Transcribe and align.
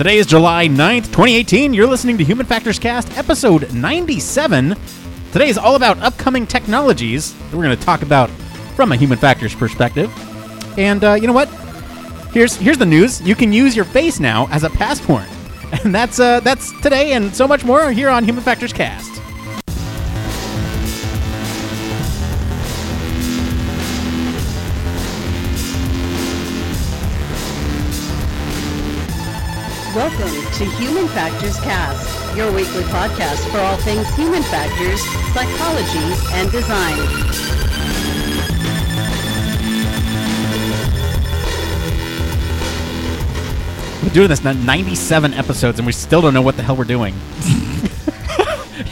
Today 0.00 0.16
is 0.16 0.24
July 0.24 0.66
9th, 0.66 1.08
2018. 1.08 1.74
You're 1.74 1.86
listening 1.86 2.16
to 2.16 2.24
Human 2.24 2.46
Factors 2.46 2.78
Cast, 2.78 3.18
episode 3.18 3.70
97. 3.74 4.74
Today 5.30 5.50
is 5.50 5.58
all 5.58 5.76
about 5.76 5.98
upcoming 5.98 6.46
technologies 6.46 7.34
that 7.34 7.52
we're 7.54 7.64
going 7.64 7.76
to 7.76 7.84
talk 7.84 8.00
about 8.00 8.30
from 8.76 8.92
a 8.92 8.96
human 8.96 9.18
factors 9.18 9.54
perspective. 9.54 10.10
And 10.78 11.04
uh, 11.04 11.18
you 11.20 11.26
know 11.26 11.34
what? 11.34 11.50
Here's 12.32 12.56
here's 12.56 12.78
the 12.78 12.86
news. 12.86 13.20
You 13.20 13.34
can 13.34 13.52
use 13.52 13.76
your 13.76 13.84
face 13.84 14.20
now 14.20 14.48
as 14.50 14.64
a 14.64 14.70
passport. 14.70 15.26
And 15.84 15.94
that's 15.94 16.18
uh, 16.18 16.40
that's 16.40 16.72
today 16.80 17.12
and 17.12 17.36
so 17.36 17.46
much 17.46 17.62
more 17.62 17.92
here 17.92 18.08
on 18.08 18.24
Human 18.24 18.42
Factors 18.42 18.72
Cast. 18.72 19.19
To 30.54 30.64
Human 30.76 31.08
Factors 31.08 31.58
Cast, 31.60 32.36
your 32.36 32.52
weekly 32.52 32.82
podcast 32.84 33.48
for 33.50 33.58
all 33.58 33.76
things 33.78 34.06
human 34.14 34.42
factors, 34.44 35.00
psychology, 35.32 35.98
and 36.34 36.50
design. 36.50 36.98
We're 44.02 44.14
doing 44.14 44.28
this 44.28 44.42
now 44.42 44.52
97 44.52 45.34
episodes 45.34 45.78
and 45.78 45.86
we 45.86 45.92
still 45.92 46.20
don't 46.20 46.34
know 46.34 46.42
what 46.42 46.56
the 46.56 46.62
hell 46.62 46.76
we're 46.76 46.84
doing. 46.84 47.14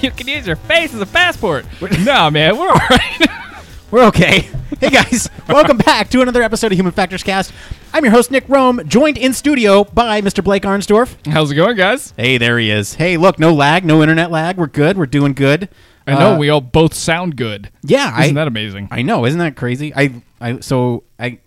You 0.01 0.13
can 0.13 0.29
use 0.29 0.47
your 0.47 0.57
face 0.57 0.95
as 0.95 1.01
a 1.01 1.07
passport. 1.07 1.67
no, 2.05 2.31
man, 2.31 2.57
we're 2.57 2.69
all 2.69 2.75
right. 2.91 3.27
We're 3.91 4.05
okay. 4.09 4.49
Hey 4.81 4.91
guys, 4.91 5.31
welcome 5.49 5.79
back 5.79 6.11
to 6.11 6.21
another 6.21 6.43
episode 6.43 6.73
of 6.73 6.79
Human 6.79 6.93
Factors 6.93 7.23
Cast. 7.23 7.53
I'm 7.93 8.05
your 8.05 8.13
host 8.13 8.31
Nick 8.31 8.47
Roome, 8.47 8.87
joined 8.87 9.19
in 9.19 9.33
studio 9.33 9.83
by 9.85 10.21
Mr. 10.21 10.45
Blake 10.45 10.63
Arnsdorf. 10.63 11.17
How's 11.27 11.51
it 11.51 11.55
going, 11.57 11.77
guys? 11.77 12.13
Hey, 12.17 12.39
there 12.39 12.59
he 12.59 12.71
is. 12.71 12.95
Hey, 12.95 13.17
look, 13.17 13.39
no 13.39 13.53
lag, 13.53 13.85
no 13.85 14.03
internet 14.03 14.31
lag. 14.31 14.57
We're 14.57 14.67
good. 14.67 14.97
We're 14.97 15.07
doing 15.07 15.33
good. 15.33 15.69
I 16.07 16.15
know 16.15 16.35
Uh, 16.35 16.39
we 16.39 16.49
all 16.49 16.61
both 16.61 16.95
sound 16.95 17.37
good. 17.37 17.71
Yeah, 17.83 18.09
Isn't 18.23 18.37
I, 18.37 18.41
that 18.43 18.49
amazing? 18.49 18.89
I 18.91 19.03
know. 19.03 19.25
Isn't 19.25 19.39
that 19.41 19.57
crazy? 19.57 19.93
I, 19.95 20.23
I, 20.41 20.61
so 20.61 21.05
I, 21.19 21.39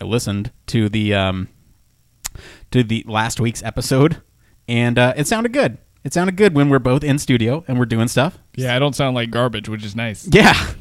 I 0.00 0.04
listened 0.04 0.52
to 0.66 0.88
the, 0.88 1.14
um, 1.14 1.48
to 2.72 2.82
the 2.84 3.04
last 3.06 3.40
week's 3.40 3.62
episode, 3.62 4.20
and 4.68 4.98
uh, 4.98 5.14
it 5.16 5.26
sounded 5.26 5.52
good. 5.52 5.78
It 6.04 6.12
sounded 6.12 6.36
good 6.36 6.54
when 6.54 6.68
we're 6.68 6.78
both 6.78 7.04
in 7.04 7.18
studio 7.18 7.64
and 7.68 7.78
we're 7.78 7.86
doing 7.86 8.08
stuff. 8.08 8.38
yeah, 8.54 8.74
I 8.74 8.78
don't 8.78 8.94
sound 8.94 9.14
like 9.14 9.30
garbage, 9.30 9.68
which 9.68 9.84
is 9.84 9.94
nice. 9.96 10.28
Yeah. 10.30 10.54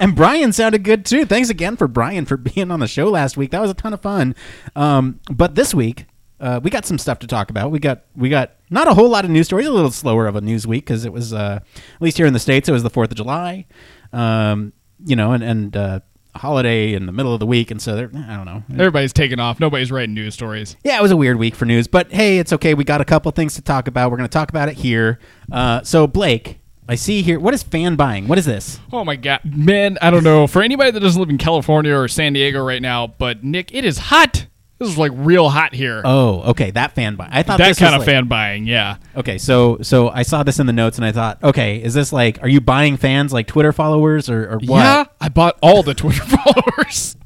and 0.00 0.14
Brian 0.14 0.52
sounded 0.52 0.82
good 0.84 1.04
too. 1.04 1.24
Thanks 1.24 1.50
again 1.50 1.76
for 1.76 1.88
Brian 1.88 2.24
for 2.24 2.36
being 2.54 2.70
on 2.70 2.80
the 2.80 2.88
show 2.88 3.08
last 3.08 3.36
week. 3.36 3.50
That 3.50 3.60
was 3.60 3.70
a 3.70 3.74
ton 3.74 3.92
of 3.92 4.00
fun. 4.00 4.34
Um, 4.76 5.20
but 5.30 5.54
this 5.54 5.74
week, 5.74 6.06
uh, 6.40 6.60
we 6.62 6.70
got 6.70 6.84
some 6.84 6.98
stuff 6.98 7.18
to 7.20 7.26
talk 7.26 7.50
about. 7.50 7.70
We 7.70 7.78
got 7.78 8.04
we 8.16 8.28
got 8.28 8.52
not 8.70 8.88
a 8.88 8.94
whole 8.94 9.08
lot 9.08 9.24
of 9.24 9.30
news 9.30 9.46
stories. 9.46 9.66
A 9.66 9.70
little 9.70 9.90
slower 9.90 10.26
of 10.26 10.36
a 10.36 10.40
news 10.40 10.66
week 10.66 10.84
because 10.84 11.04
it 11.04 11.12
was 11.12 11.32
uh, 11.32 11.60
at 11.74 12.02
least 12.02 12.16
here 12.16 12.26
in 12.26 12.32
the 12.32 12.38
states. 12.38 12.68
It 12.68 12.72
was 12.72 12.82
the 12.82 12.90
Fourth 12.90 13.10
of 13.10 13.16
July, 13.16 13.66
um, 14.12 14.72
you 15.04 15.16
know, 15.16 15.32
and 15.32 15.42
and 15.44 15.76
uh, 15.76 16.00
holiday 16.36 16.92
in 16.92 17.06
the 17.06 17.12
middle 17.12 17.32
of 17.32 17.40
the 17.40 17.46
week, 17.46 17.70
and 17.70 17.80
so 17.80 17.94
there. 17.94 18.10
I 18.14 18.36
don't 18.36 18.44
know. 18.44 18.62
Everybody's 18.72 19.12
taking 19.12 19.38
off. 19.38 19.60
Nobody's 19.60 19.92
writing 19.92 20.14
news 20.14 20.34
stories. 20.34 20.76
Yeah, 20.84 20.98
it 20.98 21.02
was 21.02 21.12
a 21.12 21.16
weird 21.16 21.38
week 21.38 21.54
for 21.54 21.64
news, 21.64 21.86
but 21.86 22.10
hey, 22.12 22.38
it's 22.38 22.52
okay. 22.52 22.74
We 22.74 22.84
got 22.84 23.00
a 23.00 23.04
couple 23.04 23.30
things 23.32 23.54
to 23.54 23.62
talk 23.62 23.88
about. 23.88 24.10
We're 24.10 24.16
going 24.16 24.28
to 24.28 24.32
talk 24.32 24.50
about 24.50 24.68
it 24.68 24.74
here. 24.74 25.20
Uh, 25.50 25.82
so 25.82 26.06
Blake, 26.06 26.58
I 26.88 26.96
see 26.96 27.22
here. 27.22 27.40
What 27.40 27.54
is 27.54 27.62
fan 27.62 27.96
buying? 27.96 28.28
What 28.28 28.36
is 28.38 28.44
this? 28.44 28.78
Oh 28.92 29.04
my 29.04 29.16
god, 29.16 29.40
man! 29.44 29.96
I 30.02 30.10
don't 30.10 30.24
know. 30.24 30.46
For 30.46 30.62
anybody 30.62 30.90
that 30.90 31.00
doesn't 31.00 31.18
live 31.20 31.30
in 31.30 31.38
California 31.38 31.94
or 31.96 32.08
San 32.08 32.34
Diego 32.34 32.62
right 32.62 32.82
now, 32.82 33.06
but 33.06 33.42
Nick, 33.42 33.74
it 33.74 33.84
is 33.84 33.96
hot. 33.98 34.46
This 34.78 34.88
is 34.88 34.98
like 34.98 35.12
real 35.14 35.48
hot 35.48 35.72
here. 35.72 36.02
Oh, 36.04 36.42
okay, 36.50 36.72
that 36.72 36.94
fan 36.94 37.14
buy. 37.14 37.28
I 37.30 37.42
thought 37.42 37.58
that 37.58 37.76
kind 37.78 37.94
of 37.94 38.00
like- 38.00 38.06
fan 38.06 38.26
buying, 38.26 38.66
yeah. 38.66 38.96
Okay, 39.16 39.38
so 39.38 39.78
so 39.82 40.10
I 40.10 40.22
saw 40.24 40.42
this 40.42 40.58
in 40.58 40.66
the 40.66 40.72
notes 40.72 40.98
and 40.98 41.06
I 41.06 41.12
thought, 41.12 41.42
okay, 41.42 41.80
is 41.82 41.94
this 41.94 42.12
like, 42.12 42.42
are 42.42 42.48
you 42.48 42.60
buying 42.60 42.96
fans 42.96 43.32
like 43.32 43.46
Twitter 43.46 43.72
followers 43.72 44.28
or, 44.28 44.44
or 44.50 44.58
what? 44.58 44.80
Yeah, 44.82 45.04
I 45.20 45.28
bought 45.30 45.56
all 45.62 45.82
the 45.84 45.94
Twitter 45.94 46.22
followers. 46.24 47.16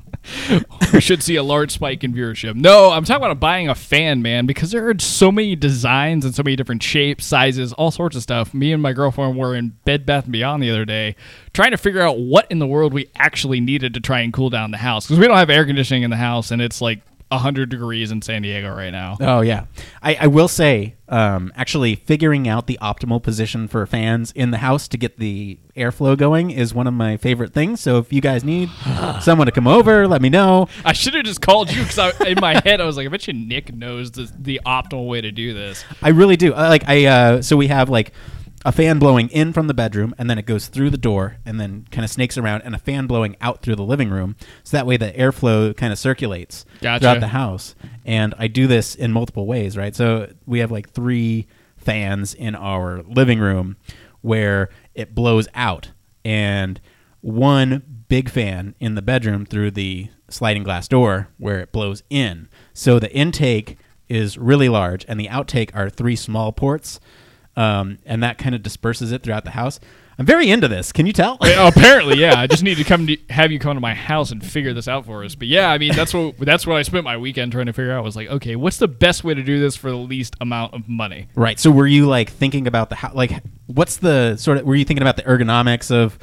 we 0.93 1.01
should 1.01 1.23
see 1.23 1.37
a 1.37 1.43
large 1.43 1.71
spike 1.71 2.05
in 2.05 2.13
viewership. 2.13 2.55
No, 2.55 2.91
I'm 2.91 3.05
talking 3.05 3.25
about 3.25 3.41
buying 3.41 3.69
a 3.69 3.75
fan, 3.75 4.23
man, 4.23 4.47
because 4.47 4.71
there 4.71 4.89
are 4.89 4.99
so 4.99 5.31
many 5.31 5.57
designs 5.57 6.25
and 6.25 6.35
so 6.35 6.43
many 6.43 6.57
different 6.57 6.83
shapes, 6.83 7.25
sizes, 7.25 7.73
all 7.75 7.91
sorts 7.91 8.17
of 8.17 8.23
stuff. 8.23 8.55
Me 8.55 8.73
and 8.73 8.83
my 8.83 8.93
girlfriend 8.93 9.37
were 9.37 9.55
in 9.55 9.77
Bed 9.85 10.07
Bath 10.07 10.25
and 10.25 10.33
Beyond 10.33 10.63
the 10.63 10.71
other 10.71 10.85
day, 10.85 11.17
trying 11.53 11.71
to 11.73 11.77
figure 11.77 12.01
out 12.01 12.19
what 12.19 12.51
in 12.51 12.59
the 12.59 12.67
world 12.67 12.93
we 12.93 13.11
actually 13.17 13.61
needed 13.61 13.95
to 13.95 14.01
try 14.01 14.21
and 14.21 14.33
cool 14.33 14.51
down 14.51 14.71
the 14.71 14.79
house 14.79 15.07
because 15.07 15.19
we 15.19 15.27
don't 15.27 15.37
have 15.37 15.51
air 15.51 15.67
conditioning 15.67 16.03
in 16.03 16.11
the 16.11 16.17
house, 16.17 16.51
and 16.51 16.63
it's 16.63 16.81
like 16.81 17.01
100 17.29 17.69
degrees 17.69 18.11
in 18.11 18.23
San 18.23 18.43
Diego 18.43 18.75
right 18.75 18.91
now. 18.91 19.17
Oh 19.21 19.41
yeah, 19.41 19.65
I, 20.03 20.17
I 20.23 20.27
will 20.29 20.49
say, 20.49 20.95
um, 21.09 21.53
actually 21.57 21.95
figuring 21.95 22.49
out 22.49 22.67
the 22.67 22.79
optimal 22.81 23.23
position 23.23 23.69
for 23.69 23.85
fans 23.87 24.33
in 24.33 24.51
the 24.51 24.59
house 24.59 24.89
to 24.89 24.97
get 24.97 25.19
the 25.19 25.59
airflow 25.77 26.17
going 26.17 26.51
is 26.51 26.75
one 26.75 26.87
of 26.87 26.95
my 26.95 27.17
favorite 27.17 27.53
things. 27.53 27.81
So 27.81 27.99
if 27.99 28.13
you 28.13 28.21
guys 28.21 28.45
need 28.45 28.71
someone 29.21 29.47
to 29.47 29.53
come 29.53 29.67
over, 29.67 30.07
let 30.09 30.23
me 30.23 30.29
know. 30.29 30.69
I 30.85 30.93
should 30.93 31.15
have 31.15 31.25
just 31.25 31.41
called 31.41 31.71
you 31.71 31.83
because 31.83 32.21
in 32.21 32.39
my 32.41 32.61
head 32.65 32.81
I 32.81 32.85
was 32.85 32.97
like, 32.97 33.07
I 33.07 33.11
bet 33.11 33.27
you 33.27 33.33
Nick 33.33 33.75
knows 33.75 34.11
the, 34.11 34.31
the 34.39 34.61
optimal 34.67 35.07
way 35.07 35.21
to 35.21 35.31
do 35.31 35.55
this. 35.55 35.85
I 36.03 36.11
really 36.11 36.37
do. 36.37 36.55
I, 36.55 36.69
like 36.69 36.89
I, 36.89 37.05
uh, 37.07 37.43
so 37.43 37.57
we 37.57 37.69
have 37.69 37.89
like 37.89 38.13
a 38.65 38.73
fan 38.73 38.99
blowing 38.99 39.29
in 39.29 39.53
from 39.53 39.67
the 39.69 39.75
bedroom, 39.75 40.15
and 40.19 40.29
then 40.29 40.39
it 40.39 40.47
goes 40.47 40.67
through 40.67 40.91
the 40.91 40.99
door, 40.99 41.37
and 41.45 41.61
then 41.61 41.87
kind 41.91 42.05
of 42.05 42.11
snakes 42.11 42.37
around, 42.37 42.63
and 42.63 42.75
a 42.75 42.79
fan 42.79 43.07
blowing 43.07 43.37
out 43.41 43.63
through 43.63 43.77
the 43.77 43.85
living 43.85 44.11
room. 44.11 44.37
So 44.65 44.77
that 44.77 44.87
way 44.87 44.97
the 44.97 45.13
airflow 45.13 45.77
kind 45.77 45.93
of 45.93 45.99
circulates 45.99 46.65
Gotcha. 46.81 47.01
throughout 47.01 47.21
the 47.21 47.29
house. 47.29 47.75
And 48.05 48.35
I 48.39 48.49
do 48.49 48.67
this 48.67 48.95
in 48.95 49.13
multiple 49.13 49.47
ways, 49.47 49.77
right? 49.77 49.95
So 49.95 50.33
we 50.47 50.59
have 50.59 50.71
like 50.71 50.91
three 50.91 51.47
fans 51.77 52.35
in 52.35 52.55
our 52.55 53.03
living 53.05 53.39
room 53.39 53.77
where 54.23 54.71
it 54.95 55.15
blows 55.15 55.49
out, 55.55 55.93
and 56.25 56.81
one 57.21 58.05
big 58.09 58.29
fan 58.29 58.75
in 58.81 58.95
the 58.95 59.03
bedroom 59.03 59.45
through 59.45 59.71
the 59.71 60.09
sliding 60.29 60.63
glass 60.63 60.89
door 60.89 61.29
where 61.39 61.61
it 61.61 61.73
blows 61.73 62.03
in. 62.11 62.49
So 62.73 62.99
the 62.99 63.13
intake 63.13 63.77
is 64.09 64.39
really 64.39 64.69
large, 64.69 65.05
and 65.07 65.21
the 65.21 65.29
outtake 65.29 65.71
are 65.75 65.91
three 65.91 66.17
small 66.17 66.51
ports, 66.53 66.99
um, 67.59 67.99
and 68.07 68.23
that 68.23 68.39
kind 68.39 68.55
of 68.55 68.63
disperses 68.63 69.11
it 69.11 69.25
throughout 69.25 69.45
the 69.45 69.51
house. 69.51 69.81
I'm 70.17 70.27
very 70.27 70.49
into 70.49 70.69
this. 70.69 70.93
Can 70.93 71.07
you 71.07 71.13
tell? 71.13 71.39
Apparently, 71.41 72.19
yeah. 72.19 72.39
I 72.39 72.47
just 72.47 72.63
need 72.63 72.77
to 72.77 72.85
come 72.85 73.09
to 73.09 73.17
have 73.31 73.51
you 73.51 73.59
come 73.59 73.75
to 73.75 73.81
my 73.81 73.95
house 73.95 74.31
and 74.31 74.45
figure 74.45 74.73
this 74.73 74.87
out 74.87 75.05
for 75.07 75.25
us. 75.25 75.35
But 75.35 75.49
yeah, 75.49 75.69
I 75.69 75.79
mean 75.79 75.95
that's 75.95 76.15
what 76.15 76.39
that's 76.39 76.67
what 76.67 76.77
I 76.77 76.83
spent 76.83 77.03
my 77.03 77.17
weekend 77.17 77.51
trying 77.51 77.67
to 77.67 77.73
figure 77.73 77.93
out. 77.93 78.05
Was 78.05 78.15
like, 78.15 78.29
okay, 78.29 78.55
what's 78.55 78.77
the 78.77 78.89
best 78.89 79.25
way 79.25 79.35
to 79.35 79.43
do 79.43 79.59
this 79.59 79.75
for 79.75 79.91
the 79.91 79.97
least 79.97 80.37
amount 80.41 80.75
of 80.75 80.89
money? 80.89 81.29
Right. 81.35 81.59
So 81.59 81.71
were 81.71 81.87
you 81.87 82.07
like 82.07 82.31
thinking 82.31 82.69
about 82.69 82.91
the 82.91 82.97
how, 82.97 83.13
like 83.13 83.33
what's 83.67 83.97
the 83.97 84.37
sort 84.37 84.59
of 84.59 84.65
were 84.65 84.77
you 84.77 84.85
thinking 84.85 85.03
about 85.03 85.17
the 85.17 85.23
ergonomics 85.23 85.91
of 85.91 86.19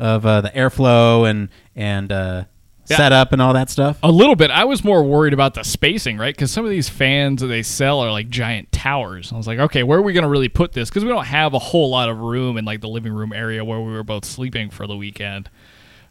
of 0.00 0.26
uh, 0.26 0.40
the 0.40 0.50
airflow 0.50 1.28
and 1.28 1.50
and 1.76 2.10
uh, 2.10 2.44
Yeah. 2.90 2.96
setup 2.96 3.32
and 3.32 3.40
all 3.40 3.52
that 3.54 3.70
stuff? 3.70 3.98
A 4.02 4.10
little 4.10 4.36
bit. 4.36 4.50
I 4.50 4.64
was 4.64 4.82
more 4.84 5.02
worried 5.02 5.32
about 5.32 5.54
the 5.54 5.62
spacing, 5.62 6.18
right? 6.18 6.34
Because 6.34 6.50
some 6.50 6.64
of 6.64 6.70
these 6.70 6.88
fans 6.88 7.40
that 7.40 7.46
they 7.46 7.62
sell 7.62 8.00
are 8.00 8.10
like 8.10 8.28
giant 8.28 8.70
towers. 8.72 9.32
I 9.32 9.36
was 9.36 9.46
like, 9.46 9.58
okay, 9.58 9.82
where 9.82 9.98
are 9.98 10.02
we 10.02 10.12
going 10.12 10.24
to 10.24 10.28
really 10.28 10.48
put 10.48 10.72
this? 10.72 10.88
Because 10.90 11.04
we 11.04 11.10
don't 11.10 11.24
have 11.26 11.54
a 11.54 11.58
whole 11.58 11.90
lot 11.90 12.08
of 12.08 12.18
room 12.18 12.56
in 12.56 12.64
like 12.64 12.80
the 12.80 12.88
living 12.88 13.12
room 13.12 13.32
area 13.32 13.64
where 13.64 13.80
we 13.80 13.92
were 13.92 14.02
both 14.02 14.24
sleeping 14.24 14.70
for 14.70 14.86
the 14.86 14.96
weekend. 14.96 15.48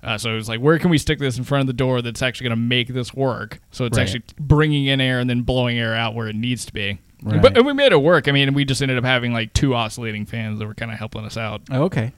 Uh, 0.01 0.17
so 0.17 0.31
it 0.31 0.35
was 0.35 0.47
like, 0.47 0.61
where 0.61 0.79
can 0.79 0.89
we 0.89 0.97
stick 0.97 1.19
this 1.19 1.37
in 1.37 1.43
front 1.43 1.59
of 1.61 1.67
the 1.67 1.73
door 1.73 2.01
that's 2.01 2.21
actually 2.21 2.45
going 2.45 2.57
to 2.57 2.63
make 2.63 2.87
this 2.87 3.13
work? 3.13 3.59
So 3.71 3.83
it's 3.85 3.97
Right. 3.97 4.03
actually 4.03 4.23
bringing 4.39 4.85
in 4.85 5.01
air 5.01 5.19
and 5.19 5.29
then 5.29 5.41
blowing 5.41 5.77
air 5.77 5.93
out 5.93 6.15
where 6.15 6.27
it 6.29 6.35
needs 6.37 6.65
to 6.67 6.73
be. 6.73 6.99
Right. 7.21 7.41
But 7.41 7.57
and 7.57 7.65
we 7.65 7.73
made 7.73 7.91
it 7.91 8.01
work. 8.01 8.29
I 8.29 8.31
mean, 8.31 8.53
we 8.53 8.63
just 8.63 8.81
ended 8.81 8.97
up 8.97 9.03
having 9.03 9.33
like 9.33 9.51
two 9.51 9.75
oscillating 9.75 10.25
fans 10.25 10.57
that 10.59 10.65
were 10.67 10.73
kind 10.73 10.89
of 10.89 10.97
helping 10.97 11.25
us 11.25 11.35
out. 11.35 11.61
Oh, 11.69 11.83
okay. 11.83 12.13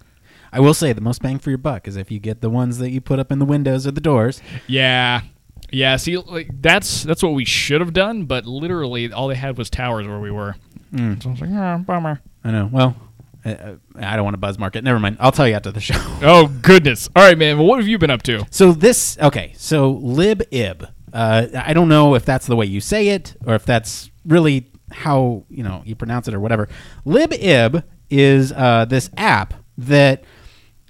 I 0.51 0.59
will 0.59 0.73
say 0.73 0.93
the 0.93 1.01
most 1.01 1.21
bang 1.21 1.39
for 1.39 1.49
your 1.49 1.57
buck 1.57 1.87
is 1.87 1.95
if 1.95 2.11
you 2.11 2.19
get 2.19 2.41
the 2.41 2.49
ones 2.49 2.77
that 2.79 2.91
you 2.91 3.01
put 3.01 3.19
up 3.19 3.31
in 3.31 3.39
the 3.39 3.45
windows 3.45 3.87
or 3.87 3.91
the 3.91 4.01
doors. 4.01 4.41
Yeah. 4.67 5.21
Yeah, 5.71 5.95
see, 5.95 6.17
like 6.17 6.49
that's 6.61 7.03
that's 7.03 7.23
what 7.23 7.33
we 7.33 7.45
should 7.45 7.79
have 7.79 7.93
done, 7.93 8.25
but 8.25 8.45
literally 8.45 9.11
all 9.13 9.29
they 9.29 9.35
had 9.35 9.57
was 9.57 9.69
towers 9.69 10.05
where 10.05 10.19
we 10.19 10.29
were. 10.29 10.55
Mm. 10.93 11.23
So 11.23 11.29
I 11.29 11.31
was 11.31 11.41
like, 11.41 11.49
oh, 11.51 11.77
bummer. 11.87 12.21
I 12.43 12.51
know. 12.51 12.69
Well, 12.69 12.95
I, 13.45 13.75
I 13.95 14.15
don't 14.17 14.25
want 14.25 14.33
to 14.33 14.39
buzz 14.39 14.59
market. 14.59 14.83
Never 14.83 14.99
mind. 14.99 15.17
I'll 15.21 15.31
tell 15.31 15.47
you 15.47 15.53
after 15.53 15.71
the 15.71 15.79
show. 15.79 15.95
Oh 16.23 16.47
goodness! 16.61 17.09
All 17.15 17.23
right, 17.23 17.37
man. 17.37 17.57
Well, 17.57 17.65
what 17.65 17.79
have 17.79 17.87
you 17.87 17.97
been 17.97 18.11
up 18.11 18.21
to? 18.23 18.45
So 18.51 18.73
this 18.73 19.17
okay. 19.19 19.53
So 19.55 19.95
libib. 19.95 20.91
Uh, 21.13 21.47
I 21.55 21.73
don't 21.73 21.89
know 21.89 22.15
if 22.15 22.25
that's 22.25 22.45
the 22.45 22.55
way 22.55 22.65
you 22.65 22.79
say 22.79 23.09
it 23.09 23.35
or 23.45 23.55
if 23.55 23.65
that's 23.65 24.11
really 24.25 24.69
how 24.91 25.45
you 25.49 25.63
know 25.63 25.81
you 25.85 25.95
pronounce 25.95 26.27
it 26.27 26.33
or 26.33 26.39
whatever. 26.39 26.67
Libib 27.05 27.83
is 28.09 28.51
uh, 28.51 28.85
this 28.85 29.09
app 29.17 29.53
that 29.77 30.23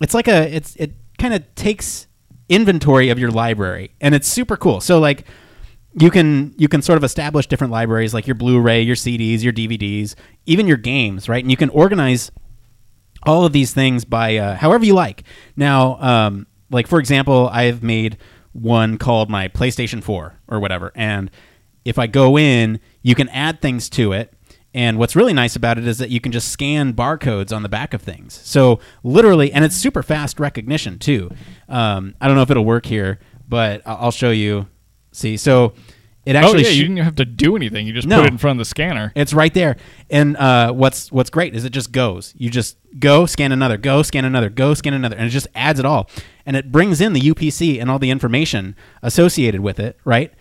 it's 0.01 0.13
like 0.13 0.27
a 0.27 0.53
it's 0.53 0.75
it 0.75 0.93
kind 1.17 1.33
of 1.33 1.55
takes 1.55 2.07
inventory 2.49 3.09
of 3.09 3.19
your 3.19 3.31
library 3.31 3.91
and 4.01 4.13
it's 4.13 4.27
super 4.27 4.57
cool. 4.57 4.81
So 4.81 4.99
like 4.99 5.25
you 5.99 6.09
can 6.09 6.53
you 6.57 6.67
can 6.67 6.81
sort 6.81 6.97
of 6.97 7.03
establish 7.03 7.47
different 7.47 7.71
libraries 7.71 8.13
like 8.13 8.27
your 8.27 8.35
Blu-ray, 8.35 8.81
your 8.81 8.95
CDs, 8.95 9.43
your 9.43 9.53
DVDs, 9.53 10.15
even 10.45 10.67
your 10.67 10.77
games, 10.77 11.27
right? 11.27 11.43
And 11.43 11.51
you 11.51 11.57
can 11.57 11.69
organize 11.69 12.31
all 13.23 13.45
of 13.45 13.53
these 13.53 13.73
things 13.73 14.05
by 14.05 14.37
uh, 14.37 14.55
however 14.55 14.85
you 14.85 14.93
like. 14.93 15.23
Now, 15.55 15.99
um, 16.01 16.47
like 16.69 16.87
for 16.87 16.99
example, 16.99 17.49
I've 17.51 17.83
made 17.83 18.17
one 18.53 18.97
called 18.97 19.29
my 19.29 19.47
PlayStation 19.47 20.03
4 20.03 20.39
or 20.47 20.59
whatever, 20.59 20.91
and 20.95 21.29
if 21.83 21.97
I 21.97 22.07
go 22.07 22.37
in, 22.37 22.79
you 23.01 23.15
can 23.15 23.29
add 23.29 23.61
things 23.61 23.89
to 23.91 24.13
it. 24.13 24.33
And 24.73 24.97
what's 24.97 25.15
really 25.17 25.33
nice 25.33 25.55
about 25.57 25.77
it 25.77 25.85
is 25.85 25.97
that 25.97 26.09
you 26.11 26.21
can 26.21 26.31
just 26.31 26.47
scan 26.49 26.93
barcodes 26.93 27.53
on 27.53 27.61
the 27.61 27.69
back 27.69 27.93
of 27.93 28.01
things. 28.01 28.39
So 28.43 28.79
literally, 29.03 29.51
and 29.51 29.65
it's 29.65 29.75
super 29.75 30.01
fast 30.01 30.39
recognition 30.39 30.97
too. 30.97 31.29
Um, 31.67 32.15
I 32.21 32.27
don't 32.27 32.35
know 32.37 32.41
if 32.43 32.49
it'll 32.51 32.63
work 32.65 32.85
here, 32.85 33.19
but 33.49 33.81
I'll 33.85 34.11
show 34.11 34.31
you. 34.31 34.67
See, 35.11 35.35
so 35.35 35.73
it 36.25 36.35
Oh 36.35 36.39
actually 36.39 36.63
yeah, 36.63 36.69
sh- 36.69 36.75
you 36.77 36.83
didn't 36.83 36.97
have 36.99 37.15
to 37.15 37.25
do 37.25 37.55
anything. 37.57 37.85
You 37.85 37.91
just 37.91 38.07
No. 38.07 38.17
put 38.17 38.25
it 38.27 38.31
in 38.31 38.37
front 38.37 38.57
of 38.57 38.59
the 38.59 38.69
scanner. 38.69 39.11
it's 39.13 39.33
right 39.33 39.53
there. 39.53 39.75
And 40.09 40.37
uh, 40.37 40.71
what's 40.71 41.11
what's 41.11 41.29
great 41.29 41.53
is 41.53 41.65
it 41.65 41.71
just 41.71 41.91
goes. 41.91 42.33
You 42.37 42.49
just 42.49 42.77
go 42.97 43.25
scan 43.25 43.51
another, 43.51 43.75
go 43.75 44.03
scan 44.03 44.23
another, 44.23 44.49
go 44.49 44.73
scan 44.73 44.93
another, 44.93 45.17
and 45.17 45.25
it 45.25 45.31
just 45.31 45.47
adds 45.53 45.79
it 45.81 45.85
all. 45.85 46.09
And 46.45 46.55
it 46.55 46.71
brings 46.71 47.01
in 47.01 47.11
the 47.11 47.19
UPC 47.19 47.81
and 47.81 47.91
all 47.91 47.99
the 47.99 48.09
information 48.11 48.75
associated 49.01 49.59
with 49.61 49.79
it, 49.81 49.99
right? 50.05 50.31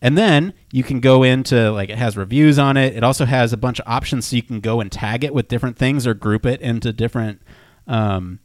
And 0.00 0.16
then 0.16 0.54
you 0.72 0.84
can 0.84 1.00
go 1.00 1.22
into 1.22 1.70
like 1.72 1.90
it 1.90 1.98
has 1.98 2.16
reviews 2.16 2.58
on 2.58 2.76
it. 2.76 2.96
It 2.96 3.02
also 3.02 3.24
has 3.24 3.52
a 3.52 3.56
bunch 3.56 3.80
of 3.80 3.88
options 3.88 4.26
so 4.26 4.36
you 4.36 4.42
can 4.42 4.60
go 4.60 4.80
and 4.80 4.92
tag 4.92 5.24
it 5.24 5.34
with 5.34 5.48
different 5.48 5.76
things 5.76 6.06
or 6.06 6.14
group 6.14 6.46
it 6.46 6.60
into 6.60 6.92
different 6.92 7.42
um, 7.88 8.38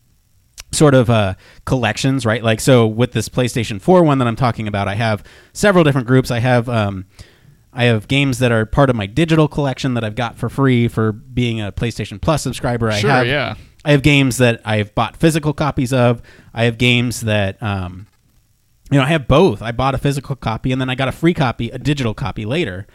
sort 0.72 0.96
of 0.96 1.10
uh, 1.10 1.36
collections, 1.66 2.26
right? 2.26 2.44
Like 2.44 2.60
so 2.60 2.88
with 2.88 3.12
this 3.12 3.30
PlayStation 3.30 3.80
4 3.80 4.04
one 4.04 4.18
that 4.18 4.28
I'm 4.28 4.36
talking 4.36 4.68
about, 4.68 4.88
I 4.88 4.96
have 4.96 5.24
several 5.54 5.84
different 5.84 6.08
groups. 6.08 6.32
I 6.32 6.40
have 6.40 6.68
um, 6.70 7.06
I 7.72 7.86
have 7.86 8.08
games 8.08 8.40
that 8.40 8.52
are 8.52 8.66
part 8.66 8.90
of 8.90 8.96
my 8.96 9.06
digital 9.06 9.48
collection 9.48 9.94
that 9.96 10.04
I've 10.04 10.16
got 10.16 10.38
for 10.38 10.50
free 10.50 10.88
for 10.88 11.12
being 11.12 11.62
a 11.62 11.72
PlayStation 11.72 12.22
Plus 12.22 12.42
subscriber. 12.42 12.92
Sure, 12.92 13.10
I 13.10 13.18
have, 13.18 13.28
yeah. 13.28 13.56
I 13.86 13.92
have 13.92 14.02
games 14.02 14.38
that 14.38 14.62
I've 14.64 14.94
bought 14.96 15.18
physical 15.18 15.54
copies 15.54 15.92
of. 15.92 16.22
I 16.54 16.66
have 16.66 16.78
games 16.78 17.22
that 17.22 17.62
um, 17.62 18.08
you 18.92 18.98
know, 18.98 19.06
I 19.06 19.10
have 19.10 19.28
both. 19.28 19.62
I 19.62 19.72
bought 19.72 19.96
a 19.96 19.98
physical 19.98 20.36
copy 20.36 20.72
and 20.72 20.80
then 20.80 20.90
I 20.90 20.96
got 20.96 21.08
a 21.08 21.14
free 21.14 21.34
copy, 21.34 21.70
a 21.70 21.80
digital 21.80 22.14
copy 22.14 22.46
later. 22.46 22.86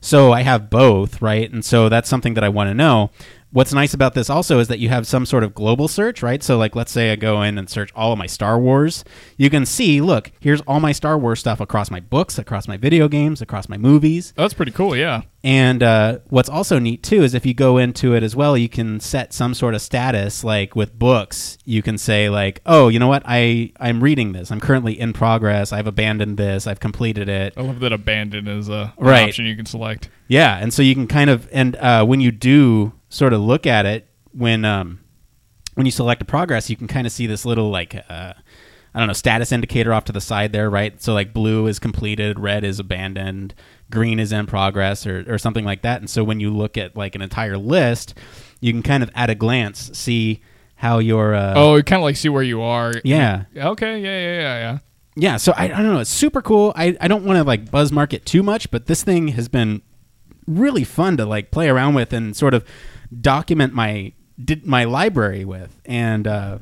So 0.00 0.32
I 0.32 0.42
have 0.42 0.70
both, 0.70 1.20
right? 1.20 1.50
And 1.50 1.64
so 1.64 1.88
that's 1.88 2.08
something 2.08 2.34
that 2.34 2.44
I 2.44 2.48
want 2.48 2.68
to 2.68 2.74
know. 2.74 3.10
What's 3.50 3.72
nice 3.72 3.94
about 3.94 4.12
this 4.14 4.28
also 4.28 4.58
is 4.58 4.68
that 4.68 4.78
you 4.78 4.90
have 4.90 5.06
some 5.06 5.24
sort 5.24 5.42
of 5.42 5.54
global 5.54 5.88
search, 5.88 6.22
right? 6.22 6.42
So 6.42 6.58
like 6.58 6.76
let's 6.76 6.92
say 6.92 7.10
I 7.12 7.16
go 7.16 7.40
in 7.42 7.56
and 7.56 7.68
search 7.68 7.90
all 7.96 8.12
of 8.12 8.18
my 8.18 8.26
Star 8.26 8.58
Wars. 8.58 9.04
You 9.38 9.48
can 9.48 9.64
see, 9.64 10.02
look, 10.02 10.30
here's 10.40 10.60
all 10.62 10.80
my 10.80 10.92
Star 10.92 11.16
Wars 11.16 11.40
stuff 11.40 11.58
across 11.58 11.90
my 11.90 12.00
books, 12.00 12.38
across 12.38 12.68
my 12.68 12.76
video 12.76 13.08
games, 13.08 13.40
across 13.40 13.66
my 13.68 13.78
movies. 13.78 14.34
Oh, 14.36 14.42
that's 14.42 14.52
pretty 14.52 14.72
cool. 14.72 14.94
Yeah. 14.94 15.22
And 15.42 15.82
uh, 15.82 16.18
what's 16.28 16.48
also 16.50 16.78
neat 16.78 17.02
too 17.02 17.22
is 17.22 17.32
if 17.32 17.46
you 17.46 17.54
go 17.54 17.78
into 17.78 18.14
it 18.14 18.22
as 18.22 18.36
well, 18.36 18.56
you 18.58 18.68
can 18.68 19.00
set 19.00 19.32
some 19.32 19.54
sort 19.54 19.74
of 19.74 19.80
status. 19.80 20.44
Like 20.44 20.76
with 20.76 20.98
books, 20.98 21.56
you 21.64 21.80
can 21.80 21.96
say 21.96 22.28
like, 22.28 22.60
"Oh, 22.66 22.88
you 22.88 22.98
know 22.98 23.08
what? 23.08 23.22
I 23.24 23.72
I'm 23.80 24.02
reading 24.02 24.32
this. 24.32 24.50
I'm 24.50 24.60
currently 24.60 24.98
in 24.98 25.12
progress. 25.14 25.72
I've 25.72 25.86
abandoned 25.86 26.36
this. 26.36 26.66
I've 26.66 26.80
completed 26.80 27.28
it." 27.28 27.54
I 27.56 27.62
love 27.62 27.80
that 27.80 27.92
abandon 27.92 28.46
is 28.48 28.68
a 28.68 28.92
an 28.98 29.06
Right. 29.06 29.28
option 29.28 29.46
you 29.46 29.56
can 29.56 29.64
select. 29.64 30.10
Yeah, 30.26 30.58
and 30.58 30.74
so 30.74 30.82
you 30.82 30.94
can 30.94 31.06
kind 31.06 31.30
of 31.30 31.48
and 31.52 31.76
uh, 31.76 32.04
when 32.04 32.20
you 32.20 32.30
do 32.32 32.92
sort 33.08 33.32
of 33.32 33.40
look 33.40 33.66
at 33.66 33.86
it 33.86 34.08
when 34.32 34.64
um, 34.64 35.00
when 35.74 35.86
you 35.86 35.92
select 35.92 36.22
a 36.22 36.24
progress, 36.24 36.68
you 36.70 36.76
can 36.76 36.86
kind 36.88 37.06
of 37.06 37.12
see 37.12 37.26
this 37.26 37.44
little 37.44 37.70
like 37.70 37.94
uh, 37.94 38.32
I 38.94 38.98
don't 38.98 39.06
know 39.08 39.12
status 39.14 39.52
indicator 39.52 39.92
off 39.92 40.04
to 40.04 40.12
the 40.12 40.20
side 40.20 40.52
there, 40.52 40.68
right? 40.70 41.00
So 41.00 41.14
like 41.14 41.32
blue 41.32 41.66
is 41.66 41.78
completed, 41.78 42.38
red 42.38 42.64
is 42.64 42.78
abandoned, 42.80 43.54
green 43.90 44.18
is 44.18 44.32
in 44.32 44.46
progress, 44.46 45.06
or 45.06 45.24
or 45.32 45.38
something 45.38 45.64
like 45.64 45.82
that. 45.82 46.00
And 46.00 46.10
so 46.10 46.24
when 46.24 46.40
you 46.40 46.50
look 46.50 46.76
at 46.76 46.96
like 46.96 47.14
an 47.14 47.22
entire 47.22 47.56
list, 47.58 48.14
you 48.60 48.72
can 48.72 48.82
kind 48.82 49.02
of 49.02 49.10
at 49.14 49.30
a 49.30 49.34
glance 49.34 49.90
see 49.96 50.42
how 50.76 50.98
your 50.98 51.34
uh, 51.34 51.54
Oh, 51.56 51.76
you 51.76 51.82
kind 51.82 52.00
of 52.00 52.04
like 52.04 52.16
see 52.16 52.28
where 52.28 52.42
you 52.42 52.60
are. 52.62 52.92
yeah 53.04 53.44
Okay. 53.56 54.00
Yeah. 54.00 54.08
Yeah. 54.20 54.40
Yeah. 54.40 54.58
Yeah. 54.60 54.78
yeah 55.16 55.36
so 55.36 55.52
I, 55.56 55.64
I 55.64 55.68
don't 55.68 55.92
know 55.92 55.98
it's 55.98 56.08
super 56.10 56.40
cool 56.40 56.72
i, 56.76 56.96
I 57.00 57.08
don't 57.08 57.24
want 57.24 57.36
to 57.38 57.42
like 57.42 57.68
buzz 57.68 57.90
mark 57.90 58.12
it 58.12 58.24
too 58.24 58.44
much 58.44 58.70
but 58.70 58.86
this 58.86 59.02
thing 59.02 59.28
has 59.28 59.48
been 59.48 59.82
really 60.46 60.84
fun 60.84 61.16
to 61.16 61.26
like 61.26 61.50
play 61.50 61.68
around 61.68 61.94
with 61.94 62.12
and 62.12 62.36
sort 62.36 62.54
of 62.54 62.64
document 63.20 63.72
my 63.72 64.12
did 64.42 64.66
my 64.66 64.84
library 64.84 65.44
with 65.44 65.80
and 65.84 66.26
uh, 66.26 66.58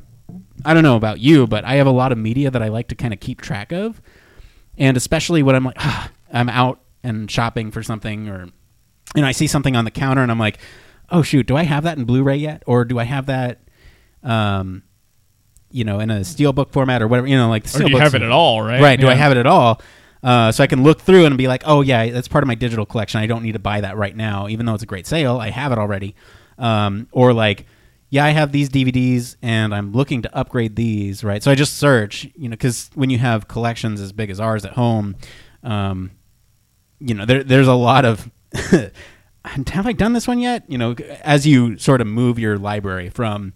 i 0.65 0.73
don't 0.73 0.83
know 0.83 0.95
about 0.95 1.19
you 1.19 1.45
but 1.47 1.63
i 1.65 1.75
have 1.75 1.87
a 1.87 1.91
lot 1.91 2.11
of 2.11 2.17
media 2.17 2.49
that 2.49 2.61
i 2.61 2.67
like 2.67 2.87
to 2.87 2.95
kind 2.95 3.13
of 3.13 3.19
keep 3.19 3.41
track 3.41 3.71
of 3.71 4.01
and 4.77 4.97
especially 4.97 5.43
when 5.43 5.55
i'm 5.55 5.63
like 5.63 5.75
ah, 5.79 6.09
i'm 6.33 6.49
out 6.49 6.79
and 7.03 7.29
shopping 7.29 7.71
for 7.71 7.83
something 7.83 8.29
or 8.29 8.45
you 9.15 9.21
know 9.21 9.27
i 9.27 9.31
see 9.31 9.47
something 9.47 9.75
on 9.75 9.85
the 9.85 9.91
counter 9.91 10.21
and 10.21 10.31
i'm 10.31 10.39
like 10.39 10.57
oh 11.09 11.21
shoot 11.21 11.45
do 11.45 11.55
i 11.55 11.63
have 11.63 11.83
that 11.83 11.97
in 11.97 12.05
blu-ray 12.05 12.35
yet 12.35 12.63
or 12.65 12.85
do 12.85 12.97
i 12.97 13.03
have 13.03 13.27
that 13.27 13.59
um 14.23 14.83
you 15.71 15.83
know 15.83 15.99
in 15.99 16.09
a 16.09 16.21
steelbook 16.21 16.71
format 16.71 17.01
or 17.01 17.07
whatever 17.07 17.27
you 17.27 17.37
know 17.37 17.49
like 17.49 17.63
the 17.63 17.79
Or 17.79 17.87
do 17.87 17.91
you 17.91 17.97
have 17.97 18.15
it 18.15 18.21
at 18.21 18.31
all? 18.31 18.61
Right. 18.61 18.81
Right. 18.81 18.99
Do 18.99 19.07
I 19.07 19.13
have 19.13 19.31
it 19.31 19.37
at 19.37 19.45
all? 19.45 19.81
Uh, 20.23 20.51
so 20.51 20.63
I 20.63 20.67
can 20.67 20.83
look 20.83 21.01
through 21.01 21.25
and 21.25 21.37
be 21.37 21.47
like, 21.47 21.63
oh 21.65 21.81
yeah, 21.81 22.09
that's 22.09 22.27
part 22.27 22.43
of 22.43 22.47
my 22.47 22.55
digital 22.55 22.85
collection. 22.85 23.19
I 23.19 23.27
don't 23.27 23.43
need 23.43 23.51
to 23.53 23.59
buy 23.59 23.81
that 23.81 23.97
right 23.97 24.15
now, 24.15 24.47
even 24.47 24.65
though 24.65 24.73
it's 24.73 24.83
a 24.83 24.87
great 24.87 25.05
sale. 25.05 25.37
I 25.37 25.51
have 25.51 25.71
it 25.71 25.77
already. 25.77 26.15
Um, 26.57 27.07
or 27.11 27.33
like, 27.33 27.65
yeah, 28.09 28.25
I 28.25 28.29
have 28.29 28.51
these 28.51 28.69
DVDs 28.69 29.35
and 29.41 29.75
I'm 29.75 29.91
looking 29.91 30.21
to 30.21 30.35
upgrade 30.35 30.75
these. 30.75 31.23
Right. 31.23 31.43
So 31.43 31.51
I 31.51 31.55
just 31.55 31.77
search, 31.77 32.27
you 32.35 32.49
know, 32.49 32.53
because 32.53 32.89
when 32.95 33.09
you 33.09 33.17
have 33.17 33.47
collections 33.47 34.01
as 34.01 34.11
big 34.11 34.29
as 34.29 34.39
ours 34.39 34.65
at 34.65 34.73
home, 34.73 35.15
um, 35.63 36.11
you 36.99 37.13
know, 37.13 37.25
there, 37.25 37.43
there's 37.43 37.67
a 37.67 37.73
lot 37.73 38.05
of. 38.05 38.31
have 39.43 39.87
I 39.87 39.93
done 39.93 40.13
this 40.13 40.27
one 40.27 40.39
yet? 40.39 40.63
You 40.69 40.77
know, 40.77 40.93
as 41.21 41.45
you 41.45 41.77
sort 41.77 42.01
of 42.01 42.07
move 42.07 42.39
your 42.39 42.57
library 42.57 43.09
from 43.09 43.53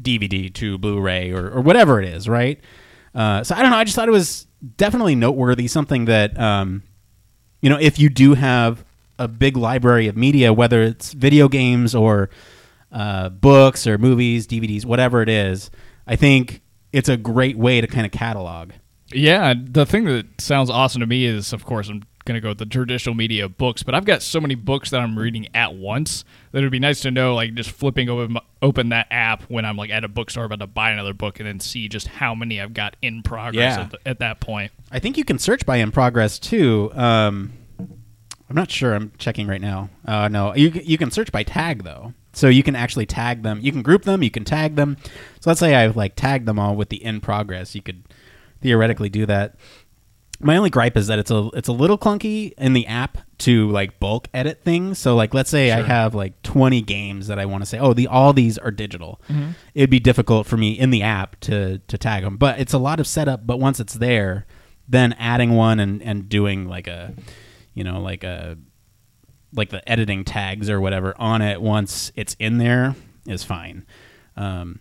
DVD 0.00 0.52
to 0.54 0.78
Blu-ray 0.78 1.30
or, 1.30 1.50
or 1.50 1.60
whatever 1.60 2.00
it 2.00 2.08
is, 2.08 2.28
right? 2.28 2.60
Uh, 3.14 3.44
so 3.44 3.54
I 3.54 3.62
don't 3.62 3.70
know. 3.70 3.76
I 3.76 3.84
just 3.84 3.96
thought 3.96 4.08
it 4.08 4.12
was 4.12 4.46
definitely 4.76 5.14
noteworthy, 5.14 5.66
something 5.68 6.06
that 6.06 6.38
um, 6.38 6.82
you 7.60 7.68
know, 7.68 7.78
if 7.78 7.98
you 7.98 8.08
do 8.08 8.34
have 8.34 8.84
a 9.20 9.28
big 9.28 9.56
library 9.56 10.08
of 10.08 10.16
media, 10.16 10.52
whether 10.52 10.82
it's 10.82 11.12
video 11.12 11.46
games 11.48 11.94
or 11.94 12.30
uh, 12.90 13.28
books 13.28 13.86
or 13.86 13.98
movies, 13.98 14.46
DVDs, 14.46 14.84
whatever 14.84 15.22
it 15.22 15.28
is, 15.28 15.70
I 16.06 16.16
think 16.16 16.60
it's 16.92 17.08
a 17.08 17.16
great 17.16 17.56
way 17.56 17.80
to 17.80 17.86
kind 17.86 18.04
of 18.06 18.10
catalog. 18.12 18.72
Yeah, 19.12 19.54
the 19.56 19.86
thing 19.86 20.04
that 20.06 20.40
sounds 20.40 20.70
awesome 20.70 21.00
to 21.00 21.06
me 21.06 21.24
is, 21.24 21.52
of 21.52 21.64
course, 21.64 21.88
I'm 21.88 22.02
going 22.24 22.34
to 22.36 22.40
go 22.40 22.48
with 22.50 22.58
the 22.58 22.66
traditional 22.66 23.14
media 23.14 23.48
books, 23.48 23.82
but 23.82 23.94
I've 23.94 24.04
got 24.04 24.22
so 24.22 24.40
many 24.40 24.54
books 24.54 24.90
that 24.90 25.00
I'm 25.00 25.18
reading 25.18 25.48
at 25.54 25.74
once 25.74 26.24
that 26.52 26.58
it 26.58 26.62
would 26.62 26.70
be 26.72 26.78
nice 26.78 27.00
to 27.00 27.10
know, 27.10 27.34
like, 27.34 27.54
just 27.54 27.70
flipping 27.70 28.08
open, 28.08 28.38
open 28.62 28.88
that 28.90 29.06
app 29.10 29.42
when 29.44 29.64
I'm, 29.64 29.76
like, 29.76 29.90
at 29.90 30.04
a 30.04 30.08
bookstore 30.08 30.44
about 30.44 30.58
to 30.60 30.66
buy 30.66 30.90
another 30.90 31.14
book 31.14 31.40
and 31.40 31.48
then 31.48 31.60
see 31.60 31.88
just 31.88 32.06
how 32.08 32.34
many 32.34 32.60
I've 32.60 32.74
got 32.74 32.96
in 33.02 33.22
progress 33.22 33.76
Yeah. 33.76 33.80
at, 33.82 33.90
the, 33.90 33.98
at 34.08 34.18
that 34.20 34.40
point. 34.40 34.70
I 34.92 34.98
think 34.98 35.16
you 35.16 35.24
can 35.24 35.38
search 35.38 35.64
by 35.66 35.76
in 35.76 35.90
progress 35.92 36.38
too. 36.38 36.90
Um, 36.94 37.52
I'm 38.50 38.56
not 38.56 38.70
sure. 38.70 38.94
I'm 38.94 39.12
checking 39.16 39.46
right 39.46 39.60
now. 39.60 39.90
Uh, 40.04 40.26
no, 40.26 40.54
you 40.56 40.70
you 40.70 40.98
can 40.98 41.12
search 41.12 41.30
by 41.30 41.44
tag 41.44 41.84
though, 41.84 42.14
so 42.32 42.48
you 42.48 42.64
can 42.64 42.74
actually 42.74 43.06
tag 43.06 43.44
them. 43.44 43.60
You 43.62 43.70
can 43.70 43.82
group 43.82 44.02
them. 44.02 44.24
You 44.24 44.30
can 44.30 44.44
tag 44.44 44.74
them. 44.74 44.96
So 45.40 45.50
let's 45.50 45.60
say 45.60 45.76
I 45.76 45.86
like 45.86 46.16
tagged 46.16 46.46
them 46.46 46.58
all 46.58 46.74
with 46.74 46.88
the 46.88 47.02
in 47.02 47.20
progress. 47.20 47.76
You 47.76 47.82
could 47.82 48.02
theoretically 48.60 49.08
do 49.08 49.24
that. 49.26 49.54
My 50.42 50.56
only 50.56 50.70
gripe 50.70 50.96
is 50.96 51.06
that 51.06 51.20
it's 51.20 51.30
a 51.30 51.48
it's 51.54 51.68
a 51.68 51.72
little 51.72 51.96
clunky 51.96 52.52
in 52.58 52.72
the 52.72 52.88
app 52.88 53.18
to 53.38 53.70
like 53.70 54.00
bulk 54.00 54.26
edit 54.34 54.64
things. 54.64 54.98
So 54.98 55.14
like 55.14 55.32
let's 55.32 55.50
say 55.50 55.70
I 55.70 55.82
have 55.82 56.16
like 56.16 56.42
20 56.42 56.82
games 56.82 57.28
that 57.28 57.38
I 57.38 57.46
want 57.46 57.62
to 57.62 57.66
say, 57.66 57.78
oh, 57.78 57.92
the 57.94 58.08
all 58.08 58.32
these 58.32 58.58
are 58.58 58.72
digital. 58.72 59.20
It'd 59.74 59.90
be 59.90 60.00
difficult 60.00 60.48
for 60.48 60.56
me 60.56 60.72
in 60.72 60.90
the 60.90 61.02
app 61.02 61.38
to 61.40 61.78
to 61.86 61.96
tag 61.96 62.24
them, 62.24 62.36
but 62.36 62.58
it's 62.58 62.72
a 62.72 62.78
lot 62.78 62.98
of 62.98 63.06
setup. 63.06 63.46
But 63.46 63.60
once 63.60 63.78
it's 63.78 63.94
there, 63.94 64.44
then 64.88 65.12
adding 65.12 65.54
one 65.54 65.78
and 65.78 66.02
and 66.02 66.28
doing 66.28 66.66
like 66.66 66.88
a 66.88 67.14
you 67.80 67.84
know 67.84 68.00
like 68.10 68.22
a 68.24 68.56
like 69.52 69.70
the 69.70 69.80
editing 69.90 70.22
tags 70.24 70.68
or 70.70 70.80
whatever 70.80 71.14
on 71.18 71.40
it 71.42 71.60
once 71.60 72.12
it's 72.14 72.36
in 72.38 72.58
there 72.58 72.94
is 73.26 73.42
fine. 73.42 73.84
Um, 74.36 74.80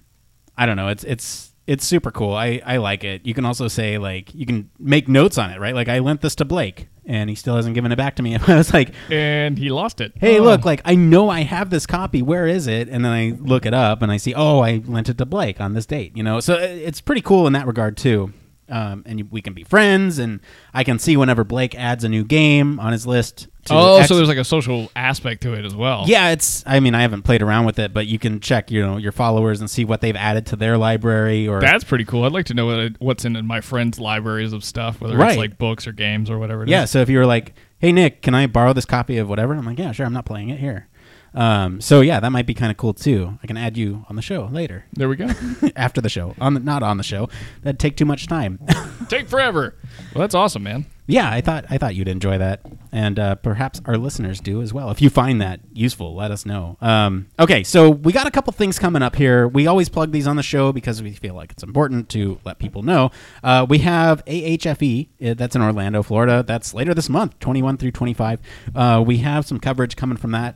I 0.58 0.66
don't 0.66 0.76
know. 0.78 0.90
It's 0.90 1.04
it's 1.06 1.54
it's 1.66 1.86
super 1.86 2.12
cool. 2.12 2.34
I 2.36 2.62
I 2.66 2.78
like 2.78 3.04
it. 3.04 3.26
You 3.26 3.34
can 3.34 3.46
also 3.46 3.68
say 3.68 3.98
like 3.98 4.34
you 4.36 4.46
can 4.46 4.70
make 4.78 5.08
notes 5.08 5.38
on 5.38 5.52
it, 5.52 5.60
right? 5.60 5.74
Like 5.76 5.88
I 5.88 6.00
lent 6.00 6.22
this 6.22 6.36
to 6.36 6.46
Blake 6.46 6.88
and 7.06 7.30
he 7.30 7.36
still 7.36 7.56
hasn't 7.56 7.74
given 7.76 7.92
it 7.92 7.96
back 7.96 8.16
to 8.18 8.24
me. 8.24 8.36
I 8.48 8.56
was 8.58 8.72
like, 8.74 8.94
And 9.10 9.58
he 9.58 9.70
lost 9.70 10.02
it. 10.02 10.12
hey, 10.18 10.40
Oh. 10.40 10.44
look, 10.44 10.66
like 10.66 10.82
I 10.86 10.96
know 10.96 11.30
I 11.30 11.42
have 11.42 11.70
this 11.72 11.86
copy. 11.88 12.22
Where 12.22 12.46
is 12.48 12.68
it? 12.68 12.90
And 12.90 13.04
then 13.06 13.12
I 13.12 13.36
look 13.40 13.66
it 13.66 13.74
up 13.74 14.02
and 14.04 14.12
I 14.12 14.18
see, 14.18 14.34
oh, 14.36 14.60
I 14.60 14.84
lent 14.86 15.10
it 15.10 15.18
to 15.18 15.26
Blake 15.26 15.60
on 15.62 15.74
this 15.74 15.86
date. 15.88 16.16
You 16.16 16.24
know, 16.24 16.40
so 16.40 16.54
it's 16.56 17.02
pretty 17.02 17.22
cool 17.22 17.48
in 17.48 17.54
that 17.54 17.66
regard 17.66 17.98
too. 17.98 18.34
Um, 18.70 19.04
and 19.08 19.32
we 19.32 19.42
can 19.42 19.54
be 19.54 19.64
friends, 19.64 20.20
and 20.20 20.40
I 20.74 20.84
can 20.84 21.00
see 21.00 21.18
whenever 21.18 21.44
Blake 21.44 21.74
adds 21.76 22.04
a 22.04 22.10
new 22.10 22.24
game 22.24 22.80
on 22.80 22.92
his 22.92 23.08
list. 23.08 23.48
To 23.66 23.74
Oh, 23.74 23.98
X- 23.98 24.08
so 24.08 24.16
there's 24.16 24.28
like 24.28 24.38
a 24.38 24.44
social 24.44 24.92
aspect 24.96 25.42
to 25.44 25.54
it 25.54 25.66
as 25.66 25.76
well. 25.76 26.04
yeah, 26.08 26.30
it's. 26.30 26.64
I 26.68 26.80
mean, 26.80 26.94
I 26.96 27.02
haven't 27.02 27.24
played 27.24 27.42
around 27.42 27.66
with 27.66 27.80
it, 27.80 27.94
but 27.94 28.08
you 28.08 28.18
can 28.20 28.40
check, 28.40 28.70
you 28.72 28.82
know, 28.82 28.98
your 28.98 29.12
followers 29.12 29.60
and 29.60 29.70
see 29.70 29.86
what 29.86 30.02
they've 30.02 30.16
added 30.16 30.46
to 30.48 30.56
their 30.56 30.78
library. 30.78 31.48
Or 31.48 31.60
That's 31.60 31.84
pretty 31.84 32.06
cool. 32.06 32.24
I'd 32.26 32.32
like 32.32 32.46
to 32.48 32.54
know 32.54 32.68
what, 32.68 32.94
what's 33.00 33.26
in 33.26 33.46
my 33.46 33.60
friends' 33.62 34.00
libraries 34.00 34.54
of 34.54 34.64
stuff, 34.64 35.02
whether 35.02 35.18
Right. 35.18 35.30
it's 35.32 35.38
like 35.38 35.58
books 35.58 35.88
or 35.88 35.92
games 35.92 36.30
or 36.30 36.38
whatever 36.40 36.64
it 36.64 36.70
is. 36.70 36.72
yeah. 36.72 36.86
So 36.86 37.00
if 37.02 37.10
you 37.10 37.18
were 37.18 37.26
like, 37.26 37.54
"Hey 37.80 37.92
Nick, 37.92 38.22
can 38.22 38.34
I 38.36 38.48
borrow 38.48 38.74
this 38.74 38.86
copy 38.86 39.18
of 39.18 39.28
whatever?" 39.30 39.54
I'm 39.56 39.66
like, 39.66 39.80
"Yeah, 39.80 39.92
sure. 39.92 40.06
I'm 40.06 40.14
not 40.14 40.26
playing 40.26 40.50
it 40.50 40.60
here." 40.60 40.88
Um, 41.34 41.80
so 41.82 42.02
yeah, 42.02 42.20
that 42.20 42.32
might 42.32 42.46
be 42.46 42.54
kind 42.54 42.72
of 42.72 42.78
cool 42.78 42.94
too. 42.94 43.38
I 43.44 43.48
can 43.48 43.58
add 43.58 43.78
you 43.78 44.06
on 44.10 44.16
the 44.16 44.22
show 44.22 44.46
later, 44.52 44.86
There 44.94 45.08
we 45.10 45.16
go. 45.16 45.28
after 45.76 46.02
the 46.02 46.10
show, 46.10 46.36
on 46.40 46.54
the, 46.56 46.60
not 46.60 46.82
on 46.84 46.98
the 46.98 47.04
show. 47.04 47.30
That'd 47.62 47.80
take 47.80 47.96
too 47.98 48.06
much 48.06 48.28
time. 48.28 48.60
Take 49.10 49.28
forever. 49.28 49.76
Well, 50.14 50.22
that's 50.22 50.36
awesome, 50.36 50.62
man. 50.62 50.86
yeah, 51.08 51.32
I 51.32 51.42
thought 51.42 51.66
I 51.70 51.80
thought 51.80 51.96
you'd 51.96 52.08
enjoy 52.10 52.38
that, 52.38 52.62
and 52.92 53.18
uh, 53.18 53.36
perhaps 53.36 53.82
our 53.86 53.98
listeners 53.98 54.40
do 54.40 54.62
as 54.62 54.72
well. 54.72 54.92
If 54.92 55.02
you 55.02 55.10
find 55.10 55.42
that 55.42 55.62
useful, 55.74 56.14
let 56.14 56.30
us 56.30 56.46
know. 56.46 56.78
Um, 56.80 57.28
okay, 57.40 57.64
so 57.64 57.90
we 57.90 58.14
got 58.14 58.28
a 58.28 58.32
couple 58.32 58.54
things 58.54 58.78
coming 58.78 59.02
up 59.02 59.16
here. 59.16 59.48
We 59.48 59.66
always 59.66 59.90
plug 59.90 60.12
these 60.12 60.28
on 60.28 60.36
the 60.36 60.44
show 60.44 60.72
because 60.72 61.02
we 61.02 61.12
feel 61.14 61.34
like 61.34 61.52
it's 61.54 61.64
important 61.64 62.10
to 62.10 62.40
let 62.46 62.60
people 62.60 62.84
know. 62.84 63.10
Uh, 63.44 63.66
we 63.68 63.80
have 63.80 64.24
AHFE 64.26 65.08
uh, 65.32 65.34
that's 65.34 65.56
in 65.56 65.62
Orlando, 65.64 66.04
Florida. 66.04 66.44
That's 66.46 66.76
later 66.76 66.94
this 66.94 67.10
month, 67.10 67.40
twenty 67.40 67.64
one 67.64 67.78
through 67.78 67.92
twenty 67.92 68.14
five. 68.14 68.40
Uh, 68.76 69.04
we 69.04 69.18
have 69.20 69.48
some 69.48 69.60
coverage 69.60 69.96
coming 69.96 70.18
from 70.18 70.32
that. 70.32 70.56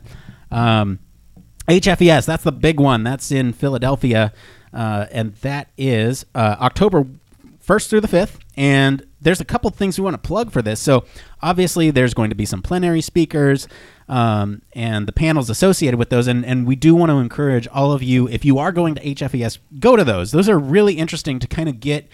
Um, 0.54 1.00
HFES, 1.68 2.26
that's 2.26 2.44
the 2.44 2.52
big 2.52 2.78
one. 2.78 3.04
That's 3.04 3.32
in 3.32 3.52
Philadelphia, 3.52 4.32
uh, 4.72 5.06
and 5.10 5.34
that 5.36 5.70
is 5.76 6.24
uh, 6.34 6.56
October 6.60 7.06
1st 7.66 7.88
through 7.88 8.00
the 8.02 8.08
5th. 8.08 8.38
And 8.56 9.06
there's 9.20 9.40
a 9.40 9.44
couple 9.44 9.70
things 9.70 9.98
we 9.98 10.04
want 10.04 10.14
to 10.14 10.26
plug 10.26 10.52
for 10.52 10.62
this. 10.62 10.78
So, 10.78 11.06
obviously, 11.42 11.90
there's 11.90 12.14
going 12.14 12.30
to 12.30 12.36
be 12.36 12.46
some 12.46 12.62
plenary 12.62 13.00
speakers 13.00 13.66
um, 14.08 14.62
and 14.74 15.08
the 15.08 15.12
panels 15.12 15.50
associated 15.50 15.98
with 15.98 16.10
those. 16.10 16.28
And, 16.28 16.44
and 16.44 16.66
we 16.66 16.76
do 16.76 16.94
want 16.94 17.10
to 17.10 17.16
encourage 17.16 17.66
all 17.68 17.92
of 17.92 18.02
you, 18.02 18.28
if 18.28 18.44
you 18.44 18.58
are 18.58 18.70
going 18.70 18.94
to 18.94 19.02
HFES, 19.02 19.58
go 19.80 19.96
to 19.96 20.04
those. 20.04 20.30
Those 20.30 20.48
are 20.48 20.58
really 20.58 20.94
interesting 20.94 21.38
to 21.40 21.48
kind 21.48 21.68
of 21.68 21.80
get 21.80 22.06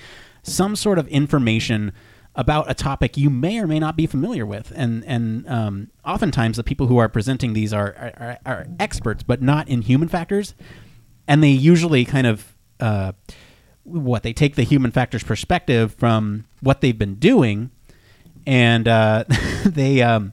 some 0.42 0.76
sort 0.76 0.98
of 0.98 1.06
information 1.08 1.92
about 2.34 2.70
a 2.70 2.74
topic 2.74 3.16
you 3.16 3.28
may 3.28 3.58
or 3.58 3.66
may 3.66 3.78
not 3.78 3.96
be 3.96 4.06
familiar 4.06 4.46
with. 4.46 4.72
And 4.74 5.04
and 5.04 5.48
um, 5.48 5.90
oftentimes 6.04 6.56
the 6.56 6.64
people 6.64 6.86
who 6.86 6.98
are 6.98 7.08
presenting 7.08 7.52
these 7.52 7.72
are, 7.72 8.14
are, 8.16 8.38
are 8.46 8.66
experts, 8.78 9.22
but 9.22 9.42
not 9.42 9.68
in 9.68 9.82
human 9.82 10.08
factors, 10.08 10.54
and 11.26 11.42
they 11.42 11.50
usually 11.50 12.04
kind 12.04 12.26
of 12.26 12.54
uh, 12.78 13.12
what 13.84 14.22
they 14.22 14.32
take 14.32 14.56
the 14.56 14.62
human 14.62 14.90
factors 14.90 15.22
perspective 15.22 15.94
from 15.94 16.46
what 16.60 16.80
they've 16.80 16.98
been 16.98 17.16
doing, 17.16 17.70
and 18.46 18.86
uh, 18.86 19.24
they 19.64 20.02
um, 20.02 20.32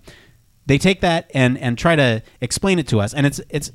they 0.65 0.77
take 0.77 1.01
that 1.01 1.31
and 1.33 1.57
and 1.57 1.77
try 1.77 1.95
to 1.95 2.21
explain 2.41 2.77
it 2.79 2.87
to 2.89 2.99
us. 2.99 3.13
And 3.13 3.25
it's 3.25 3.41
it's 3.49 3.71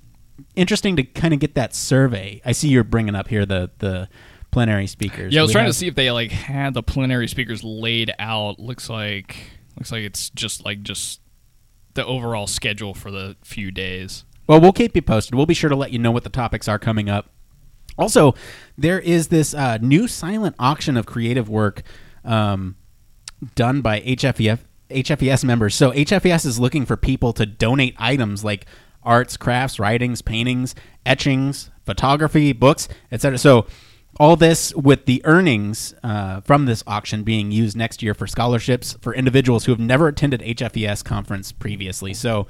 interesting 0.55 0.97
to 0.97 1.03
kind 1.03 1.35
of 1.35 1.41
get 1.41 1.55
that 1.55 1.75
survey. 1.75 2.41
I 2.45 2.53
see 2.53 2.69
you're 2.69 2.85
bringing 2.85 3.15
up 3.15 3.29
here 3.29 3.45
the 3.45 3.71
the 3.79 4.09
plenary 4.53 4.87
speakers. 4.87 5.35
Yeah, 5.35 5.41
I 5.41 5.43
was 5.43 5.49
We 5.49 5.53
trying 5.55 5.65
have- 5.65 5.75
to 5.75 5.79
see 5.79 5.89
if 5.89 5.97
they 5.97 6.13
like 6.13 6.31
had 6.31 6.75
the 6.75 6.83
plenary 6.85 7.27
speakers 7.27 7.65
laid 7.65 8.13
out. 8.21 8.61
Looks 8.61 8.89
like 8.89 9.37
looks 9.77 9.91
like 9.91 10.03
it's 10.03 10.31
just 10.31 10.65
like 10.65 10.83
just 10.85 11.21
the 11.95 12.07
overall 12.07 12.47
schedule 12.47 12.95
for 12.95 13.11
the 13.11 13.37
few 13.43 13.71
days. 13.73 14.25
Well, 14.47 14.61
we'll 14.61 14.73
keep 14.73 14.95
you 14.95 15.03
posted. 15.03 15.35
We'll 15.35 15.47
be 15.47 15.55
sure 15.55 15.71
to 15.71 15.77
let 15.77 15.93
you 15.93 15.99
know 15.99 16.11
what 16.13 16.23
the 16.25 16.31
topics 16.31 16.69
are 16.69 16.79
coming 16.79 17.09
up. 17.11 17.31
Also, 17.99 18.35
there 18.79 18.99
is 19.01 19.29
this 19.29 19.53
uh, 19.55 19.79
new 19.83 20.07
silent 20.09 20.55
auction 20.59 20.97
of 20.97 21.05
creative 21.07 21.49
work 21.49 21.83
um, 22.25 22.77
done 23.55 23.83
by 23.83 24.01
HFEF, 24.01 24.61
HFES 24.91 25.45
members. 25.45 25.75
So 25.75 25.93
HFES 25.93 26.47
is 26.47 26.59
looking 26.59 26.87
for 26.87 26.97
people 26.97 27.33
to 27.35 27.45
donate 27.47 27.95
items 27.99 28.43
like 28.45 28.67
arts, 29.03 29.37
crafts, 29.37 29.79
writings, 29.79 30.23
paintings, 30.23 30.75
etchings, 31.05 31.71
photography, 31.85 32.53
books, 32.53 32.89
etc. 33.11 33.37
So 33.39 33.67
all 34.21 34.37
this 34.37 34.75
with 34.75 35.07
the 35.07 35.23
earnings 35.25 35.95
uh, 36.03 36.41
from 36.43 36.67
this 36.67 36.85
auction 36.87 37.23
being 37.23 37.51
used 37.51 37.77
next 37.77 38.03
year 38.03 38.15
for 38.15 38.27
scholarships 38.27 38.97
for 39.01 39.15
individuals 39.15 39.65
who 39.65 39.73
have 39.73 39.81
never 39.81 40.09
attended 40.09 40.41
HFES 40.41 41.05
conference 41.05 41.51
previously. 41.51 42.13
So 42.13 42.47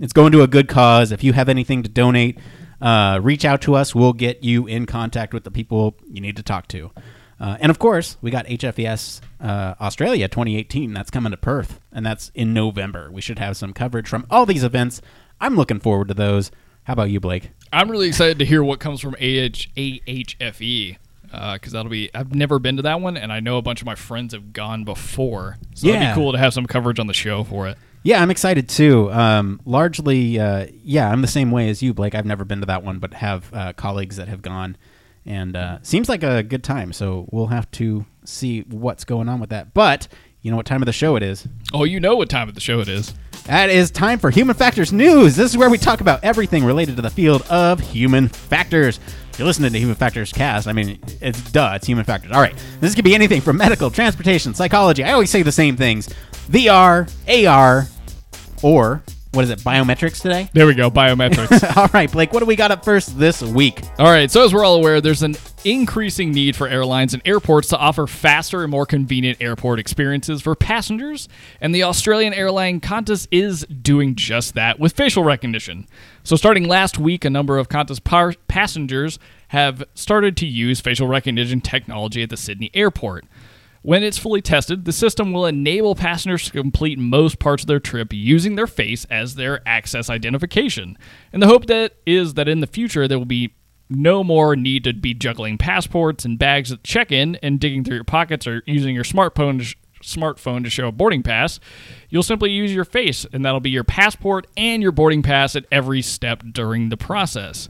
it's 0.00 0.12
going 0.12 0.32
to 0.32 0.42
a 0.42 0.46
good 0.46 0.68
cause. 0.68 1.12
If 1.12 1.22
you 1.22 1.34
have 1.34 1.48
anything 1.48 1.82
to 1.82 1.88
donate, 1.88 2.38
uh, 2.80 3.20
reach 3.22 3.44
out 3.44 3.60
to 3.62 3.74
us. 3.74 3.94
We'll 3.94 4.12
get 4.12 4.42
you 4.42 4.66
in 4.66 4.86
contact 4.86 5.34
with 5.34 5.44
the 5.44 5.50
people 5.50 5.96
you 6.10 6.20
need 6.20 6.36
to 6.36 6.42
talk 6.42 6.68
to. 6.68 6.90
Uh, 7.38 7.56
and 7.60 7.70
of 7.70 7.78
course, 7.78 8.16
we 8.22 8.30
got 8.30 8.46
HFES 8.46 9.20
uh, 9.40 9.74
Australia 9.80 10.28
2018. 10.28 10.94
That's 10.94 11.10
coming 11.10 11.32
to 11.32 11.36
Perth, 11.36 11.80
and 11.92 12.06
that's 12.06 12.30
in 12.34 12.54
November. 12.54 13.10
We 13.10 13.20
should 13.20 13.38
have 13.38 13.56
some 13.56 13.72
coverage 13.72 14.08
from 14.08 14.26
all 14.30 14.46
these 14.46 14.64
events. 14.64 15.02
I'm 15.40 15.56
looking 15.56 15.80
forward 15.80 16.08
to 16.08 16.14
those. 16.14 16.50
How 16.84 16.92
about 16.92 17.10
you, 17.10 17.20
Blake? 17.20 17.50
I'm 17.74 17.90
really 17.90 18.08
excited 18.08 18.38
to 18.38 18.44
hear 18.44 18.62
what 18.62 18.80
comes 18.80 19.00
from 19.00 19.14
AH, 19.14 19.68
AHFE 19.76 20.96
because 21.54 21.72
that'll 21.72 21.90
be. 21.90 22.10
I've 22.14 22.34
never 22.34 22.58
been 22.58 22.76
to 22.76 22.82
that 22.82 23.00
one, 23.00 23.16
and 23.16 23.32
I 23.32 23.40
know 23.40 23.58
a 23.58 23.62
bunch 23.62 23.80
of 23.80 23.86
my 23.86 23.94
friends 23.94 24.34
have 24.34 24.52
gone 24.52 24.84
before. 24.84 25.58
So 25.74 25.88
it'd 25.88 26.00
be 26.00 26.14
cool 26.14 26.32
to 26.32 26.38
have 26.38 26.54
some 26.54 26.66
coverage 26.66 26.98
on 26.98 27.06
the 27.06 27.14
show 27.14 27.44
for 27.44 27.68
it. 27.68 27.76
Yeah, 28.02 28.20
I'm 28.22 28.30
excited 28.30 28.68
too. 28.68 29.10
Um, 29.10 29.60
largely, 29.64 30.38
uh, 30.38 30.66
yeah, 30.84 31.10
I'm 31.10 31.22
the 31.22 31.26
same 31.26 31.50
way 31.50 31.70
as 31.70 31.82
you, 31.82 31.94
Blake. 31.94 32.14
I've 32.14 32.26
never 32.26 32.44
been 32.44 32.60
to 32.60 32.66
that 32.66 32.84
one, 32.84 32.98
but 32.98 33.14
have 33.14 33.52
uh, 33.52 33.72
colleagues 33.72 34.16
that 34.16 34.28
have 34.28 34.42
gone, 34.42 34.76
and 35.24 35.56
uh, 35.56 35.78
seems 35.82 36.08
like 36.08 36.22
a 36.22 36.42
good 36.42 36.62
time. 36.62 36.92
So 36.92 37.26
we'll 37.32 37.46
have 37.46 37.70
to 37.72 38.04
see 38.24 38.60
what's 38.62 39.04
going 39.04 39.28
on 39.28 39.40
with 39.40 39.50
that. 39.50 39.72
But 39.74 40.06
you 40.44 40.50
know 40.50 40.58
what 40.58 40.66
time 40.66 40.82
of 40.82 40.86
the 40.86 40.92
show 40.92 41.16
it 41.16 41.22
is? 41.22 41.48
Oh, 41.72 41.84
you 41.84 41.98
know 41.98 42.16
what 42.16 42.28
time 42.28 42.50
of 42.50 42.54
the 42.54 42.60
show 42.60 42.80
it 42.80 42.86
is. 42.86 43.14
That 43.46 43.70
is 43.70 43.90
time 43.90 44.18
for 44.18 44.28
Human 44.28 44.54
Factors 44.54 44.92
News. 44.92 45.36
This 45.36 45.50
is 45.50 45.56
where 45.56 45.70
we 45.70 45.78
talk 45.78 46.02
about 46.02 46.22
everything 46.22 46.66
related 46.66 46.96
to 46.96 47.02
the 47.02 47.08
field 47.08 47.40
of 47.48 47.80
human 47.80 48.28
factors. 48.28 49.00
If 49.32 49.38
you're 49.38 49.46
listening 49.46 49.72
to 49.72 49.78
Human 49.78 49.94
Factors 49.94 50.34
Cast, 50.34 50.68
I 50.68 50.74
mean, 50.74 50.98
it's 51.22 51.50
duh, 51.50 51.72
it's 51.76 51.86
human 51.86 52.04
factors. 52.04 52.30
All 52.30 52.42
right, 52.42 52.54
this 52.80 52.94
could 52.94 53.06
be 53.06 53.14
anything 53.14 53.40
from 53.40 53.56
medical, 53.56 53.90
transportation, 53.90 54.52
psychology. 54.52 55.02
I 55.02 55.12
always 55.12 55.30
say 55.30 55.40
the 55.40 55.50
same 55.50 55.78
things 55.78 56.10
VR, 56.50 57.10
AR, 57.48 57.88
or 58.62 59.02
what 59.34 59.44
is 59.44 59.50
it, 59.50 59.58
biometrics 59.60 60.22
today? 60.22 60.48
There 60.52 60.66
we 60.66 60.74
go, 60.74 60.90
biometrics. 60.90 61.76
all 61.76 61.88
right, 61.92 62.10
Blake, 62.10 62.32
what 62.32 62.40
do 62.40 62.46
we 62.46 62.56
got 62.56 62.70
up 62.70 62.84
first 62.84 63.18
this 63.18 63.42
week? 63.42 63.80
All 63.98 64.06
right, 64.06 64.30
so 64.30 64.44
as 64.44 64.54
we're 64.54 64.64
all 64.64 64.76
aware, 64.76 65.00
there's 65.00 65.22
an 65.22 65.34
increasing 65.64 66.30
need 66.30 66.54
for 66.54 66.68
airlines 66.68 67.14
and 67.14 67.22
airports 67.26 67.68
to 67.68 67.78
offer 67.78 68.06
faster 68.06 68.62
and 68.62 68.70
more 68.70 68.86
convenient 68.86 69.40
airport 69.40 69.80
experiences 69.80 70.40
for 70.40 70.54
passengers, 70.54 71.28
and 71.60 71.74
the 71.74 71.82
Australian 71.82 72.32
airline 72.32 72.80
Qantas 72.80 73.26
is 73.30 73.66
doing 73.66 74.14
just 74.14 74.54
that 74.54 74.78
with 74.78 74.92
facial 74.92 75.24
recognition. 75.24 75.86
So, 76.22 76.36
starting 76.36 76.68
last 76.68 76.98
week, 76.98 77.24
a 77.24 77.30
number 77.30 77.58
of 77.58 77.68
Qantas 77.68 78.02
par- 78.02 78.34
passengers 78.48 79.18
have 79.48 79.84
started 79.94 80.36
to 80.38 80.46
use 80.46 80.80
facial 80.80 81.06
recognition 81.06 81.60
technology 81.60 82.22
at 82.22 82.30
the 82.30 82.36
Sydney 82.36 82.70
airport. 82.74 83.24
When 83.84 84.02
it's 84.02 84.16
fully 84.16 84.40
tested, 84.40 84.86
the 84.86 84.92
system 84.92 85.34
will 85.34 85.44
enable 85.44 85.94
passengers 85.94 86.46
to 86.46 86.50
complete 86.52 86.98
most 86.98 87.38
parts 87.38 87.64
of 87.64 87.66
their 87.66 87.80
trip 87.80 88.14
using 88.14 88.56
their 88.56 88.66
face 88.66 89.04
as 89.10 89.34
their 89.34 89.60
access 89.68 90.08
identification. 90.08 90.96
And 91.34 91.42
the 91.42 91.48
hope 91.48 91.66
that 91.66 91.96
is 92.06 92.32
that 92.32 92.48
in 92.48 92.60
the 92.60 92.66
future 92.66 93.06
there 93.06 93.18
will 93.18 93.26
be 93.26 93.52
no 93.90 94.24
more 94.24 94.56
need 94.56 94.84
to 94.84 94.94
be 94.94 95.12
juggling 95.12 95.58
passports 95.58 96.24
and 96.24 96.38
bags 96.38 96.72
at 96.72 96.82
check-in 96.82 97.36
and 97.42 97.60
digging 97.60 97.84
through 97.84 97.96
your 97.96 98.04
pockets 98.04 98.46
or 98.46 98.62
using 98.64 98.94
your 98.94 99.04
smartphone 99.04 99.58
to 99.58 99.64
sh- 99.64 99.76
smartphone 100.02 100.64
to 100.64 100.70
show 100.70 100.88
a 100.88 100.92
boarding 100.92 101.22
pass. 101.22 101.60
You'll 102.08 102.22
simply 102.22 102.52
use 102.52 102.72
your 102.72 102.86
face 102.86 103.26
and 103.34 103.44
that'll 103.44 103.60
be 103.60 103.68
your 103.68 103.84
passport 103.84 104.46
and 104.56 104.82
your 104.82 104.92
boarding 104.92 105.20
pass 105.22 105.54
at 105.56 105.66
every 105.70 106.00
step 106.00 106.42
during 106.52 106.88
the 106.88 106.96
process. 106.96 107.68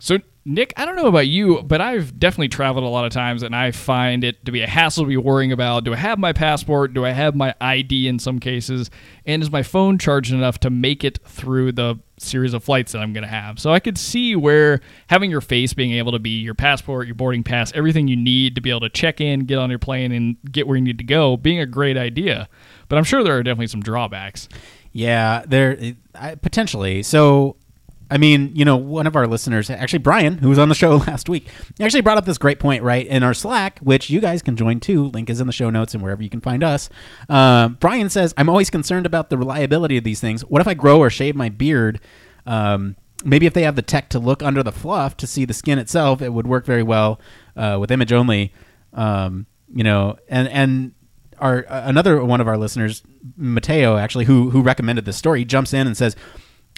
So, 0.00 0.18
Nick, 0.48 0.72
I 0.78 0.86
don't 0.86 0.96
know 0.96 1.08
about 1.08 1.26
you, 1.26 1.62
but 1.62 1.82
I've 1.82 2.18
definitely 2.18 2.48
traveled 2.48 2.82
a 2.82 2.88
lot 2.88 3.04
of 3.04 3.12
times, 3.12 3.42
and 3.42 3.54
I 3.54 3.70
find 3.70 4.24
it 4.24 4.46
to 4.46 4.50
be 4.50 4.62
a 4.62 4.66
hassle 4.66 5.04
to 5.04 5.08
be 5.08 5.18
worrying 5.18 5.52
about 5.52 5.84
do 5.84 5.92
I 5.92 5.96
have 5.96 6.18
my 6.18 6.32
passport? 6.32 6.94
Do 6.94 7.04
I 7.04 7.10
have 7.10 7.34
my 7.34 7.54
ID 7.60 8.08
in 8.08 8.18
some 8.18 8.38
cases? 8.38 8.90
And 9.26 9.42
is 9.42 9.50
my 9.50 9.62
phone 9.62 9.98
charged 9.98 10.32
enough 10.32 10.58
to 10.60 10.70
make 10.70 11.04
it 11.04 11.18
through 11.22 11.72
the 11.72 12.00
series 12.16 12.54
of 12.54 12.64
flights 12.64 12.92
that 12.92 13.00
I'm 13.00 13.12
going 13.12 13.24
to 13.24 13.28
have? 13.28 13.58
So 13.58 13.74
I 13.74 13.78
could 13.78 13.98
see 13.98 14.36
where 14.36 14.80
having 15.08 15.30
your 15.30 15.42
face 15.42 15.74
being 15.74 15.92
able 15.92 16.12
to 16.12 16.18
be 16.18 16.40
your 16.40 16.54
passport, 16.54 17.06
your 17.06 17.14
boarding 17.14 17.44
pass, 17.44 17.70
everything 17.74 18.08
you 18.08 18.16
need 18.16 18.54
to 18.54 18.62
be 18.62 18.70
able 18.70 18.80
to 18.80 18.88
check 18.88 19.20
in, 19.20 19.40
get 19.40 19.58
on 19.58 19.68
your 19.68 19.78
plane, 19.78 20.12
and 20.12 20.38
get 20.50 20.66
where 20.66 20.78
you 20.78 20.82
need 20.82 20.96
to 20.96 21.04
go 21.04 21.36
being 21.36 21.60
a 21.60 21.66
great 21.66 21.98
idea. 21.98 22.48
But 22.88 22.96
I'm 22.96 23.04
sure 23.04 23.22
there 23.22 23.36
are 23.36 23.42
definitely 23.42 23.66
some 23.66 23.82
drawbacks. 23.82 24.48
Yeah, 24.92 25.44
there 25.46 25.78
I, 26.14 26.36
potentially. 26.36 27.02
So, 27.02 27.56
I 28.10 28.16
mean, 28.18 28.52
you 28.54 28.64
know, 28.64 28.76
one 28.76 29.06
of 29.06 29.16
our 29.16 29.26
listeners, 29.26 29.68
actually 29.70 29.98
Brian, 29.98 30.38
who 30.38 30.48
was 30.48 30.58
on 30.58 30.68
the 30.68 30.74
show 30.74 30.96
last 31.06 31.28
week, 31.28 31.48
actually 31.80 32.00
brought 32.00 32.18
up 32.18 32.24
this 32.24 32.38
great 32.38 32.58
point, 32.58 32.82
right? 32.82 33.06
In 33.06 33.22
our 33.22 33.34
Slack, 33.34 33.78
which 33.80 34.08
you 34.10 34.20
guys 34.20 34.42
can 34.42 34.56
join 34.56 34.80
too. 34.80 35.06
Link 35.06 35.28
is 35.28 35.40
in 35.40 35.46
the 35.46 35.52
show 35.52 35.70
notes 35.70 35.94
and 35.94 36.02
wherever 36.02 36.22
you 36.22 36.30
can 36.30 36.40
find 36.40 36.62
us. 36.62 36.88
Uh, 37.28 37.68
Brian 37.68 38.08
says, 38.08 38.32
"I'm 38.36 38.48
always 38.48 38.70
concerned 38.70 39.06
about 39.06 39.30
the 39.30 39.38
reliability 39.38 39.96
of 39.96 40.04
these 40.04 40.20
things. 40.20 40.42
What 40.42 40.60
if 40.60 40.68
I 40.68 40.74
grow 40.74 40.98
or 40.98 41.10
shave 41.10 41.36
my 41.36 41.48
beard?" 41.48 42.00
Um, 42.46 42.96
Maybe 43.24 43.46
if 43.46 43.52
they 43.52 43.62
have 43.62 43.74
the 43.74 43.82
tech 43.82 44.10
to 44.10 44.18
look 44.20 44.42
under 44.44 44.62
the 44.62 44.70
fluff 44.70 45.16
to 45.16 45.26
see 45.26 45.44
the 45.44 45.54
skin 45.54 45.78
itself, 45.78 46.22
it 46.22 46.32
would 46.32 46.46
work 46.46 46.64
very 46.64 46.84
well 46.84 47.20
uh, 47.56 47.76
with 47.80 47.90
image 47.90 48.12
only. 48.12 48.52
Um, 48.92 49.46
you 49.74 49.82
know, 49.82 50.16
and 50.28 50.48
and 50.48 50.92
our 51.40 51.66
uh, 51.68 51.82
another 51.86 52.24
one 52.24 52.40
of 52.40 52.46
our 52.46 52.56
listeners, 52.56 53.02
Mateo, 53.36 53.96
actually, 53.96 54.26
who 54.26 54.50
who 54.50 54.62
recommended 54.62 55.04
this 55.04 55.16
story, 55.16 55.44
jumps 55.44 55.74
in 55.74 55.86
and 55.86 55.96
says, 55.96 56.14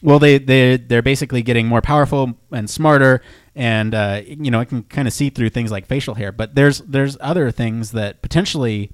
"Well, 0.02 0.18
they 0.18 0.38
they 0.38 0.76
they're 0.76 1.02
basically 1.02 1.42
getting 1.42 1.66
more 1.66 1.80
powerful 1.80 2.34
and 2.50 2.68
smarter, 2.68 3.22
and 3.54 3.94
uh, 3.94 4.22
you 4.26 4.50
know, 4.50 4.60
I 4.60 4.64
can 4.64 4.82
kind 4.84 5.06
of 5.08 5.14
see 5.14 5.30
through 5.30 5.50
things 5.50 5.70
like 5.70 5.86
facial 5.86 6.14
hair. 6.14 6.32
But 6.32 6.54
there's 6.54 6.78
there's 6.80 7.16
other 7.20 7.50
things 7.50 7.92
that 7.92 8.22
potentially 8.22 8.92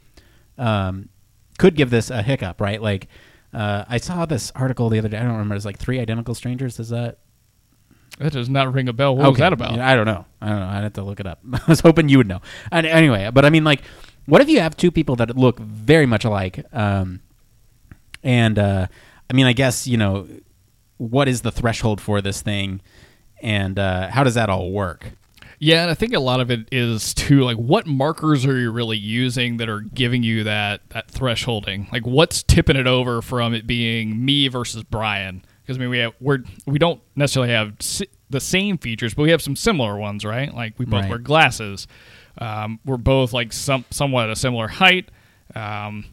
um, 0.58 1.08
could 1.58 1.76
give 1.76 1.90
this 1.90 2.10
a 2.10 2.22
hiccup, 2.22 2.60
right? 2.60 2.80
Like." 2.80 3.08
Uh, 3.54 3.86
I 3.88 3.96
saw 3.96 4.26
this 4.26 4.52
article 4.54 4.90
the 4.90 4.98
other 4.98 5.08
day. 5.08 5.16
I 5.16 5.22
don't 5.22 5.32
remember. 5.32 5.54
It's 5.54 5.64
like 5.64 5.78
three 5.78 5.98
identical 5.98 6.34
strangers. 6.34 6.78
Is 6.78 6.90
that 6.90 7.20
That 8.18 8.32
does 8.34 8.50
not 8.50 8.70
ring 8.74 8.86
a 8.86 8.92
bell. 8.92 9.16
What 9.16 9.30
was 9.30 9.38
that 9.38 9.54
about? 9.54 9.78
I 9.78 9.94
don't 9.94 10.04
know. 10.04 10.26
I 10.42 10.48
don't 10.50 10.58
know. 10.58 10.66
I'd 10.66 10.82
have 10.82 10.92
to 10.94 11.02
look 11.02 11.20
it 11.20 11.26
up. 11.26 11.38
I 11.54 11.60
was 11.66 11.80
hoping 11.80 12.10
you 12.10 12.18
would 12.18 12.28
know. 12.28 12.42
And 12.70 12.86
anyway, 12.86 13.30
but 13.32 13.46
I 13.46 13.50
mean, 13.50 13.64
like, 13.64 13.80
what 14.26 14.42
if 14.42 14.50
you 14.50 14.60
have 14.60 14.76
two 14.76 14.90
people 14.90 15.16
that 15.16 15.34
look 15.38 15.58
very 15.58 16.04
much 16.04 16.26
alike? 16.26 16.66
Um, 16.70 17.20
and 18.22 18.58
uh, 18.58 18.88
I 19.30 19.32
mean, 19.32 19.46
I 19.46 19.54
guess 19.54 19.86
you 19.86 19.96
know 19.96 20.26
what 20.98 21.28
is 21.28 21.42
the 21.42 21.52
threshold 21.52 22.00
for 22.00 22.20
this 22.20 22.40
thing, 22.42 22.80
and 23.42 23.78
uh, 23.78 24.08
how 24.10 24.24
does 24.24 24.34
that 24.34 24.48
all 24.48 24.70
work? 24.72 25.10
Yeah, 25.58 25.80
and 25.82 25.90
I 25.90 25.94
think 25.94 26.12
a 26.12 26.20
lot 26.20 26.40
of 26.40 26.50
it 26.50 26.68
is 26.70 27.14
too 27.14 27.40
like 27.42 27.56
what 27.56 27.86
markers 27.86 28.44
are 28.44 28.58
you 28.58 28.70
really 28.70 28.98
using 28.98 29.56
that 29.56 29.68
are 29.70 29.80
giving 29.80 30.22
you 30.22 30.44
that 30.44 30.82
that 30.90 31.08
thresholding? 31.08 31.90
Like 31.90 32.06
what's 32.06 32.42
tipping 32.42 32.76
it 32.76 32.86
over 32.86 33.22
from 33.22 33.54
it 33.54 33.66
being 33.66 34.22
me 34.22 34.48
versus 34.48 34.82
Brian? 34.84 35.42
Because 35.62 35.78
I 35.78 35.80
mean 35.80 35.88
we 35.88 35.98
have 35.98 36.12
we're 36.20 36.40
we 36.66 36.78
don't 36.78 37.00
necessarily 37.14 37.52
have 37.52 37.72
si- 37.80 38.08
the 38.28 38.40
same 38.40 38.76
features, 38.76 39.14
but 39.14 39.22
we 39.22 39.30
have 39.30 39.40
some 39.40 39.56
similar 39.56 39.96
ones, 39.96 40.26
right? 40.26 40.54
Like 40.54 40.74
we 40.78 40.84
both 40.84 41.02
Right. 41.02 41.08
wear 41.10 41.18
glasses. 41.18 41.86
Um, 42.36 42.78
we're 42.84 42.98
both 42.98 43.32
like 43.32 43.54
some 43.54 43.86
somewhat 43.90 44.28
a 44.28 44.36
similar 44.36 44.68
height. 44.68 45.08
Um, 45.54 46.04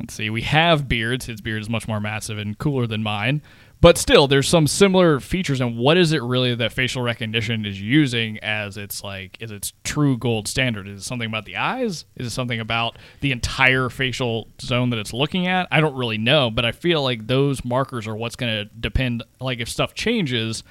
let's 0.00 0.14
see, 0.14 0.28
we 0.28 0.42
have 0.42 0.88
beards. 0.88 1.26
His 1.26 1.40
beard 1.40 1.62
is 1.62 1.68
much 1.70 1.86
more 1.86 2.00
massive 2.00 2.36
and 2.38 2.58
cooler 2.58 2.88
than 2.88 3.04
mine. 3.04 3.42
But 3.80 3.96
still, 3.96 4.26
there's 4.26 4.48
some 4.48 4.66
similar 4.66 5.20
features. 5.20 5.60
And 5.60 5.78
what 5.78 5.96
is 5.96 6.10
it 6.12 6.22
really 6.22 6.54
that 6.54 6.72
facial 6.72 7.02
recognition 7.02 7.64
is 7.64 7.80
using 7.80 8.38
as 8.38 8.76
its 8.76 9.04
like 9.04 9.40
is 9.40 9.52
its 9.52 9.72
true 9.84 10.18
gold 10.18 10.48
standard? 10.48 10.88
Is 10.88 11.02
it 11.02 11.04
something 11.04 11.28
about 11.28 11.44
the 11.44 11.56
eyes? 11.56 12.04
Is 12.16 12.26
it 12.26 12.30
something 12.30 12.58
about 12.58 12.98
the 13.20 13.30
entire 13.30 13.88
facial 13.88 14.48
zone 14.60 14.90
that 14.90 14.98
it's 14.98 15.12
looking 15.12 15.46
at? 15.46 15.68
I 15.70 15.80
don't 15.80 15.94
really 15.94 16.18
know, 16.18 16.50
but 16.50 16.64
I 16.64 16.72
feel 16.72 17.04
like 17.04 17.28
those 17.28 17.64
markers 17.64 18.08
are 18.08 18.16
what's 18.16 18.36
going 18.36 18.52
to 18.52 18.64
depend. 18.64 19.22
Like 19.40 19.60
if 19.60 19.68
stuff 19.68 19.94
changes, 19.94 20.64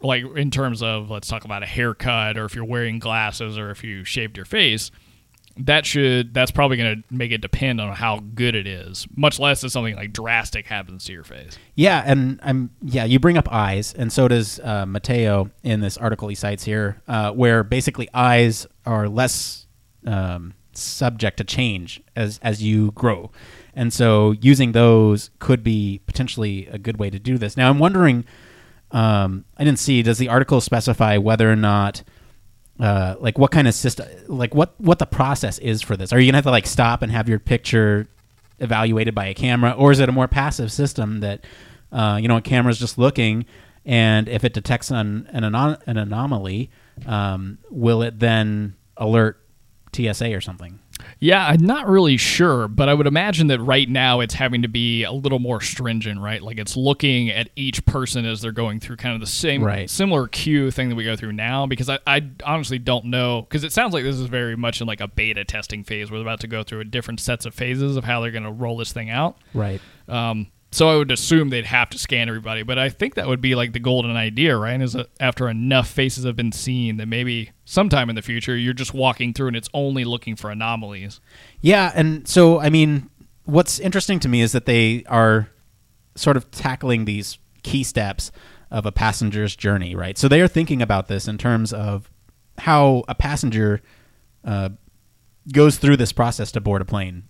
like 0.00 0.24
in 0.36 0.50
terms 0.50 0.82
of 0.82 1.10
let's 1.10 1.28
talk 1.28 1.44
about 1.44 1.62
a 1.62 1.66
haircut 1.66 2.38
or 2.38 2.46
if 2.46 2.54
you're 2.54 2.64
wearing 2.64 3.00
glasses 3.00 3.58
or 3.58 3.70
if 3.70 3.84
you 3.84 4.02
shaved 4.02 4.38
your 4.38 4.46
face 4.46 4.90
that 5.56 5.84
should 5.84 6.32
that's 6.32 6.50
probably 6.50 6.76
going 6.76 7.02
to 7.02 7.14
make 7.14 7.32
it 7.32 7.40
depend 7.40 7.80
on 7.80 7.94
how 7.94 8.20
good 8.34 8.54
it 8.54 8.66
is 8.66 9.06
much 9.16 9.38
less 9.38 9.62
if 9.64 9.70
something 9.72 9.96
like 9.96 10.12
drastic 10.12 10.66
happens 10.66 11.04
to 11.04 11.12
your 11.12 11.24
face 11.24 11.58
Yeah, 11.80 12.02
and 12.04 12.38
I'm 12.42 12.70
yeah. 12.82 13.04
You 13.04 13.18
bring 13.18 13.38
up 13.38 13.50
eyes, 13.50 13.94
and 13.94 14.12
so 14.12 14.28
does 14.28 14.60
uh, 14.60 14.84
Mateo 14.84 15.50
in 15.62 15.80
this 15.80 15.96
article 15.96 16.28
he 16.28 16.34
cites 16.34 16.64
here, 16.64 17.00
uh, 17.08 17.32
where 17.32 17.64
basically 17.64 18.06
eyes 18.12 18.66
are 18.84 19.08
less 19.08 19.66
um, 20.06 20.52
subject 20.74 21.38
to 21.38 21.44
change 21.44 22.02
as 22.14 22.38
as 22.42 22.62
you 22.62 22.90
grow, 22.92 23.30
and 23.74 23.92
so 23.92 24.32
using 24.42 24.72
those 24.72 25.30
could 25.38 25.62
be 25.62 26.02
potentially 26.06 26.66
a 26.66 26.78
good 26.78 26.98
way 26.98 27.08
to 27.08 27.18
do 27.18 27.38
this. 27.38 27.56
Now, 27.56 27.70
I'm 27.70 27.78
wondering. 27.78 28.24
Um, 28.92 29.44
I 29.56 29.64
didn't 29.64 29.78
see. 29.78 30.02
Does 30.02 30.18
the 30.18 30.28
article 30.28 30.60
specify 30.60 31.16
whether 31.16 31.50
or 31.50 31.56
not? 31.56 32.02
Uh, 32.80 33.14
like 33.20 33.38
what 33.38 33.50
kind 33.50 33.68
of 33.68 33.74
system 33.74 34.08
like 34.26 34.54
what 34.54 34.74
what 34.80 34.98
the 34.98 35.06
process 35.06 35.58
is 35.58 35.82
for 35.82 35.96
this? 35.96 36.12
Are 36.12 36.18
you 36.18 36.26
gonna 36.30 36.38
have 36.38 36.44
to 36.44 36.50
like 36.50 36.66
stop 36.66 37.02
and 37.02 37.12
have 37.12 37.28
your 37.28 37.38
picture 37.38 38.08
evaluated 38.60 39.14
by 39.14 39.26
a 39.26 39.34
camera 39.34 39.72
or 39.72 39.90
is 39.90 40.00
it 40.00 40.08
a 40.08 40.12
more 40.12 40.28
passive 40.28 40.70
system 40.70 41.20
that 41.20 41.44
uh, 41.92 42.18
you 42.20 42.28
know 42.28 42.36
a 42.36 42.42
camera's 42.42 42.78
just 42.78 42.98
looking 42.98 43.46
and 43.84 44.28
if 44.28 44.44
it 44.44 44.52
detects 44.52 44.90
an 44.90 45.26
an, 45.32 45.44
an 45.44 45.96
anomaly 45.96 46.70
um, 47.06 47.58
will 47.70 48.02
it 48.02 48.18
then 48.18 48.76
alert 48.96 49.40
tsa 49.92 50.34
or 50.34 50.40
something 50.40 50.78
yeah 51.18 51.46
i'm 51.46 51.64
not 51.64 51.88
really 51.88 52.16
sure 52.16 52.68
but 52.68 52.88
i 52.88 52.94
would 52.94 53.06
imagine 53.06 53.46
that 53.48 53.60
right 53.60 53.88
now 53.88 54.20
it's 54.20 54.34
having 54.34 54.62
to 54.62 54.68
be 54.68 55.02
a 55.04 55.12
little 55.12 55.38
more 55.38 55.60
stringent 55.60 56.20
right? 56.20 56.42
Like 56.42 56.58
it's 56.58 56.76
looking 56.76 57.30
at 57.30 57.48
each 57.56 57.84
person 57.86 58.24
as 58.24 58.40
they're 58.40 58.52
going 58.52 58.80
through 58.80 58.96
kind 58.96 59.14
of 59.14 59.20
the 59.20 59.26
same 59.26 59.62
Right. 59.62 59.88
similar 59.88 60.26
queue 60.28 60.70
thing 60.70 60.88
that 60.88 60.94
we 60.94 61.04
go 61.04 61.16
through 61.16 61.32
now 61.32 61.66
because 61.66 61.88
i, 61.88 61.98
I 62.06 62.28
honestly 62.44 62.78
don't 62.78 63.06
know 63.06 63.42
because 63.42 63.64
it 63.64 63.72
sounds 63.72 63.94
like 63.94 64.04
this 64.04 64.16
is 64.16 64.26
very 64.26 64.56
much 64.56 64.80
in 64.80 64.86
like 64.86 65.00
a 65.00 65.08
beta 65.08 65.44
testing 65.44 65.84
phase. 65.84 66.10
We're 66.10 66.20
about 66.20 66.40
to 66.40 66.46
go 66.46 66.62
through 66.62 66.80
a 66.80 66.84
different 66.84 67.20
sets 67.20 67.46
of 67.46 67.54
phases 67.54 67.96
of 67.96 68.04
how 68.04 68.20
they're 68.20 68.30
going 68.30 68.44
to 68.44 68.50
roll 68.50 68.76
this 68.76 68.92
thing 68.92 69.10
out. 69.10 69.36
Right. 69.54 69.80
Um, 70.08 70.48
so 70.72 70.88
I 70.88 70.96
would 70.96 71.10
assume 71.10 71.48
they'd 71.48 71.64
have 71.66 71.90
to 71.90 71.98
scan 71.98 72.28
everybody, 72.28 72.62
but 72.62 72.78
I 72.78 72.90
think 72.90 73.14
that 73.14 73.26
would 73.26 73.40
be 73.40 73.56
like 73.56 73.72
the 73.72 73.80
golden 73.80 74.16
idea, 74.16 74.56
right? 74.56 74.80
Is 74.80 74.96
after 75.18 75.48
enough 75.48 75.88
faces 75.88 76.24
have 76.24 76.36
been 76.36 76.52
seen, 76.52 76.96
that 76.98 77.06
maybe 77.06 77.50
sometime 77.64 78.08
in 78.08 78.14
the 78.14 78.22
future 78.22 78.56
you're 78.56 78.72
just 78.72 78.94
walking 78.94 79.34
through 79.34 79.48
and 79.48 79.56
it's 79.56 79.68
only 79.74 80.04
looking 80.04 80.36
for 80.36 80.48
anomalies. 80.50 81.20
Yeah, 81.60 81.90
and 81.94 82.26
so 82.28 82.60
I 82.60 82.70
mean, 82.70 83.10
what's 83.44 83.80
interesting 83.80 84.20
to 84.20 84.28
me 84.28 84.42
is 84.42 84.52
that 84.52 84.66
they 84.66 85.02
are 85.08 85.48
sort 86.14 86.36
of 86.36 86.48
tackling 86.52 87.04
these 87.04 87.38
key 87.64 87.82
steps 87.82 88.30
of 88.70 88.86
a 88.86 88.92
passenger's 88.92 89.56
journey, 89.56 89.96
right? 89.96 90.16
So 90.16 90.28
they 90.28 90.40
are 90.40 90.48
thinking 90.48 90.80
about 90.80 91.08
this 91.08 91.26
in 91.26 91.36
terms 91.36 91.72
of 91.72 92.08
how 92.58 93.02
a 93.08 93.14
passenger 93.16 93.82
uh, 94.44 94.68
goes 95.52 95.78
through 95.78 95.96
this 95.96 96.12
process 96.12 96.52
to 96.52 96.60
board 96.60 96.80
a 96.80 96.84
plane, 96.84 97.24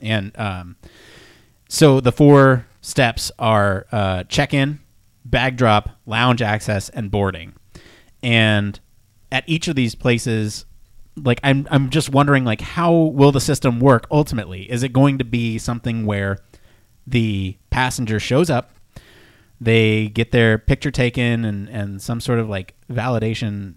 and 0.00 0.32
um, 0.38 0.76
so 1.68 2.00
the 2.00 2.12
four 2.12 2.66
steps 2.88 3.30
are 3.38 3.86
uh, 3.92 4.24
check-in, 4.24 4.80
bag 5.24 5.56
drop, 5.56 5.90
lounge 6.06 6.42
access, 6.42 6.88
and 6.88 7.10
boarding. 7.10 7.52
And 8.22 8.80
at 9.30 9.44
each 9.46 9.68
of 9.68 9.76
these 9.76 9.94
places, 9.94 10.64
like 11.16 11.40
I'm, 11.44 11.68
I'm 11.70 11.90
just 11.90 12.10
wondering, 12.10 12.44
like 12.44 12.60
how 12.60 12.92
will 12.92 13.32
the 13.32 13.40
system 13.40 13.78
work 13.78 14.06
ultimately? 14.10 14.70
Is 14.70 14.82
it 14.82 14.92
going 14.92 15.18
to 15.18 15.24
be 15.24 15.58
something 15.58 16.06
where 16.06 16.38
the 17.06 17.56
passenger 17.70 18.20
shows 18.20 18.50
up, 18.50 18.72
they 19.60 20.08
get 20.08 20.30
their 20.30 20.58
picture 20.58 20.90
taken, 20.90 21.44
and 21.44 21.68
and 21.68 22.00
some 22.00 22.20
sort 22.20 22.38
of 22.38 22.48
like 22.48 22.74
validation 22.90 23.74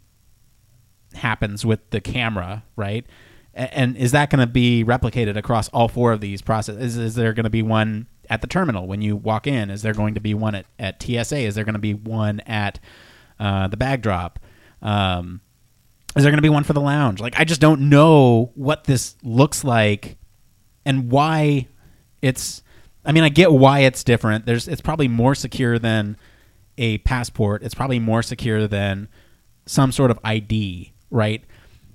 happens 1.13 1.65
with 1.65 1.89
the 1.89 2.01
camera, 2.01 2.63
right? 2.75 3.05
And 3.53 3.97
is 3.97 4.11
that 4.11 4.29
going 4.29 4.39
to 4.39 4.47
be 4.47 4.85
replicated 4.85 5.35
across 5.35 5.67
all 5.69 5.87
four 5.87 6.13
of 6.13 6.21
these 6.21 6.41
processes? 6.41 6.95
Is, 6.95 6.97
is 6.97 7.15
there 7.15 7.33
going 7.33 7.43
to 7.43 7.49
be 7.49 7.61
one 7.61 8.07
at 8.31 8.39
the 8.39 8.47
terminal 8.47 8.87
when 8.87 9.01
you 9.01 9.17
walk 9.17 9.45
in? 9.45 9.69
Is 9.69 9.81
there 9.81 9.93
going 9.93 10.15
to 10.15 10.21
be 10.21 10.33
one 10.33 10.55
at, 10.55 10.65
at 10.79 11.03
TSA? 11.03 11.39
Is 11.39 11.53
there 11.53 11.65
going 11.65 11.73
to 11.73 11.79
be 11.79 11.93
one 11.93 12.39
at 12.41 12.79
uh, 13.39 13.67
the 13.67 13.75
bag 13.75 14.01
drop? 14.01 14.39
Um, 14.81 15.41
is 16.15 16.23
there 16.23 16.31
going 16.31 16.37
to 16.37 16.41
be 16.41 16.49
one 16.49 16.63
for 16.63 16.71
the 16.71 16.81
lounge? 16.81 17.19
Like, 17.19 17.37
I 17.37 17.43
just 17.43 17.59
don't 17.59 17.89
know 17.89 18.51
what 18.55 18.85
this 18.85 19.15
looks 19.21 19.65
like 19.65 20.17
and 20.85 21.11
why 21.11 21.67
it's. 22.21 22.63
I 23.03 23.11
mean, 23.11 23.23
I 23.23 23.29
get 23.29 23.51
why 23.51 23.79
it's 23.79 24.03
different. 24.03 24.45
There's, 24.45 24.67
it's 24.67 24.81
probably 24.81 25.07
more 25.07 25.33
secure 25.33 25.79
than 25.79 26.17
a 26.77 26.99
passport. 26.99 27.63
It's 27.63 27.73
probably 27.73 27.99
more 27.99 28.21
secure 28.21 28.67
than 28.67 29.09
some 29.65 29.91
sort 29.91 30.11
of 30.11 30.19
ID, 30.23 30.93
right? 31.09 31.43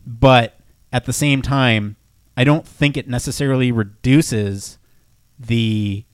But 0.04 0.58
at 0.92 1.04
the 1.04 1.12
same 1.12 1.42
time, 1.42 1.96
I 2.36 2.42
don't 2.42 2.66
think 2.66 2.96
it 2.96 3.08
necessarily 3.08 3.70
reduces 3.70 4.78
the 5.38 6.04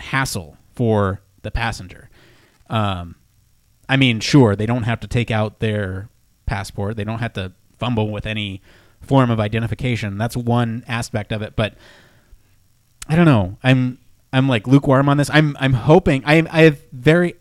hassle 0.00 0.56
for 0.74 1.20
the 1.42 1.50
passenger. 1.50 2.10
Um, 2.68 3.16
I 3.88 3.96
mean, 3.96 4.20
sure, 4.20 4.54
they 4.54 4.66
don't 4.66 4.84
have 4.84 5.00
to 5.00 5.08
take 5.08 5.30
out 5.30 5.60
their 5.60 6.08
passport. 6.46 6.96
They 6.96 7.04
don't 7.04 7.18
have 7.18 7.32
to 7.34 7.52
fumble 7.78 8.10
with 8.10 8.26
any 8.26 8.62
form 9.00 9.30
of 9.30 9.40
identification. 9.40 10.18
That's 10.18 10.36
one 10.36 10.84
aspect 10.86 11.32
of 11.32 11.42
it, 11.42 11.56
but 11.56 11.74
I 13.08 13.16
don't 13.16 13.24
know. 13.24 13.58
I'm 13.62 13.98
I'm 14.32 14.48
like 14.48 14.66
lukewarm 14.66 15.08
on 15.08 15.16
this. 15.16 15.30
I'm 15.32 15.56
I'm 15.58 15.72
hoping 15.72 16.22
I 16.24 16.46
I 16.50 16.62
have 16.62 16.80
very 16.92 17.34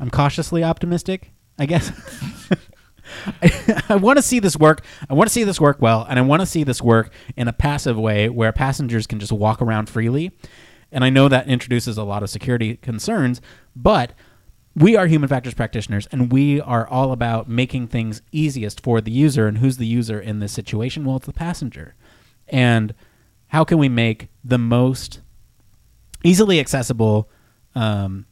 I'm 0.00 0.10
cautiously 0.10 0.64
optimistic, 0.64 1.32
I 1.58 1.66
guess. 1.66 1.92
I, 3.42 3.82
I 3.90 3.96
want 3.96 4.16
to 4.16 4.22
see 4.22 4.38
this 4.38 4.56
work. 4.56 4.84
I 5.10 5.14
want 5.14 5.28
to 5.28 5.32
see 5.32 5.44
this 5.44 5.60
work 5.60 5.82
well, 5.82 6.06
and 6.08 6.18
I 6.18 6.22
want 6.22 6.40
to 6.40 6.46
see 6.46 6.64
this 6.64 6.80
work 6.80 7.12
in 7.36 7.48
a 7.48 7.52
passive 7.52 7.98
way 7.98 8.28
where 8.28 8.52
passengers 8.52 9.06
can 9.06 9.20
just 9.20 9.32
walk 9.32 9.60
around 9.60 9.88
freely. 9.88 10.32
And 10.92 11.02
I 11.04 11.10
know 11.10 11.28
that 11.28 11.48
introduces 11.48 11.96
a 11.96 12.04
lot 12.04 12.22
of 12.22 12.30
security 12.30 12.76
concerns, 12.76 13.40
but 13.74 14.12
we 14.76 14.94
are 14.96 15.06
human 15.06 15.28
factors 15.28 15.54
practitioners, 15.54 16.06
and 16.12 16.30
we 16.30 16.60
are 16.60 16.86
all 16.86 17.12
about 17.12 17.48
making 17.48 17.88
things 17.88 18.22
easiest 18.30 18.80
for 18.80 19.00
the 19.00 19.10
user. 19.10 19.46
And 19.46 19.58
who's 19.58 19.78
the 19.78 19.86
user 19.86 20.20
in 20.20 20.38
this 20.38 20.52
situation? 20.52 21.04
Well, 21.04 21.16
it's 21.16 21.26
the 21.26 21.32
passenger. 21.32 21.94
And 22.48 22.94
how 23.48 23.64
can 23.64 23.78
we 23.78 23.88
make 23.88 24.28
the 24.44 24.58
most 24.58 25.20
easily 26.24 26.60
accessible, 26.60 27.28
um, 27.74 28.26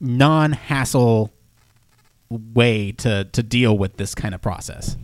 non-hassle 0.00 1.30
way 2.30 2.92
to 2.92 3.24
to 3.24 3.42
deal 3.42 3.76
with 3.76 3.96
this 3.96 4.14
kind 4.14 4.34
of 4.34 4.40
process? 4.40 4.96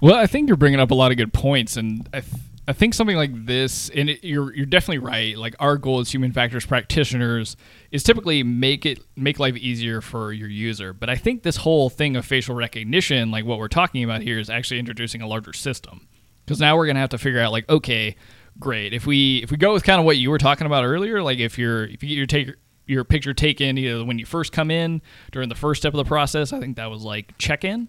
Well, 0.00 0.16
I 0.16 0.26
think 0.26 0.48
you're 0.48 0.56
bringing 0.56 0.80
up 0.80 0.90
a 0.90 0.94
lot 0.94 1.10
of 1.12 1.16
good 1.16 1.32
points, 1.32 1.76
and 1.76 2.08
I, 2.12 2.20
th- 2.20 2.32
I 2.66 2.72
think 2.72 2.94
something 2.94 3.16
like 3.16 3.46
this, 3.46 3.90
and 3.90 4.08
it, 4.08 4.24
you're 4.24 4.54
you're 4.54 4.66
definitely 4.66 4.98
right. 4.98 5.36
Like 5.36 5.54
our 5.60 5.76
goal 5.76 6.00
as 6.00 6.12
human 6.12 6.32
factors 6.32 6.64
practitioners 6.64 7.56
is 7.90 8.02
typically 8.02 8.42
make 8.42 8.86
it 8.86 9.00
make 9.16 9.38
life 9.38 9.56
easier 9.56 10.00
for 10.00 10.32
your 10.32 10.48
user. 10.48 10.92
But 10.92 11.10
I 11.10 11.16
think 11.16 11.42
this 11.42 11.56
whole 11.56 11.90
thing 11.90 12.16
of 12.16 12.24
facial 12.24 12.54
recognition, 12.54 13.30
like 13.30 13.44
what 13.44 13.58
we're 13.58 13.68
talking 13.68 14.02
about 14.02 14.22
here, 14.22 14.38
is 14.38 14.48
actually 14.48 14.80
introducing 14.80 15.20
a 15.20 15.26
larger 15.26 15.52
system. 15.52 16.08
Because 16.44 16.60
now 16.60 16.76
we're 16.76 16.86
gonna 16.86 17.00
have 17.00 17.10
to 17.10 17.18
figure 17.18 17.40
out, 17.40 17.52
like, 17.52 17.68
okay, 17.68 18.16
great. 18.58 18.94
If 18.94 19.06
we 19.06 19.42
if 19.42 19.50
we 19.50 19.58
go 19.58 19.74
with 19.74 19.84
kind 19.84 19.98
of 19.98 20.06
what 20.06 20.16
you 20.16 20.30
were 20.30 20.38
talking 20.38 20.66
about 20.66 20.84
earlier, 20.84 21.22
like 21.22 21.38
if 21.38 21.58
you're 21.58 21.84
if 21.84 22.02
you 22.02 22.08
get 22.08 22.16
your 22.16 22.26
take 22.26 22.50
your 22.86 23.04
picture 23.04 23.34
taken 23.34 23.76
either 23.78 24.04
when 24.04 24.18
you 24.18 24.26
first 24.26 24.52
come 24.52 24.70
in 24.70 25.02
during 25.32 25.48
the 25.48 25.54
first 25.54 25.82
step 25.82 25.92
of 25.92 25.98
the 25.98 26.04
process, 26.04 26.52
I 26.52 26.60
think 26.60 26.76
that 26.76 26.90
was 26.90 27.02
like 27.02 27.36
check 27.36 27.64
in 27.64 27.88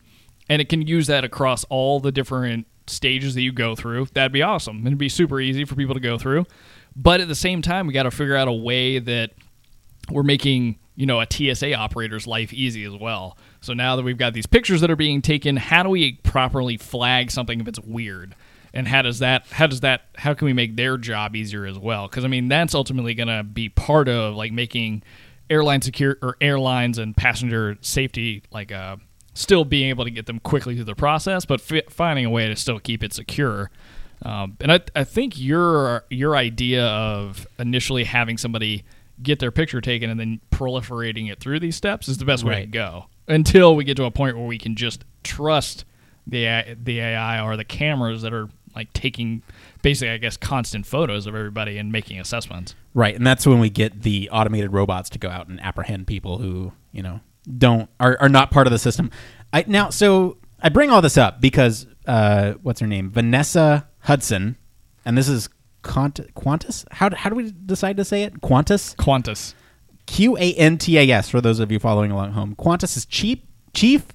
and 0.49 0.61
it 0.61 0.69
can 0.69 0.81
use 0.85 1.07
that 1.07 1.23
across 1.23 1.63
all 1.65 1.99
the 1.99 2.11
different 2.11 2.67
stages 2.87 3.35
that 3.35 3.41
you 3.41 3.51
go 3.51 3.75
through, 3.75 4.07
that'd 4.13 4.31
be 4.31 4.41
awesome. 4.41 4.85
It'd 4.85 4.97
be 4.97 5.09
super 5.09 5.39
easy 5.39 5.65
for 5.65 5.75
people 5.75 5.93
to 5.93 5.99
go 5.99 6.17
through. 6.17 6.45
But 6.95 7.19
at 7.21 7.27
the 7.27 7.35
same 7.35 7.61
time, 7.61 7.87
we 7.87 7.93
got 7.93 8.03
to 8.03 8.11
figure 8.11 8.35
out 8.35 8.47
a 8.47 8.53
way 8.53 8.99
that 8.99 9.31
we're 10.09 10.23
making 10.23 10.77
you 10.95 11.05
know 11.05 11.19
a 11.19 11.27
TSA 11.29 11.73
operator's 11.73 12.25
life 12.25 12.53
easy 12.53 12.83
as 12.85 12.95
well. 12.95 13.37
So 13.61 13.73
now 13.73 13.95
that 13.95 14.03
we've 14.03 14.17
got 14.17 14.33
these 14.33 14.45
pictures 14.45 14.81
that 14.81 14.89
are 14.89 14.95
being 14.95 15.21
taken, 15.21 15.57
how 15.57 15.83
do 15.83 15.89
we 15.89 16.13
properly 16.23 16.77
flag 16.77 17.31
something 17.31 17.59
if 17.59 17.67
it's 17.67 17.79
weird? 17.79 18.35
And 18.73 18.87
how 18.87 19.01
does 19.01 19.19
that 19.19 19.47
how 19.47 19.67
does 19.67 19.81
that 19.81 20.03
how 20.15 20.33
can 20.33 20.45
we 20.45 20.53
make 20.53 20.75
their 20.75 20.97
job 20.97 21.35
easier 21.35 21.65
as 21.65 21.77
well? 21.77 22.07
Because 22.07 22.25
I 22.25 22.27
mean 22.27 22.47
that's 22.47 22.75
ultimately 22.75 23.13
going 23.13 23.27
to 23.27 23.43
be 23.43 23.69
part 23.69 24.07
of 24.09 24.35
like 24.35 24.51
making 24.51 25.03
airline 25.49 25.81
secure 25.81 26.17
or 26.21 26.37
airlines 26.41 26.97
and 26.97 27.15
passenger 27.15 27.77
safety 27.81 28.43
like 28.51 28.71
uh 28.71 28.97
still 29.35 29.65
being 29.65 29.89
able 29.89 30.05
to 30.05 30.09
get 30.09 30.25
them 30.25 30.39
quickly 30.39 30.73
through 30.73 30.85
the 30.85 30.95
process, 30.95 31.45
but 31.45 31.61
fi- 31.61 31.83
finding 31.89 32.25
a 32.25 32.29
way 32.31 32.47
to 32.47 32.55
still 32.55 32.79
keep 32.79 33.03
it 33.03 33.13
secure. 33.13 33.69
Um, 34.23 34.57
and 34.61 34.71
I, 34.71 34.79
I 34.95 35.03
think 35.03 35.39
your 35.39 36.05
your 36.09 36.35
idea 36.35 36.87
of 36.87 37.45
initially 37.59 38.05
having 38.05 38.37
somebody 38.39 38.83
get 39.21 39.39
their 39.39 39.51
picture 39.51 39.81
taken 39.81 40.09
and 40.09 40.19
then 40.19 40.41
proliferating 40.51 41.31
it 41.31 41.39
through 41.39 41.59
these 41.59 41.75
steps 41.75 42.07
is 42.07 42.17
the 42.17 42.25
best 42.25 42.43
way 42.43 42.61
to 42.61 42.65
go 42.65 43.05
until 43.27 43.75
we 43.75 43.83
get 43.83 43.95
to 43.97 44.03
a 44.03 44.11
point 44.11 44.37
where 44.37 44.45
we 44.45 44.57
can 44.57 44.75
just 44.75 45.05
trust 45.23 45.85
the 46.25 46.75
the 46.81 46.99
AI 46.99 47.41
or 47.41 47.55
the 47.55 47.63
cameras 47.63 48.21
that 48.23 48.33
are 48.33 48.49
like 48.75 48.91
taking 48.93 49.41
basically 49.81 50.11
I 50.11 50.17
guess 50.17 50.37
constant 50.37 50.85
photos 50.85 51.27
of 51.27 51.35
everybody 51.35 51.77
and 51.77 51.91
making 51.91 52.19
assessments. 52.19 52.73
Right, 52.93 53.15
and 53.15 53.27
that's 53.27 53.45
when 53.45 53.59
we 53.59 53.69
get 53.69 54.03
the 54.03 54.29
automated 54.31 54.71
robots 54.71 55.09
to 55.11 55.19
go 55.19 55.29
out 55.29 55.49
and 55.49 55.61
apprehend 55.61 56.07
people 56.07 56.37
who 56.37 56.71
you 56.91 57.03
know 57.03 57.19
don't 57.45 57.89
are, 57.99 58.17
are 58.19 58.29
not 58.29 58.51
part 58.51 58.67
of 58.67 58.71
the 58.71 58.79
system. 58.79 59.11
I 59.53 59.63
now 59.67 59.89
so 59.89 60.37
I 60.61 60.69
bring 60.69 60.89
all 60.89 61.01
this 61.01 61.17
up 61.17 61.41
because 61.41 61.87
uh, 62.07 62.53
what's 62.61 62.79
her 62.79 62.87
name, 62.87 63.11
Vanessa 63.11 63.87
Hudson, 63.99 64.57
and 65.05 65.17
this 65.17 65.27
is 65.27 65.49
Quant- 65.83 66.33
Qantas. 66.35 66.85
How 66.91 67.09
do, 67.09 67.15
how 67.15 67.29
do 67.29 67.35
we 67.35 67.51
decide 67.51 67.97
to 67.97 68.05
say 68.05 68.23
it? 68.23 68.41
Qantas. 68.41 68.95
Qantas. 68.95 69.53
Q 70.07 70.37
A 70.37 70.53
N 70.53 70.77
T 70.77 70.97
A 70.97 71.09
S 71.11 71.29
for 71.29 71.41
those 71.41 71.59
of 71.59 71.71
you 71.71 71.79
following 71.79 72.11
along 72.11 72.31
home. 72.33 72.55
Qantas 72.55 72.97
is 72.97 73.05
chief 73.05 73.39
chief 73.73 74.07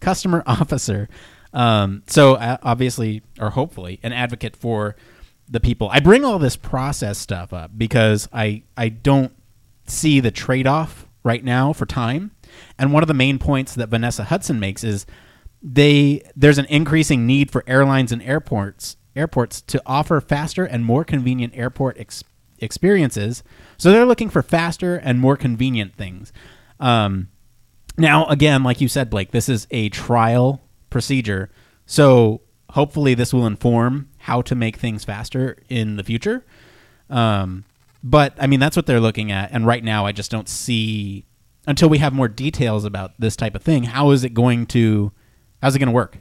customer 0.00 0.42
officer. 0.46 1.08
Um, 1.52 2.02
so 2.06 2.34
uh, 2.34 2.58
obviously, 2.62 3.22
or 3.40 3.50
hopefully, 3.50 4.00
an 4.02 4.12
advocate 4.12 4.56
for 4.56 4.96
the 5.48 5.60
people. 5.60 5.88
I 5.90 6.00
bring 6.00 6.24
all 6.24 6.38
this 6.38 6.56
process 6.56 7.18
stuff 7.18 7.52
up 7.52 7.70
because 7.76 8.28
I 8.32 8.62
I 8.76 8.90
don't 8.90 9.32
see 9.86 10.20
the 10.20 10.30
trade 10.30 10.66
off 10.66 11.06
right 11.24 11.42
now 11.42 11.72
for 11.72 11.86
time. 11.86 12.32
And 12.78 12.92
one 12.92 13.02
of 13.02 13.08
the 13.08 13.14
main 13.14 13.38
points 13.38 13.74
that 13.74 13.88
Vanessa 13.88 14.24
Hudson 14.24 14.60
makes 14.60 14.84
is 14.84 15.06
they 15.62 16.22
there's 16.36 16.58
an 16.58 16.66
increasing 16.66 17.26
need 17.26 17.50
for 17.50 17.64
airlines 17.66 18.12
and 18.12 18.22
airports 18.22 18.96
airports 19.16 19.60
to 19.62 19.82
offer 19.84 20.20
faster 20.20 20.64
and 20.64 20.84
more 20.84 21.04
convenient 21.04 21.52
airport 21.56 21.98
ex- 21.98 22.22
experiences. 22.58 23.42
So 23.76 23.90
they're 23.90 24.06
looking 24.06 24.30
for 24.30 24.42
faster 24.42 24.96
and 24.96 25.20
more 25.20 25.36
convenient 25.36 25.94
things. 25.96 26.32
Um, 26.78 27.28
now, 27.96 28.26
again, 28.26 28.62
like 28.62 28.80
you 28.80 28.88
said, 28.88 29.10
Blake, 29.10 29.32
this 29.32 29.48
is 29.48 29.66
a 29.70 29.88
trial 29.88 30.60
procedure. 30.88 31.50
So 31.84 32.42
hopefully, 32.70 33.14
this 33.14 33.34
will 33.34 33.46
inform 33.46 34.08
how 34.18 34.42
to 34.42 34.54
make 34.54 34.76
things 34.76 35.04
faster 35.04 35.56
in 35.68 35.96
the 35.96 36.04
future. 36.04 36.44
Um, 37.10 37.64
but 38.04 38.34
I 38.38 38.46
mean, 38.46 38.60
that's 38.60 38.76
what 38.76 38.86
they're 38.86 39.00
looking 39.00 39.32
at. 39.32 39.50
And 39.52 39.66
right 39.66 39.82
now, 39.82 40.06
I 40.06 40.12
just 40.12 40.30
don't 40.30 40.48
see 40.48 41.24
until 41.68 41.88
we 41.88 41.98
have 41.98 42.12
more 42.12 42.26
details 42.28 42.84
about 42.84 43.12
this 43.20 43.36
type 43.36 43.54
of 43.54 43.62
thing. 43.62 43.84
How 43.84 44.10
is 44.10 44.24
it 44.24 44.30
going 44.34 44.66
to? 44.66 45.12
How's 45.62 45.76
it 45.76 45.78
going 45.78 45.88
to 45.88 45.94
work? 45.94 46.18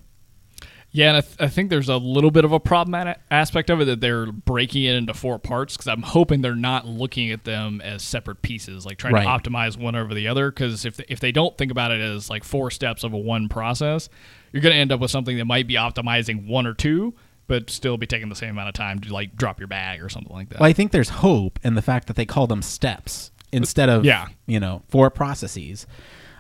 Yeah, 0.91 1.10
and 1.10 1.17
I, 1.17 1.21
th- 1.21 1.36
I 1.39 1.47
think 1.47 1.69
there's 1.69 1.89
a 1.89 1.97
little 1.97 2.31
bit 2.31 2.43
of 2.45 2.51
a 2.53 2.60
problematic 2.60 3.19
aspect 3.29 3.69
of 3.69 3.81
it 3.81 3.86
that 3.86 3.99
they're 4.01 4.31
breaking 4.31 4.83
it 4.83 4.95
into 4.95 5.13
four 5.13 5.38
parts 5.38 5.75
because 5.75 5.88
I'm 5.88 6.01
hoping 6.01 6.41
they're 6.41 6.55
not 6.55 6.88
looking 6.88 7.29
at 7.31 7.43
them 7.43 7.81
as 7.81 8.01
separate 8.01 8.41
pieces, 8.41 8.86
like 8.86 8.97
trying 8.97 9.13
Right. 9.13 9.23
to 9.43 9.49
optimize 9.49 9.77
one 9.77 9.95
over 9.95 10.13
the 10.13 10.27
other. 10.27 10.49
Because 10.49 10.86
if 10.86 10.97
they, 10.97 11.05
if 11.07 11.19
they 11.19 11.31
don't 11.31 11.57
think 11.57 11.71
about 11.71 11.91
it 11.91 11.99
as 12.01 12.29
like 12.29 12.43
four 12.43 12.71
steps 12.71 13.03
of 13.03 13.13
a 13.13 13.17
one 13.17 13.47
process, 13.49 14.10
you're 14.51 14.62
going 14.62 14.73
to 14.73 14.79
end 14.79 14.91
up 14.91 14.99
with 14.99 15.12
something 15.12 15.38
that 15.38 15.45
might 15.45 15.67
be 15.67 15.75
optimizing 15.75 16.47
one 16.47 16.65
or 16.65 16.73
two, 16.73 17.13
but 17.47 17.69
still 17.69 17.97
be 17.97 18.07
taking 18.07 18.29
the 18.29 18.36
same 18.36 18.51
amount 18.51 18.69
of 18.69 18.73
time 18.73 18.99
to 19.01 19.13
like 19.13 19.36
drop 19.36 19.60
your 19.60 19.67
bag 19.67 20.01
or 20.01 20.10
something 20.10 20.33
like 20.33 20.49
that. 20.49 20.60
Well, 20.60 20.69
I 20.69 20.73
think 20.73 20.91
there's 20.93 21.10
hope 21.10 21.60
in 21.63 21.75
the 21.75 21.81
fact 21.81 22.07
that 22.07 22.15
they 22.15 22.25
call 22.25 22.47
them 22.47 22.62
steps 22.62 23.29
instead 23.51 23.89
of 23.89 24.05
Yeah. 24.05 24.27
you 24.45 24.60
know 24.60 24.83
four 24.88 25.10
processes. 25.10 25.86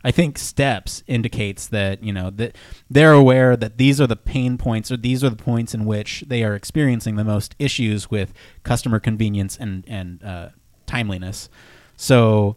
I 0.03 0.11
think 0.11 0.37
steps 0.37 1.03
indicates 1.07 1.67
that 1.67 2.01
you 2.03 2.13
know 2.13 2.29
that 2.29 2.55
they're 2.89 3.11
aware 3.13 3.57
that 3.57 3.77
these 3.77 3.99
are 3.99 4.07
the 4.07 4.15
pain 4.15 4.57
points 4.57 4.91
or 4.91 4.95
these 4.97 5.23
are 5.23 5.29
the 5.29 5.35
points 5.35 5.73
in 5.73 5.85
which 5.85 6.23
they 6.27 6.43
are 6.43 6.55
experiencing 6.55 7.15
the 7.15 7.25
most 7.25 7.55
issues 7.59 8.09
with 8.09 8.31
customer 8.63 8.99
convenience 8.99 9.57
and 9.57 9.83
and 9.87 10.23
uh, 10.23 10.49
timeliness. 10.85 11.49
So 11.97 12.55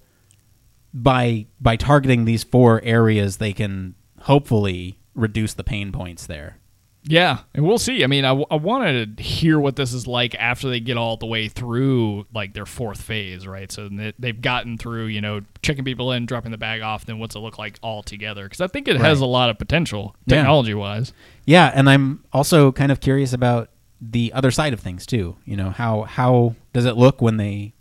by 0.94 1.46
by 1.60 1.76
targeting 1.76 2.24
these 2.24 2.44
four 2.44 2.80
areas, 2.84 3.38
they 3.38 3.52
can 3.52 3.94
hopefully 4.22 4.98
reduce 5.14 5.54
the 5.54 5.64
pain 5.64 5.90
points 5.92 6.26
there. 6.26 6.58
Yeah, 7.02 7.38
and 7.54 7.66
we'll 7.66 7.78
see. 7.78 8.04
I 8.04 8.06
mean, 8.08 8.26
I, 8.26 8.32
I 8.50 8.56
want 8.56 9.16
to 9.16 9.22
hear 9.22 9.58
what 9.58 9.74
this 9.74 9.94
is 9.94 10.06
like 10.06 10.34
after 10.34 10.68
they 10.68 10.80
get 10.80 10.98
all 10.98 11.16
the 11.16 11.24
way 11.26 11.48
through 11.48 12.26
like 12.34 12.52
their 12.52 12.66
fourth 12.66 13.00
phase, 13.00 13.46
right? 13.46 13.72
So 13.72 13.88
they- 13.88 14.12
they've 14.18 14.40
gotten 14.40 14.76
through, 14.76 15.06
you 15.06 15.22
know, 15.22 15.40
checking 15.62 15.82
people 15.84 16.12
in, 16.12 16.26
dropping 16.26 16.50
the 16.52 16.58
bag 16.58 16.82
off. 16.82 17.06
Then 17.06 17.18
what's 17.18 17.34
it 17.34 17.38
look 17.38 17.58
like 17.58 17.78
all 17.82 18.02
together? 18.02 18.44
Because 18.44 18.60
I 18.60 18.66
think 18.66 18.86
it 18.86 18.96
has 18.98 19.20
a 19.20 19.26
lot 19.26 19.48
of 19.48 19.56
potential 19.58 20.14
technology 20.28 20.74
wise. 20.74 21.14
Yeah, 21.46 21.72
and 21.74 21.88
I'm 21.88 22.22
also 22.34 22.70
kind 22.70 22.92
of 22.92 23.00
curious 23.00 23.32
about 23.32 23.70
the 24.02 24.32
other 24.34 24.50
side 24.50 24.74
of 24.74 24.80
things 24.80 25.06
too. 25.06 25.36
You 25.46 25.56
know, 25.56 25.70
how 25.70 26.02
how 26.02 26.54
does 26.74 26.84
it 26.84 26.96
look 26.96 27.22
when 27.22 27.38
they 27.38 27.72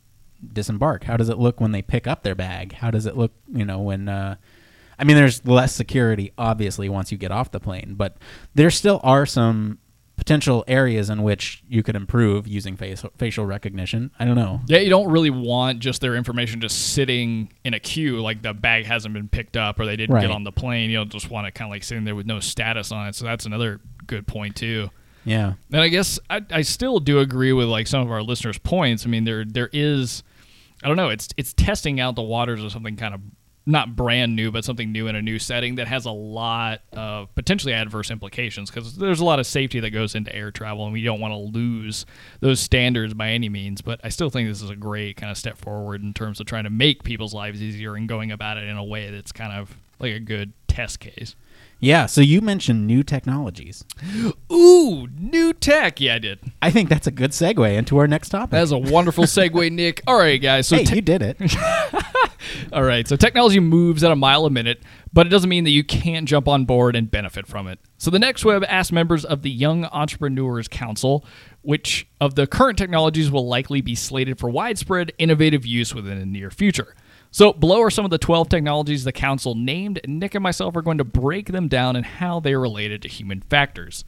disembark? 0.54 1.04
How 1.04 1.18
does 1.18 1.28
it 1.30 1.38
look 1.38 1.60
when 1.60 1.72
they 1.74 1.82
pick 1.82 2.08
up 2.08 2.24
their 2.24 2.36
bag? 2.36 2.74
How 2.74 2.90
does 2.92 3.06
it 3.06 3.18
look, 3.18 3.34
you 3.54 3.66
know, 3.66 3.80
when 3.80 4.08
uh 4.08 4.36
I 5.00 5.04
mean 5.06 5.16
there's 5.16 5.46
less 5.46 5.74
security 5.74 6.32
obviously 6.38 6.90
once 6.90 7.12
you 7.12 7.18
get 7.18 7.32
off 7.32 7.52
the 7.52 7.60
plane, 7.60 7.96
but 7.96 8.18
there 8.56 8.70
still 8.70 9.00
are 9.04 9.26
some 9.26 9.80
potential 10.18 10.66
areas 10.68 11.10
in 11.10 11.24
which 11.24 11.64
you 11.70 11.82
could 11.82 11.96
improve 11.96 12.46
using 12.46 12.76
facial 12.76 13.10
facial 13.18 13.46
recognition. 13.46 14.12
I 14.20 14.26
don't 14.26 14.36
know. 14.36 14.60
Yeah, 14.68 14.80
you 14.80 14.90
don't 14.90 15.10
really 15.10 15.30
want 15.30 15.80
just 15.80 16.02
their 16.02 16.16
information 16.16 16.60
just 16.60 16.94
sitting 16.94 17.54
in 17.64 17.74
a 17.74 17.80
queue, 17.80 18.20
like 18.22 18.42
the 18.42 18.54
bag 18.54 18.86
hasn't 18.86 19.14
been 19.14 19.30
picked 19.30 19.56
up 19.56 19.80
or 19.80 19.86
they 19.86 19.96
didn't 19.96 20.14
Right. 20.16 20.22
get 20.24 20.32
on 20.32 20.44
the 20.44 20.52
plane. 20.52 20.90
You 20.90 20.98
don't 20.98 21.10
just 21.12 21.32
want 21.32 21.48
it 21.48 21.52
kind 21.52 21.70
of 21.70 21.72
like 21.72 21.84
sitting 21.84 22.04
there 22.04 22.16
with 22.16 22.26
no 22.26 22.42
status 22.42 22.92
on 22.92 23.08
it. 23.08 23.16
So 23.16 23.24
that's 23.24 23.46
another 23.46 23.80
good 24.08 24.28
point 24.28 24.58
too. 24.58 24.90
Yeah. 25.24 25.54
And 25.72 25.82
I 25.82 25.88
guess 25.88 26.20
I, 26.30 26.42
I 26.52 26.62
still 26.64 27.00
do 27.00 27.20
agree 27.20 27.54
with 27.54 27.68
like 27.70 27.88
some 27.88 28.02
of 28.02 28.12
our 28.12 28.22
listeners' 28.22 28.58
points. 28.58 29.06
I 29.06 29.10
mean, 29.10 29.24
there 29.24 29.46
there 29.46 29.70
is, 29.72 30.24
I 30.84 30.88
don't 30.90 30.98
know, 30.98 31.10
it's 31.10 31.30
it's 31.38 31.54
testing 31.54 32.02
out 32.02 32.16
the 32.16 32.22
waters 32.24 32.62
of 32.62 32.74
something 32.74 32.98
kind 32.98 33.14
of 33.14 33.22
not 33.70 33.96
brand 33.96 34.36
new, 34.36 34.52
but 34.52 34.66
something 34.66 34.92
new 34.92 35.08
in 35.08 35.16
a 35.16 35.22
new 35.22 35.40
setting 35.40 35.76
that 35.76 35.88
has 35.88 36.06
a 36.06 36.12
lot 36.12 36.82
of 36.94 37.34
potentially 37.36 37.74
adverse 37.74 38.10
implications 38.10 38.70
because 38.70 38.96
there's 38.98 39.20
a 39.20 39.26
lot 39.26 39.40
of 39.40 39.46
safety 39.46 39.80
that 39.80 39.92
goes 39.92 40.16
into 40.16 40.36
air 40.36 40.52
travel, 40.52 40.84
and 40.86 40.94
we 40.94 41.04
don't 41.04 41.20
want 41.20 41.34
to 41.34 41.38
lose 41.38 42.06
those 42.40 42.60
standards 42.60 43.14
by 43.14 43.30
any 43.30 43.48
means. 43.48 43.82
But 43.82 44.00
I 44.04 44.10
still 44.10 44.30
think 44.30 44.50
this 44.50 44.62
is 44.62 44.70
a 44.70 44.76
great 44.76 45.18
kind 45.18 45.32
of 45.32 45.38
step 45.38 45.58
forward 45.58 46.02
in 46.02 46.14
terms 46.14 46.40
of 46.40 46.48
trying 46.48 46.64
to 46.64 46.70
make 46.70 47.04
people's 47.04 47.34
lives 47.34 47.62
easier 47.62 47.96
and 47.96 48.10
going 48.10 48.32
about 48.32 48.58
it 48.58 48.68
in 48.68 48.78
a 48.78 48.84
way 48.84 49.12
that's 49.12 49.32
kind 49.32 49.54
of 49.54 49.78
like 50.00 50.14
a 50.14 50.20
good 50.20 50.54
test 50.68 51.00
case. 51.00 51.36
Yeah, 51.82 52.08
so 52.08 52.20
you 52.20 52.42
mentioned 52.42 52.86
new 52.86 53.04
technologies. 53.04 53.86
Ooh, 54.52 55.08
new 55.18 55.54
tech. 55.54 56.02
Yeah, 56.02 56.16
I 56.16 56.20
did. 56.20 56.40
I 56.62 56.72
think 56.72 56.90
that's 56.90 57.08
a 57.08 57.12
good 57.12 57.32
segue 57.32 57.74
into 57.74 57.98
our 57.98 58.08
next 58.08 58.30
topic. 58.30 58.52
That 58.52 58.64
is 58.64 58.74
a 58.74 58.78
wonderful 58.78 59.24
segue, 59.24 59.72
Nick. 59.72 60.02
All 60.06 60.18
right, 60.18 60.42
guys. 60.42 60.68
So, 60.68 60.76
hey, 60.76 60.84
te- 60.84 60.96
you 60.96 61.02
did 61.02 61.22
it. 61.22 61.38
all 62.74 62.84
right. 62.84 63.08
So, 63.08 63.16
technology 63.16 63.62
moves 63.62 64.04
at 64.04 64.12
a 64.12 64.16
mile 64.16 64.46
a 64.46 64.50
minute, 64.50 64.84
but 65.14 65.26
it 65.26 65.30
doesn't 65.30 65.50
mean 65.50 65.64
that 65.64 65.70
you 65.70 65.86
can't 65.86 66.28
jump 66.28 66.50
on 66.50 66.66
board 66.66 66.98
and 66.98 67.10
benefit 67.10 67.48
from 67.48 67.68
it. 67.68 67.80
So, 67.98 68.12
the 68.12 68.20
Next 68.20 68.44
Web 68.44 68.66
asked 68.68 68.92
members 68.92 69.24
of 69.24 69.42
the 69.44 69.52
Young 69.52 69.86
Entrepreneurs 69.86 70.68
Council 70.68 71.26
which 71.62 72.08
of 72.22 72.36
the 72.36 72.48
current 72.48 72.78
technologies 72.78 73.30
will 73.30 73.48
likely 73.48 73.82
be 73.82 73.96
slated 73.96 74.40
for 74.40 74.50
widespread 74.50 75.12
innovative 75.18 75.66
use 75.66 75.94
within 75.94 76.20
the 76.20 76.26
near 76.26 76.50
future. 76.50 76.96
So, 77.32 77.54
below 77.54 77.82
are 77.82 77.92
some 77.92 78.06
of 78.06 78.12
the 78.12 78.18
12 78.18 78.50
technologies 78.50 79.04
the 79.04 79.12
council 79.12 79.54
named. 79.56 80.02
Nick 80.08 80.36
and 80.36 80.44
myself 80.44 80.76
are 80.76 80.82
going 80.82 80.98
to 80.98 81.04
break 81.04 81.52
them 81.52 81.68
down 81.68 81.96
and 81.96 82.06
how 82.06 82.40
they 82.40 82.54
are 82.54 82.60
related 82.60 83.02
to 83.04 83.08
human 83.08 83.42
factors. 83.42 84.04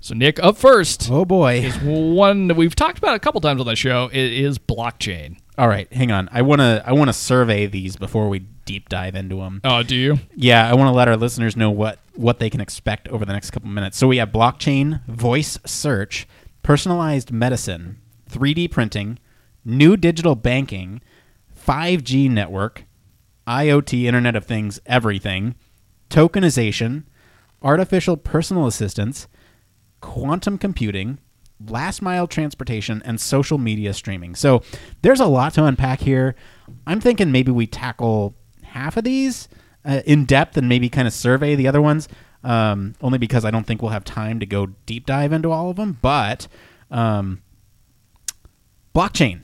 So, 0.00 0.14
Nick, 0.14 0.42
up 0.42 0.56
first 0.56 1.10
oh 1.10 1.24
boy. 1.24 1.60
is 1.60 1.76
one 1.78 2.48
that 2.48 2.56
we've 2.56 2.74
talked 2.74 2.98
about 2.98 3.14
a 3.14 3.18
couple 3.18 3.40
times 3.40 3.60
on 3.60 3.66
the 3.66 3.76
show. 3.76 4.10
It 4.12 4.32
is 4.32 4.58
blockchain. 4.58 5.38
All 5.56 5.68
right, 5.68 5.90
hang 5.92 6.10
on. 6.10 6.28
I 6.32 6.42
want 6.42 6.60
to 6.60 6.82
I 6.84 6.92
want 6.92 7.08
to 7.08 7.12
survey 7.12 7.66
these 7.66 7.96
before 7.96 8.28
we 8.28 8.40
deep 8.64 8.88
dive 8.88 9.14
into 9.14 9.36
them. 9.36 9.60
Oh, 9.62 9.82
do 9.82 9.94
you? 9.94 10.18
Yeah, 10.34 10.68
I 10.68 10.74
want 10.74 10.88
to 10.88 10.92
let 10.92 11.08
our 11.08 11.16
listeners 11.16 11.56
know 11.56 11.70
what 11.70 12.00
what 12.14 12.38
they 12.38 12.50
can 12.50 12.60
expect 12.60 13.08
over 13.08 13.24
the 13.24 13.32
next 13.32 13.50
couple 13.50 13.68
minutes. 13.68 13.96
So 13.96 14.08
we 14.08 14.16
have 14.18 14.30
blockchain, 14.30 15.06
voice 15.06 15.58
search, 15.64 16.26
personalized 16.62 17.30
medicine, 17.30 17.98
3D 18.30 18.70
printing, 18.70 19.18
new 19.64 19.96
digital 19.96 20.34
banking, 20.34 21.00
5G 21.66 22.30
network, 22.30 22.84
IoT 23.46 24.04
Internet 24.04 24.36
of 24.36 24.44
Things 24.44 24.80
everything, 24.86 25.54
tokenization, 26.10 27.04
artificial 27.62 28.16
personal 28.16 28.66
assistance, 28.66 29.28
quantum 30.00 30.58
computing, 30.58 31.18
last 31.66 32.02
mile 32.02 32.26
transportation, 32.26 33.02
and 33.04 33.20
social 33.20 33.58
media 33.58 33.94
streaming. 33.94 34.34
So 34.34 34.62
there's 35.02 35.20
a 35.20 35.26
lot 35.26 35.54
to 35.54 35.64
unpack 35.64 36.00
here. 36.00 36.34
I'm 36.86 37.00
thinking 37.00 37.32
maybe 37.32 37.50
we 37.52 37.66
tackle 37.66 38.34
half 38.62 38.96
of 38.96 39.04
these 39.04 39.48
uh, 39.84 40.02
in 40.04 40.24
depth 40.24 40.56
and 40.56 40.68
maybe 40.68 40.88
kind 40.88 41.08
of 41.08 41.14
survey 41.14 41.54
the 41.54 41.68
other 41.68 41.80
ones. 41.80 42.08
Um, 42.42 42.94
only 43.00 43.16
because 43.16 43.46
I 43.46 43.50
don't 43.50 43.66
think 43.66 43.80
we'll 43.80 43.92
have 43.92 44.04
time 44.04 44.38
to 44.40 44.44
go 44.44 44.66
deep 44.84 45.06
dive 45.06 45.32
into 45.32 45.50
all 45.50 45.70
of 45.70 45.76
them. 45.76 45.96
But 46.02 46.46
um, 46.90 47.40
blockchain, 48.94 49.40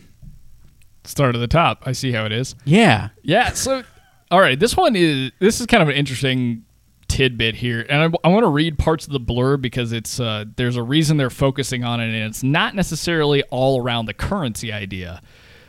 Start 1.04 1.34
at 1.34 1.38
the 1.38 1.48
top. 1.48 1.82
I 1.86 1.92
see 1.92 2.12
how 2.12 2.26
it 2.26 2.32
is. 2.32 2.54
yeah, 2.64 3.08
Yeah. 3.22 3.52
So, 3.52 3.82
all 4.30 4.40
right, 4.40 4.58
this 4.58 4.76
one 4.76 4.94
is 4.96 5.32
this 5.38 5.60
is 5.60 5.66
kind 5.66 5.82
of 5.82 5.88
an 5.88 5.94
interesting 5.94 6.64
tidbit 7.08 7.56
here, 7.56 7.84
and 7.88 8.02
I, 8.14 8.28
I 8.28 8.30
want 8.30 8.44
to 8.44 8.50
read 8.50 8.78
parts 8.78 9.06
of 9.06 9.12
the 9.12 9.20
blurb 9.20 9.60
because 9.60 9.92
it's 9.92 10.20
uh, 10.20 10.44
there's 10.56 10.76
a 10.76 10.82
reason 10.82 11.16
they're 11.16 11.30
focusing 11.30 11.84
on 11.84 12.00
it, 12.00 12.06
and 12.06 12.24
it's 12.24 12.42
not 12.42 12.74
necessarily 12.74 13.42
all 13.44 13.82
around 13.82 14.06
the 14.06 14.14
currency 14.14 14.72
idea. 14.72 15.20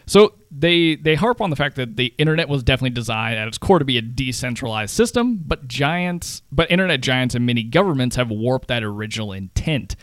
So 0.06 0.34
they 0.52 0.96
they 0.96 1.15
harp 1.15 1.39
on 1.41 1.50
the 1.50 1.56
fact 1.56 1.78
that 1.78 1.96
the 1.96 2.13
internet 2.17 2.50
was 2.50 2.63
definitely 2.63 2.89
designed 2.91 3.38
at 3.38 3.48
its 3.48 3.58
core 3.58 3.80
to 3.80 3.86
be 3.86 3.98
a 3.98 4.02
decentralized 4.02 4.94
system, 4.94 5.39
but 5.46 5.67
giants, 5.67 6.41
but 6.52 6.70
internet 6.70 7.02
giants 7.02 7.34
and 7.34 7.46
many 7.46 7.63
governments 7.63 8.17
have 8.17 8.30
warped 8.30 8.67
that 8.67 8.84
original 8.84 9.32
intent. 9.32 9.96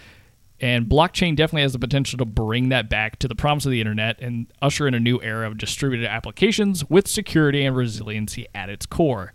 And 0.61 0.87
blockchain 0.87 1.37
definitely 1.37 1.63
has 1.63 1.73
the 1.73 1.79
potential 1.79 2.19
to 2.19 2.25
bring 2.25 2.69
that 2.71 2.91
back 2.91 3.19
to 3.21 3.29
the 3.29 3.37
promise 3.37 3.65
of 3.65 3.71
the 3.71 3.81
internet 3.81 4.21
and 4.21 4.47
usher 4.61 4.89
in 4.89 4.95
a 4.95 5.01
new 5.01 5.21
era 5.23 5.47
of 5.47 5.57
distributed 5.57 6.07
applications 6.07 6.89
with 6.91 7.07
security 7.07 7.65
and 7.65 7.77
resiliency 7.77 8.47
at 8.55 8.69
its 8.69 8.85
core. 8.85 9.33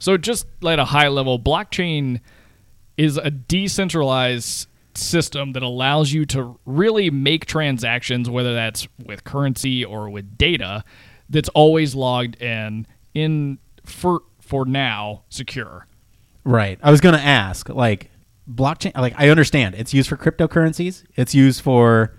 So, 0.00 0.16
just 0.16 0.46
at 0.66 0.78
a 0.78 0.86
high 0.86 1.08
level, 1.08 1.38
blockchain 1.38 2.20
is 2.96 3.16
a 3.16 3.30
decentralized 3.30 4.68
system 4.94 5.52
that 5.52 5.62
allows 5.62 6.12
you 6.12 6.24
to 6.26 6.58
really 6.66 7.10
make 7.10 7.46
transactions, 7.46 8.28
whether 8.28 8.54
that's 8.54 8.88
with 9.04 9.24
currency 9.24 9.84
or 9.84 10.10
with 10.10 10.36
data, 10.36 10.84
that's 11.28 11.48
always 11.50 11.94
logged 11.94 12.36
and 12.40 12.86
in 13.14 13.58
for 13.84 14.22
for 14.40 14.64
now 14.64 15.22
secure. 15.28 15.86
Right. 16.44 16.78
I 16.82 16.90
was 16.90 17.00
going 17.00 17.14
to 17.14 17.20
ask, 17.20 17.68
like, 17.68 18.10
blockchain, 18.50 18.94
like, 18.96 19.14
I 19.18 19.28
understand 19.28 19.74
it's 19.74 19.92
used 19.92 20.08
for 20.08 20.16
cryptocurrencies. 20.16 21.04
It's 21.16 21.34
used 21.34 21.60
for, 21.60 22.16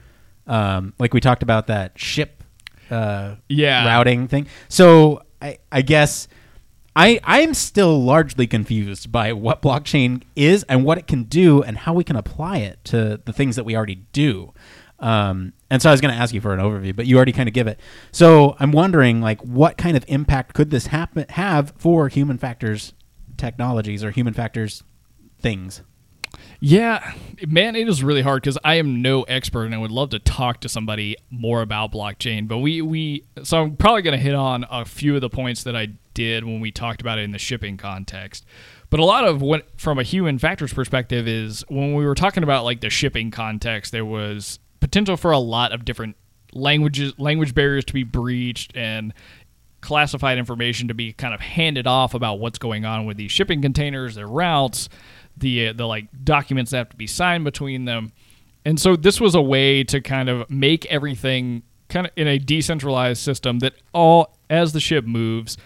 um, 0.48 0.94
like, 1.00 1.14
we 1.14 1.20
talked 1.20 1.44
about 1.44 1.68
that 1.68 1.98
ship 1.98 2.44
uh, 2.92 3.36
Yeah. 3.48 3.86
routing 3.86 4.28
thing. 4.28 4.48
So 4.68 5.22
I, 5.42 5.58
I 5.72 5.82
guess 5.82 6.28
I, 6.96 7.20
I'm 7.24 7.54
still 7.54 8.02
largely 8.02 8.48
confused 8.48 9.12
by 9.12 9.32
what 9.34 9.62
blockchain 9.62 10.24
is 10.36 10.64
and 10.64 10.84
what 10.84 10.98
it 10.98 11.08
can 11.08 11.24
do 11.24 11.62
and 11.64 11.78
how 11.78 11.94
we 11.94 12.04
can 12.04 12.16
apply 12.16 12.58
it 12.58 12.84
to 12.86 13.22
the 13.24 13.32
things 13.34 13.56
that 13.56 13.64
we 13.64 13.76
already 13.76 14.04
do. 14.12 14.54
Um, 15.00 15.54
and 15.70 15.82
so 15.82 15.90
I 15.90 15.94
was 15.94 16.02
going 16.02 16.14
to 16.14 16.20
ask 16.20 16.34
you 16.34 16.42
for 16.42 16.54
an 16.54 16.60
overview, 16.60 16.94
but 16.96 17.06
you 17.06 17.16
already 17.16 17.32
kind 17.32 17.48
of 17.48 17.54
give 17.54 17.68
it. 17.68 17.80
So 18.12 18.58
I'm 18.60 18.72
wondering, 18.72 19.22
like, 19.22 19.40
what 19.42 19.78
kind 19.78 19.96
of 19.96 20.04
impact 20.08 20.54
could 20.54 20.72
this 20.72 20.88
happen 20.88 21.26
have 21.30 21.74
for 21.78 22.10
human 22.10 22.38
factors 22.38 22.94
technologies 23.38 24.04
or 24.04 24.12
human 24.12 24.34
factors 24.34 24.84
things? 25.40 25.84
Yeah, 26.60 27.14
man, 27.48 27.76
it 27.76 27.88
is 27.88 28.04
really 28.04 28.22
hard 28.22 28.42
because 28.42 28.58
I 28.64 28.76
am 28.76 29.02
no 29.02 29.24
expert, 29.24 29.66
and 29.66 29.74
I 29.74 29.78
would 29.78 29.92
love 29.92 30.10
to 30.10 30.20
talk 30.20 30.60
to 30.62 30.70
somebody 30.70 31.16
more 31.30 31.62
about 31.62 31.92
blockchain. 31.92 32.48
But 32.48 32.58
we 32.58 32.82
we 32.82 33.24
so 33.44 33.64
I'm 33.64 33.76
probably 33.78 34.02
going 34.02 34.18
to 34.18 34.24
hit 34.24 34.36
on 34.36 34.66
a 34.70 34.84
few 34.84 35.16
of 35.16 35.22
the 35.22 35.30
points 35.30 35.64
that 35.64 35.76
I 35.76 35.90
did 36.14 36.44
when 36.44 36.60
we 36.60 36.72
talked 36.72 37.00
about 37.00 37.18
it 37.18 37.24
in 37.24 37.32
the 37.32 37.40
shipping 37.40 37.78
context. 37.78 38.46
But 38.90 39.00
a 39.00 39.06
lot 39.06 39.24
of 39.24 39.42
what, 39.42 39.68
from 39.80 40.00
a 40.00 40.04
human 40.04 40.40
factors 40.40 40.74
perspective, 40.74 41.28
is 41.28 41.64
when 41.70 41.94
we 41.94 42.06
were 42.06 42.16
talking 42.16 42.44
about 42.44 42.66
like 42.66 42.82
the 42.82 42.90
shipping 42.90 43.32
context, 43.32 43.92
there 43.92 44.06
was 44.06 44.60
potential 44.80 45.16
for 45.16 45.32
a 45.32 45.40
lot 45.40 45.72
of 45.72 45.86
different 45.86 46.16
languages, 46.54 47.14
language 47.18 47.54
barriers 47.54 47.86
to 47.86 47.94
be 47.94 48.04
breached, 48.04 48.76
and 48.76 49.14
classified 49.82 50.38
information 50.38 50.88
to 50.90 50.94
be 50.94 51.14
kind 51.14 51.34
of 51.34 51.40
handed 51.40 51.88
off 51.88 52.14
about 52.14 52.40
what's 52.40 52.58
going 52.60 52.84
on 52.84 53.06
with 53.06 53.18
these 53.18 53.32
shipping 53.32 53.62
containers, 53.62 54.16
their 54.16 54.28
routes, 54.28 54.90
the 55.40 55.70
uh, 55.70 55.74
the 55.74 55.86
like 55.86 56.08
documents 56.24 56.72
that 56.72 56.78
have 56.78 56.90
to 56.90 56.98
be 56.98 57.08
signed 57.08 57.44
between 57.44 57.86
them. 57.86 58.12
And 58.66 58.80
so 58.80 58.96
this 58.96 59.22
was 59.22 59.36
a 59.36 59.42
way 59.42 59.84
to 59.86 60.02
kind 60.02 60.30
of 60.30 60.50
make 60.50 60.86
everything 60.88 61.64
kind 61.88 62.06
of 62.06 62.14
in 62.16 62.28
a 62.28 62.38
decentralized 62.38 63.22
system 63.22 63.60
that 63.60 63.74
all 63.94 64.38
as 64.50 64.74
the 64.74 64.80
ship 64.80 65.06
moves 65.06 65.58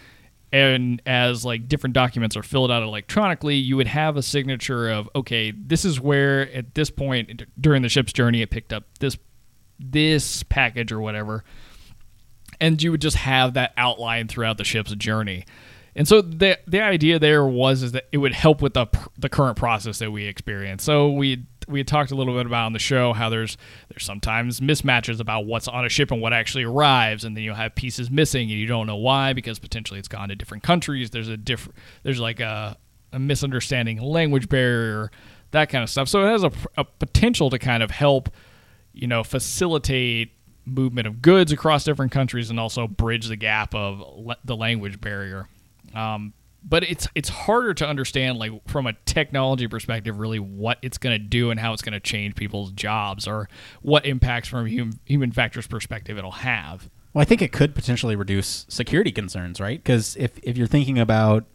and 0.52 1.02
as 1.06 1.44
like 1.44 1.68
different 1.68 1.94
documents 1.94 2.38
are 2.38 2.44
filled 2.44 2.72
out 2.72 2.84
electronically, 2.84 3.56
you 3.56 3.76
would 3.76 3.88
have 3.88 4.16
a 4.16 4.22
signature 4.24 4.90
of 4.90 5.10
okay, 5.16 5.52
this 5.52 5.86
is 5.86 6.00
where 6.00 6.52
at 6.54 6.76
this 6.76 6.90
point 6.90 7.44
during 7.60 7.82
the 7.82 7.90
ship's 7.90 8.14
journey 8.14 8.42
it 8.42 8.50
picked 8.50 8.72
up 8.72 8.86
this 9.00 9.18
this 9.80 10.44
package 10.44 10.92
or 10.92 11.02
whatever 11.02 11.44
and 12.60 12.82
you 12.82 12.92
would 12.92 13.02
just 13.02 13.18
have 13.18 13.56
that 13.56 13.74
outline 13.78 14.28
throughout 14.28 14.58
the 14.58 14.64
ship's 14.64 14.96
journey. 14.96 15.46
And 15.96 16.08
so 16.08 16.22
the 16.22 16.58
the 16.68 16.82
idea 16.82 17.20
there 17.20 17.46
was 17.46 17.84
is 17.84 17.92
that 17.92 18.08
it 18.12 18.18
would 18.18 18.34
help 18.34 18.62
with 18.62 18.74
the 18.74 18.88
the 19.18 19.30
current 19.30 19.58
process 19.58 20.00
that 20.00 20.12
we 20.12 20.26
experience. 20.26 20.84
So 20.84 21.12
we 21.12 21.46
we 21.68 21.80
had 21.80 21.88
talked 21.88 22.12
a 22.12 22.16
little 22.16 22.34
bit 22.34 22.46
about 22.46 22.66
on 22.66 22.74
the 22.74 22.80
show 22.80 23.14
how 23.14 23.30
there's 23.30 23.58
there's 23.90 24.04
sometimes 24.04 24.60
mismatches 24.60 25.20
about 25.20 25.46
what's 25.46 25.68
on 25.68 25.86
a 25.86 25.90
ship 25.90 26.12
and 26.12 26.22
what 26.22 26.34
actually 26.34 26.64
arrives, 26.64 27.24
and 27.24 27.38
then 27.38 27.44
you'll 27.44 27.56
have 27.56 27.76
pieces 27.76 28.10
missing 28.10 28.50
and 28.50 28.60
you 28.60 28.66
don't 28.66 28.88
know 28.88 28.96
why 28.96 29.34
because 29.34 29.60
potentially 29.60 30.00
it's 30.00 30.08
gone 30.08 30.30
to 30.30 30.36
different 30.36 30.64
countries. 30.64 31.12
There's 31.12 31.30
a 31.30 31.38
different 31.38 31.78
there's 32.04 32.20
like 32.20 32.40
a 32.40 32.78
a 33.12 33.20
misunderstanding 33.20 34.02
language 34.02 34.50
barrier, 34.50 35.12
that 35.52 35.70
kind 35.70 35.84
of 35.84 35.90
stuff. 35.90 36.10
So 36.10 36.26
it 36.26 36.32
has 36.32 36.44
a, 36.44 36.52
a 36.78 36.84
potential 36.84 37.50
to 37.52 37.60
kind 37.60 37.84
of 37.84 37.92
help, 37.92 38.30
you 38.92 39.08
know, 39.08 39.24
facilitate 39.24 40.32
movement 40.66 41.08
of 41.08 41.22
goods 41.22 41.52
across 41.52 41.84
different 41.84 42.12
countries 42.12 42.50
and 42.50 42.60
also 42.60 42.88
bridge 42.88 43.28
the 43.28 43.36
gap 43.36 43.76
of 43.76 44.00
le- 44.18 44.38
the 44.44 44.56
language 44.56 45.00
barrier. 45.00 45.48
Um, 45.94 46.34
but 46.66 46.84
it's 46.84 47.08
it's 47.14 47.30
harder 47.30 47.74
to 47.74 47.88
understand 47.88 48.40
like 48.40 48.52
from 48.68 48.88
a 48.88 48.94
technology 49.06 49.68
perspective 49.68 50.18
really 50.18 50.40
what 50.40 50.78
it's 50.82 50.98
going 50.98 51.14
to 51.14 51.20
do 51.20 51.52
and 51.52 51.60
how 51.60 51.74
it's 51.74 51.82
going 51.82 51.94
to 51.94 52.00
change 52.00 52.36
people's 52.36 52.72
jobs 52.72 53.28
or 53.28 53.50
what 53.82 54.06
impacts 54.06 54.48
from 54.48 54.66
a 54.66 54.70
human, 54.70 55.00
human 55.06 55.32
factors 55.32 55.68
perspective 55.68 56.18
it'll 56.18 56.32
have. 56.32 56.90
Well, 57.14 57.22
I 57.22 57.26
think 57.26 57.42
it 57.42 57.52
could 57.52 57.76
potentially 57.76 58.16
reduce 58.16 58.66
security 58.70 59.12
concerns, 59.12 59.60
right? 59.60 59.78
Because 59.78 60.16
if, 60.16 60.32
if 60.42 60.58
you're 60.58 60.68
thinking 60.68 60.98
about 60.98 61.46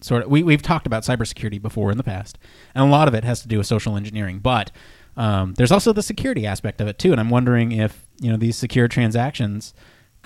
sort 0.00 0.24
of, 0.24 0.30
we, 0.30 0.42
we've 0.42 0.62
talked 0.62 0.86
about 0.86 1.04
cybersecurity 1.04 1.62
before 1.62 1.90
in 1.90 1.96
the 1.96 2.04
past, 2.04 2.38
and 2.74 2.84
a 2.84 2.90
lot 2.90 3.08
of 3.08 3.14
it 3.14 3.24
has 3.24 3.40
to 3.42 3.48
do 3.48 3.58
with 3.58 3.66
social 3.66 3.96
engineering, 3.96 4.40
but 4.40 4.70
um, 5.16 5.54
there's 5.54 5.72
also 5.72 5.94
the 5.94 6.02
security 6.02 6.46
aspect 6.46 6.82
of 6.82 6.88
it 6.88 6.98
too. 6.98 7.12
And 7.12 7.20
I'm 7.20 7.30
wondering 7.30 7.72
if, 7.72 8.06
you 8.20 8.30
know, 8.30 8.36
these 8.36 8.56
secure 8.56 8.88
transactions 8.88 9.72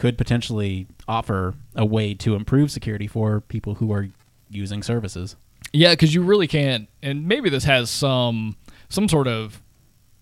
could 0.01 0.17
potentially 0.17 0.87
offer 1.07 1.55
a 1.77 1.85
way 1.85 2.15
to 2.15 2.35
improve 2.35 2.71
security 2.71 3.07
for 3.07 3.43
people 3.43 3.75
who 3.75 3.93
are 3.93 4.09
using 4.49 4.83
services. 4.83 5.37
Yeah, 5.75 5.91
because 5.91 6.15
you 6.15 6.23
really 6.23 6.47
can't, 6.47 6.89
and 7.03 7.29
maybe 7.29 7.51
this 7.51 7.65
has 7.65 7.91
some 7.91 8.57
some 8.89 9.11
sort 9.11 9.29
of 9.29 9.61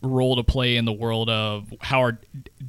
role 0.03 0.35
to 0.35 0.43
play 0.43 0.77
in 0.77 0.85
the 0.85 0.93
world 0.93 1.31
of 1.31 1.73
how 1.81 2.01
our 2.01 2.19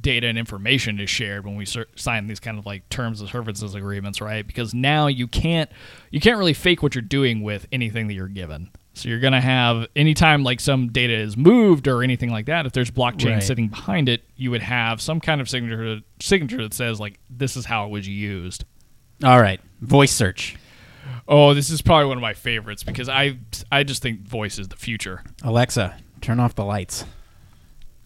data 0.00 0.28
and 0.28 0.38
information 0.38 1.00
is 1.00 1.10
shared 1.10 1.44
when 1.44 1.56
we 1.56 1.66
sign 1.96 2.28
these 2.28 2.38
kind 2.38 2.60
of 2.60 2.64
like 2.64 2.88
terms 2.90 3.20
of 3.20 3.28
services 3.28 3.74
agreements, 3.74 4.20
right? 4.20 4.46
Because 4.46 4.72
now 4.72 5.08
you 5.08 5.26
can't 5.26 5.68
you 6.12 6.20
can't 6.20 6.38
really 6.38 6.54
fake 6.54 6.80
what 6.80 6.94
you're 6.94 7.02
doing 7.02 7.42
with 7.42 7.66
anything 7.72 8.06
that 8.06 8.14
you're 8.14 8.28
given. 8.28 8.70
So 8.94 9.08
you're 9.08 9.20
gonna 9.20 9.40
have 9.40 9.86
anytime 9.94 10.42
like 10.42 10.60
some 10.60 10.88
data 10.88 11.14
is 11.14 11.36
moved 11.36 11.86
or 11.88 12.02
anything 12.02 12.30
like 12.30 12.46
that. 12.46 12.66
If 12.66 12.72
there's 12.72 12.90
blockchain 12.90 13.34
Right. 13.34 13.42
sitting 13.42 13.68
behind 13.68 14.08
it, 14.08 14.24
you 14.36 14.50
would 14.50 14.62
have 14.62 15.00
some 15.00 15.20
kind 15.20 15.40
of 15.40 15.48
signature 15.48 16.00
signature 16.20 16.62
that 16.62 16.74
says 16.74 16.98
like 17.00 17.18
this 17.30 17.56
is 17.56 17.64
how 17.64 17.86
it 17.86 17.90
was 17.90 18.06
used. 18.08 18.64
All 19.22 19.40
right, 19.40 19.60
voice 19.80 20.12
search. 20.12 20.56
Oh, 21.28 21.54
this 21.54 21.70
is 21.70 21.80
probably 21.82 22.06
one 22.06 22.16
of 22.18 22.22
my 22.22 22.34
favorites 22.34 22.82
because 22.82 23.08
I 23.08 23.38
I 23.70 23.84
just 23.84 24.02
think 24.02 24.22
voice 24.22 24.58
is 24.58 24.68
the 24.68 24.76
future. 24.76 25.22
Alexa, 25.44 25.96
turn 26.20 26.40
off 26.40 26.54
the 26.56 26.64
lights. 26.64 27.04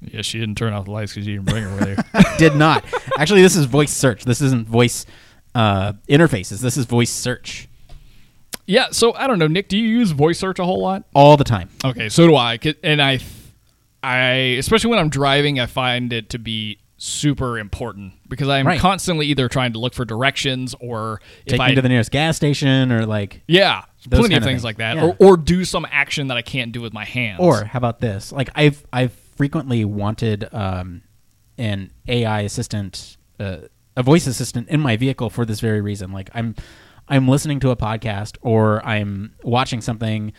Yeah, 0.02 0.20
she 0.20 0.38
didn't 0.38 0.56
turn 0.58 0.74
off 0.74 0.84
the 0.84 0.90
lights 0.90 1.12
because 1.14 1.26
you 1.26 1.36
didn't 1.36 1.48
bring 1.48 1.64
her 1.64 1.74
with 1.76 1.88
you. 2.14 2.22
Did 2.38 2.56
not. 2.56 2.84
Actually, 3.18 3.40
this 3.40 3.56
is 3.56 3.64
voice 3.64 3.90
search. 3.90 4.24
This 4.26 4.42
isn't 4.42 4.68
voice 4.68 5.06
uh, 5.54 5.94
interfaces. 6.10 6.60
This 6.60 6.76
is 6.76 6.84
voice 6.84 7.10
search 7.10 7.68
yeah, 8.66 8.86
so 8.90 9.14
I 9.14 9.26
don't 9.26 9.38
know, 9.38 9.46
Nick. 9.46 9.68
Do 9.68 9.76
you 9.78 9.88
use 9.88 10.10
voice 10.12 10.38
search 10.38 10.58
a 10.58 10.64
whole 10.64 10.80
lot? 10.80 11.04
all 11.14 11.36
the 11.36 11.44
time. 11.44 11.68
Okay, 11.84 12.08
so 12.08 12.26
do 12.26 12.34
I. 12.36 12.58
And 12.82 13.00
I, 13.02 13.18
I 14.02 14.22
especially 14.58 14.90
when 14.90 14.98
I'm 14.98 15.08
driving, 15.08 15.58
I 15.60 15.66
find 15.66 16.12
it 16.12 16.30
to 16.30 16.38
be 16.38 16.78
super 16.96 17.58
important 17.58 18.12
because 18.28 18.48
I'm 18.48 18.66
Right. 18.66 18.78
constantly 18.80 19.26
either 19.26 19.48
trying 19.48 19.72
to 19.74 19.78
look 19.78 19.94
for 19.94 20.04
directions 20.04 20.74
or 20.80 21.20
if 21.44 21.52
Take 21.52 21.60
I 21.60 21.68
me 21.70 21.74
to 21.74 21.82
the 21.82 21.88
nearest 21.88 22.10
gas 22.10 22.36
station 22.36 22.92
or 22.92 23.04
like 23.06 23.42
yeah, 23.48 23.82
plenty 24.08 24.34
of 24.36 24.42
things 24.42 24.52
things. 24.52 24.64
like 24.64 24.76
that, 24.78 24.96
Yeah. 24.96 25.04
or 25.06 25.16
or 25.18 25.36
do 25.36 25.64
some 25.64 25.86
action 25.90 26.28
that 26.28 26.36
I 26.36 26.42
can't 26.42 26.72
do 26.72 26.80
with 26.80 26.92
my 26.92 27.04
hands. 27.04 27.40
Or 27.40 27.64
how 27.64 27.78
about 27.78 28.00
this? 28.00 28.32
Like 28.32 28.50
I've 28.54 28.84
I've 28.92 29.12
frequently 29.36 29.84
wanted 29.84 30.48
um, 30.54 31.02
an 31.58 31.90
AI 32.06 32.42
assistant, 32.42 33.16
uh, 33.40 33.56
a 33.96 34.02
voice 34.02 34.26
assistant 34.26 34.68
in 34.68 34.80
my 34.80 34.96
vehicle 34.96 35.28
for 35.30 35.44
this 35.44 35.60
very 35.60 35.80
reason. 35.80 36.12
Like 36.12 36.30
I'm 36.34 36.54
I'm 37.08 37.28
listening 37.28 37.60
to 37.60 37.70
a 37.70 37.76
podcast 37.76 38.36
or 38.40 38.84
I'm 38.84 39.34
watching 39.42 39.80
something, 39.80 40.32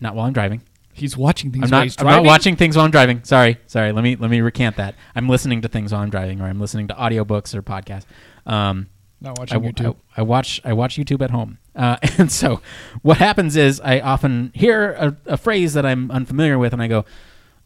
not 0.00 0.14
while 0.14 0.26
I'm 0.26 0.32
driving, 0.32 0.62
He's 0.92 1.16
watching 1.16 1.50
things 1.50 1.64
I'm 1.64 1.70
while 1.70 1.80
not. 1.80 1.84
he's 1.84 1.96
I'm 1.98 2.04
driving. 2.04 2.24
not 2.24 2.28
watching 2.28 2.56
things 2.56 2.76
while 2.76 2.84
I'm 2.84 2.90
driving. 2.90 3.24
Sorry, 3.24 3.58
sorry. 3.66 3.92
Let 3.92 4.02
me 4.02 4.16
let 4.16 4.30
me 4.30 4.40
recant 4.40 4.76
that. 4.76 4.96
I'm 5.14 5.28
listening 5.28 5.62
to 5.62 5.68
things 5.68 5.92
while 5.92 6.02
I'm 6.02 6.10
driving, 6.10 6.40
or 6.40 6.46
I'm 6.46 6.60
listening 6.60 6.88
to 6.88 6.94
audiobooks 6.94 7.54
or 7.54 7.62
podcasts. 7.62 8.04
Um, 8.44 8.88
Not 9.20 9.38
I, 9.38 9.40
watching 9.40 9.62
YouTube. 9.62 9.96
I, 10.16 10.20
I 10.20 10.22
watch 10.24 10.60
I 10.64 10.72
watch 10.72 10.96
YouTube 10.96 11.22
at 11.22 11.30
home, 11.30 11.58
uh, 11.74 11.96
and 12.18 12.30
so 12.30 12.60
what 13.02 13.16
happens 13.18 13.56
is 13.56 13.80
I 13.80 14.00
often 14.00 14.52
hear 14.54 14.92
a, 14.92 15.16
a 15.26 15.36
phrase 15.36 15.74
that 15.74 15.86
I'm 15.86 16.10
unfamiliar 16.10 16.58
with, 16.58 16.72
and 16.72 16.82
I 16.82 16.88
go, 16.88 17.04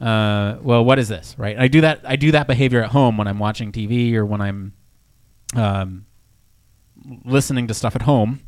uh, 0.01 0.59
"Well, 0.63 0.85
what 0.85 0.99
is 0.99 1.09
this?" 1.09 1.35
Right? 1.39 1.59
I 1.59 1.67
do 1.67 1.81
that. 1.81 2.03
I 2.05 2.17
do 2.17 2.31
that 2.33 2.47
behavior 2.47 2.85
at 2.85 2.91
home 2.91 3.17
when 3.17 3.27
I'm 3.27 3.39
watching 3.39 3.73
TV 3.73 4.15
or 4.15 4.27
when 4.27 4.43
I'm 4.43 4.75
um, 5.57 6.07
listening 7.25 7.67
to 7.69 7.75
stuff 7.75 7.95
at 7.95 8.03
home. 8.03 8.41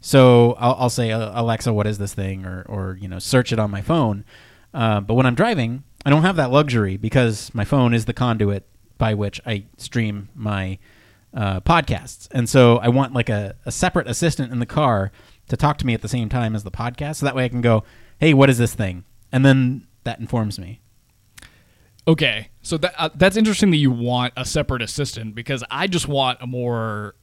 So 0.00 0.52
I'll, 0.58 0.74
I'll 0.74 0.90
say, 0.90 1.10
uh, 1.10 1.40
Alexa, 1.40 1.72
what 1.72 1.86
is 1.86 1.98
this 1.98 2.14
thing, 2.14 2.44
or 2.44 2.64
or 2.68 2.98
you 3.00 3.08
know, 3.08 3.18
search 3.18 3.52
it 3.52 3.58
on 3.58 3.70
my 3.70 3.82
phone. 3.82 4.24
Uh, 4.72 5.00
but 5.00 5.14
when 5.14 5.26
I'm 5.26 5.34
driving, 5.34 5.82
I 6.04 6.10
don't 6.10 6.22
have 6.22 6.36
that 6.36 6.50
luxury 6.50 6.96
because 6.96 7.52
my 7.54 7.64
phone 7.64 7.94
is 7.94 8.04
the 8.04 8.12
conduit 8.12 8.68
by 8.98 9.14
which 9.14 9.40
I 9.46 9.64
stream 9.76 10.28
my 10.34 10.78
uh, 11.34 11.60
podcasts, 11.60 12.28
and 12.30 12.48
so 12.48 12.78
I 12.78 12.88
want 12.88 13.12
like 13.12 13.28
a, 13.28 13.56
a 13.66 13.72
separate 13.72 14.08
assistant 14.08 14.52
in 14.52 14.60
the 14.60 14.66
car 14.66 15.10
to 15.48 15.56
talk 15.56 15.78
to 15.78 15.86
me 15.86 15.94
at 15.94 16.02
the 16.02 16.08
same 16.08 16.28
time 16.28 16.54
as 16.54 16.64
the 16.64 16.70
podcast, 16.70 17.16
so 17.16 17.26
that 17.26 17.34
way 17.34 17.44
I 17.44 17.48
can 17.48 17.60
go, 17.60 17.82
"Hey, 18.18 18.34
what 18.34 18.50
is 18.50 18.58
this 18.58 18.74
thing?" 18.74 19.04
and 19.32 19.44
then 19.44 19.86
that 20.04 20.20
informs 20.20 20.58
me. 20.58 20.80
Okay, 22.06 22.48
so 22.62 22.78
that 22.78 22.94
uh, 22.96 23.10
that's 23.14 23.36
interesting 23.36 23.70
that 23.70 23.76
you 23.76 23.90
want 23.90 24.32
a 24.36 24.44
separate 24.44 24.80
assistant 24.80 25.34
because 25.34 25.62
I 25.70 25.86
just 25.86 26.08
want 26.08 26.38
a 26.40 26.46
more 26.46 27.14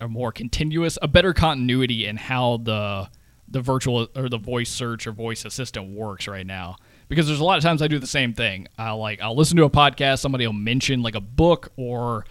a 0.00 0.08
more 0.08 0.32
continuous, 0.32 0.98
a 1.00 1.08
better 1.08 1.32
continuity 1.32 2.06
in 2.06 2.16
how 2.16 2.58
the 2.58 3.08
the 3.48 3.60
virtual 3.60 4.08
or 4.16 4.28
the 4.28 4.38
voice 4.38 4.70
search 4.70 5.06
or 5.06 5.12
voice 5.12 5.44
assistant 5.44 5.94
works 5.94 6.26
right 6.26 6.46
now. 6.46 6.76
Because 7.08 7.28
there's 7.28 7.38
a 7.38 7.44
lot 7.44 7.58
of 7.58 7.62
times 7.62 7.80
I 7.80 7.86
do 7.86 8.00
the 8.00 8.06
same 8.06 8.32
thing. 8.32 8.66
I'll 8.78 8.98
like 8.98 9.20
I'll 9.20 9.36
listen 9.36 9.56
to 9.58 9.64
a 9.64 9.70
podcast, 9.70 10.18
somebody 10.18 10.46
will 10.46 10.52
mention 10.52 11.02
like 11.02 11.14
a 11.14 11.20
book 11.20 11.72
or 11.76 12.26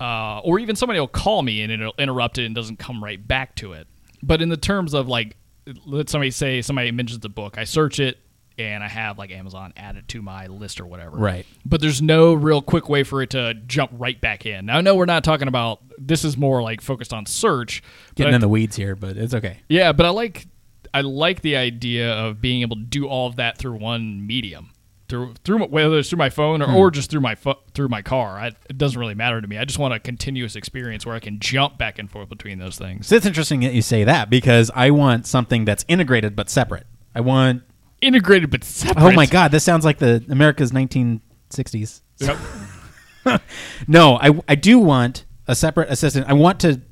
uh, 0.00 0.40
or 0.40 0.58
even 0.58 0.76
somebody 0.76 1.00
will 1.00 1.08
call 1.08 1.42
me 1.42 1.62
and 1.62 1.72
it'll 1.72 1.94
interrupt 1.98 2.38
it 2.38 2.44
and 2.44 2.54
doesn't 2.54 2.78
come 2.78 3.02
right 3.02 3.26
back 3.26 3.54
to 3.56 3.72
it. 3.72 3.86
But 4.22 4.42
in 4.42 4.48
the 4.48 4.56
terms 4.56 4.94
of 4.94 5.08
like, 5.08 5.36
let 5.86 6.08
somebody 6.08 6.30
say 6.30 6.62
somebody 6.62 6.90
mentions 6.90 7.20
the 7.20 7.28
book, 7.28 7.58
I 7.58 7.64
search 7.64 8.00
it 8.00 8.18
and 8.58 8.84
I 8.84 8.88
have 8.88 9.18
like 9.18 9.30
Amazon 9.30 9.72
added 9.76 10.08
to 10.08 10.22
my 10.22 10.46
list 10.46 10.80
or 10.80 10.86
whatever. 10.86 11.16
Right. 11.16 11.46
But 11.64 11.80
there's 11.80 12.00
no 12.00 12.34
real 12.34 12.62
quick 12.62 12.88
way 12.88 13.02
for 13.02 13.22
it 13.22 13.30
to 13.30 13.54
jump 13.54 13.90
right 13.94 14.20
back 14.20 14.46
in. 14.46 14.66
Now 14.66 14.78
I 14.78 14.80
know 14.80 14.94
we're 14.94 15.06
not 15.06 15.24
talking 15.24 15.48
about 15.48 15.80
this 15.98 16.24
is 16.24 16.36
more 16.36 16.62
like 16.62 16.80
focused 16.80 17.12
on 17.12 17.26
search. 17.26 17.82
Getting 18.14 18.34
I- 18.34 18.36
in 18.36 18.40
the 18.40 18.48
weeds 18.48 18.76
here, 18.76 18.94
but 18.94 19.16
it's 19.16 19.34
okay. 19.34 19.58
yeah, 19.68 19.92
but 19.92 20.06
I 20.06 20.10
like 20.10 20.46
I 20.92 21.00
like 21.00 21.42
the 21.42 21.56
idea 21.56 22.12
of 22.12 22.40
being 22.40 22.62
able 22.62 22.76
to 22.76 22.82
do 22.82 23.08
all 23.08 23.26
of 23.26 23.36
that 23.36 23.58
through 23.58 23.74
one 23.78 24.26
medium. 24.26 24.70
Through 25.06 25.34
through 25.44 25.66
whether 25.66 25.98
it's 25.98 26.08
through 26.08 26.18
my 26.18 26.30
phone 26.30 26.62
or, 26.62 26.66
hmm. 26.66 26.76
or 26.76 26.90
just 26.90 27.10
through 27.10 27.20
my 27.20 27.34
pho- 27.34 27.60
through 27.74 27.88
my 27.88 28.00
car, 28.00 28.38
I, 28.38 28.46
it 28.70 28.78
doesn't 28.78 28.98
really 28.98 29.14
matter 29.14 29.38
to 29.38 29.46
me. 29.46 29.58
I 29.58 29.66
just 29.66 29.78
want 29.78 29.92
a 29.92 30.00
continuous 30.00 30.56
experience 30.56 31.04
where 31.04 31.14
I 31.14 31.20
can 31.20 31.40
jump 31.40 31.76
back 31.76 31.98
and 31.98 32.10
forth 32.10 32.30
between 32.30 32.58
those 32.58 32.78
things. 32.78 33.08
So 33.08 33.16
it's 33.16 33.26
interesting 33.26 33.60
that 33.60 33.74
you 33.74 33.82
say 33.82 34.04
that 34.04 34.30
because 34.30 34.70
I 34.74 34.92
want 34.92 35.26
something 35.26 35.66
that's 35.66 35.84
integrated 35.88 36.34
but 36.34 36.48
separate. 36.48 36.86
I 37.14 37.20
want 37.20 37.64
Integrated 38.04 38.50
but 38.50 38.64
separate. 38.64 39.02
Oh 39.02 39.12
my 39.12 39.26
god, 39.26 39.50
this 39.50 39.64
sounds 39.64 39.84
like 39.84 39.98
the 39.98 40.24
America's 40.28 40.72
1960s. 40.72 42.02
Yep. 42.18 42.38
No, 43.88 44.18
I 44.20 44.38
I 44.46 44.54
do 44.54 44.78
want 44.78 45.24
a 45.48 45.54
separate 45.54 45.90
assistant. 45.90 46.28
I 46.28 46.34
want 46.34 46.60
to 46.60 46.82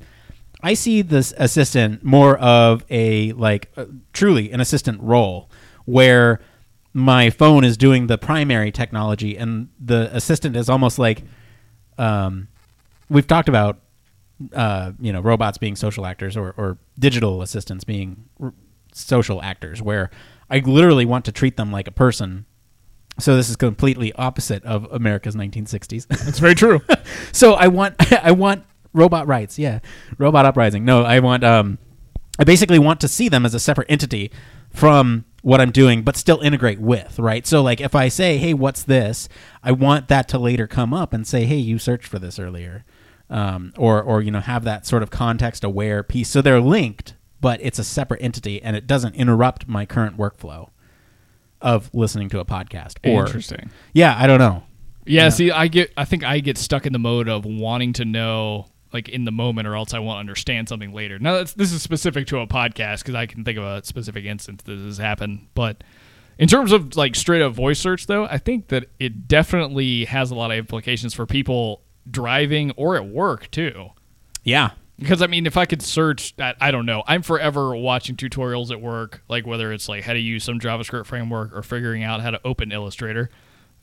I 0.63 0.73
see 0.73 1.03
this 1.03 1.31
assistant 1.37 2.03
more 2.03 2.37
of 2.37 2.83
a 2.89 3.33
like 3.33 3.71
uh, 3.77 3.85
truly 4.13 4.51
an 4.51 4.59
assistant 4.59 4.99
role 5.01 5.51
where 5.85 6.39
my 6.93 7.29
phone 7.29 7.63
is 7.63 7.77
doing 7.77 8.07
the 8.07 8.17
primary 8.17 8.71
technology 8.71 9.37
and 9.37 9.67
the 9.79 10.09
assistant 10.15 10.55
is 10.55 10.69
almost 10.69 10.97
like 10.97 11.23
um 11.97 12.47
we've 13.09 13.27
talked 13.27 13.49
about 13.49 13.79
uh, 14.53 14.91
you 14.99 15.13
know 15.13 15.21
robots 15.21 15.57
being 15.57 15.75
social 15.75 16.05
actors 16.05 16.35
or, 16.35 16.53
or 16.57 16.77
digital 16.97 17.41
assistants 17.41 17.83
being 17.83 18.25
r- 18.41 18.53
social 18.93 19.41
actors 19.41 19.81
where 19.81 20.09
i 20.49 20.59
literally 20.59 21.05
want 21.05 21.25
to 21.25 21.31
treat 21.31 21.57
them 21.57 21.71
like 21.71 21.87
a 21.87 21.91
person. 21.91 22.45
So 23.19 23.35
this 23.35 23.47
is 23.47 23.55
completely 23.55 24.13
opposite 24.13 24.63
of 24.63 24.85
america's 24.91 25.35
1960s 25.35 26.07
That's 26.07 26.39
very 26.39 26.55
true. 26.55 26.81
so 27.31 27.53
i 27.53 27.67
want 27.67 27.95
i 28.23 28.31
want 28.31 28.65
robot 28.93 29.27
rights. 29.27 29.57
Yeah 29.57 29.79
robot 30.17 30.45
uprising. 30.45 30.85
No 30.85 31.03
i 31.03 31.19
want 31.19 31.43
um 31.43 31.77
i 32.39 32.43
basically 32.43 32.79
want 32.79 33.01
to 33.01 33.07
see 33.07 33.29
them 33.29 33.45
as 33.45 33.53
a 33.53 33.59
separate 33.59 33.89
entity 33.89 34.31
from 34.69 35.25
what 35.43 35.59
i'm 35.61 35.71
doing 35.71 36.01
but 36.03 36.15
still 36.15 36.39
integrate 36.39 36.79
with 36.79 37.19
right? 37.19 37.45
So 37.45 37.61
like 37.61 37.81
if 37.81 37.95
i 37.95 38.07
say 38.07 38.37
hey 38.37 38.53
what's 38.53 38.83
this? 38.83 39.29
I 39.61 39.71
want 39.71 40.07
that 40.07 40.27
to 40.29 40.39
later 40.39 40.67
come 40.67 40.93
up 40.93 41.13
and 41.13 41.27
say 41.27 41.45
hey 41.45 41.57
you 41.57 41.77
searched 41.77 42.07
for 42.07 42.19
this 42.19 42.39
earlier 42.39 42.85
um, 43.29 43.73
or 43.77 44.01
or 44.01 44.21
you 44.21 44.31
know 44.31 44.39
have 44.39 44.63
that 44.63 44.85
sort 44.85 45.03
of 45.03 45.09
context 45.09 45.63
aware 45.63 46.03
piece. 46.03 46.29
So 46.29 46.41
they're 46.41 46.61
linked 46.61 47.15
but 47.43 47.59
it's 47.61 47.77
a 47.77 47.83
separate 47.83 48.21
entity 48.23 48.59
and 48.63 48.75
it 48.75 48.87
doesn't 48.87 49.13
interrupt 49.15 49.67
my 49.67 49.85
current 49.85 50.17
workflow 50.17 50.69
of 51.61 51.89
listening 51.93 52.29
to 52.29 52.39
a 52.39 52.45
podcast 52.45 52.97
or 53.05 53.25
Interesting. 53.25 53.69
yeah 53.93 54.15
i 54.17 54.25
don't 54.25 54.39
know 54.39 54.63
Yeah, 55.05 55.27
see, 55.29 55.51
I 55.51 55.67
get 55.67 55.91
I 55.97 56.05
think 56.05 56.23
I 56.23 56.39
get 56.39 56.57
stuck 56.57 56.85
in 56.85 56.93
the 56.93 56.99
mode 56.99 57.27
of 57.27 57.43
wanting 57.45 57.91
to 57.93 58.05
know 58.05 58.67
like 58.93 59.09
in 59.09 59.25
the 59.25 59.31
moment 59.31 59.67
or 59.67 59.75
else 59.75 59.93
I 59.93 59.99
won't 59.99 60.19
understand 60.19 60.69
something 60.69 60.93
later. 60.93 61.17
Now 61.19 61.33
that's, 61.33 61.51
this 61.53 61.73
is 61.73 61.81
specific 61.81 62.27
to 62.27 62.37
a 62.39 62.47
podcast 62.47 62.99
because 62.99 63.15
I 63.15 63.25
can 63.25 63.43
think 63.43 63.57
of 63.57 63.63
a 63.65 63.83
specific 63.83 64.23
instance 64.23 64.61
that 64.63 64.71
this 64.75 64.85
has 64.85 64.97
happened. 64.99 65.47
But 65.55 65.83
in 66.37 66.47
terms 66.47 66.71
of 66.71 66.95
like 66.95 67.15
straight 67.15 67.41
up 67.41 67.53
voice 67.53 67.79
search 67.79 68.05
though, 68.07 68.25
I 68.25 68.37
think 68.37 68.67
that 68.69 68.85
it 68.99 69.27
definitely 69.27 70.05
has 70.05 70.31
a 70.31 70.35
lot 70.35 70.51
of 70.51 70.57
implications 70.57 71.13
for 71.13 71.25
people 71.25 71.81
driving 72.09 72.71
or 72.77 72.95
at 72.95 73.05
work 73.07 73.49
too. 73.51 73.89
yeah 74.43 74.69
Because 74.99 75.21
I 75.21 75.27
mean, 75.27 75.45
if 75.45 75.57
I 75.57 75.65
could 75.65 75.81
search, 75.81 76.33
I, 76.39 76.53
I 76.61 76.71
don't 76.71 76.85
know. 76.85 77.03
I'm 77.07 77.23
forever 77.23 77.75
watching 77.75 78.15
tutorials 78.15 78.71
at 78.71 78.79
work, 78.79 79.23
like 79.27 79.47
whether 79.47 79.73
it's 79.73 79.89
like 79.89 80.03
how 80.03 80.13
to 80.13 80.19
use 80.19 80.43
some 80.43 80.59
JavaScript 80.59 81.05
framework 81.05 81.53
or 81.53 81.63
figuring 81.63 82.03
out 82.03 82.21
how 82.21 82.31
to 82.31 82.39
open 82.45 82.71
Illustrator 82.71 83.29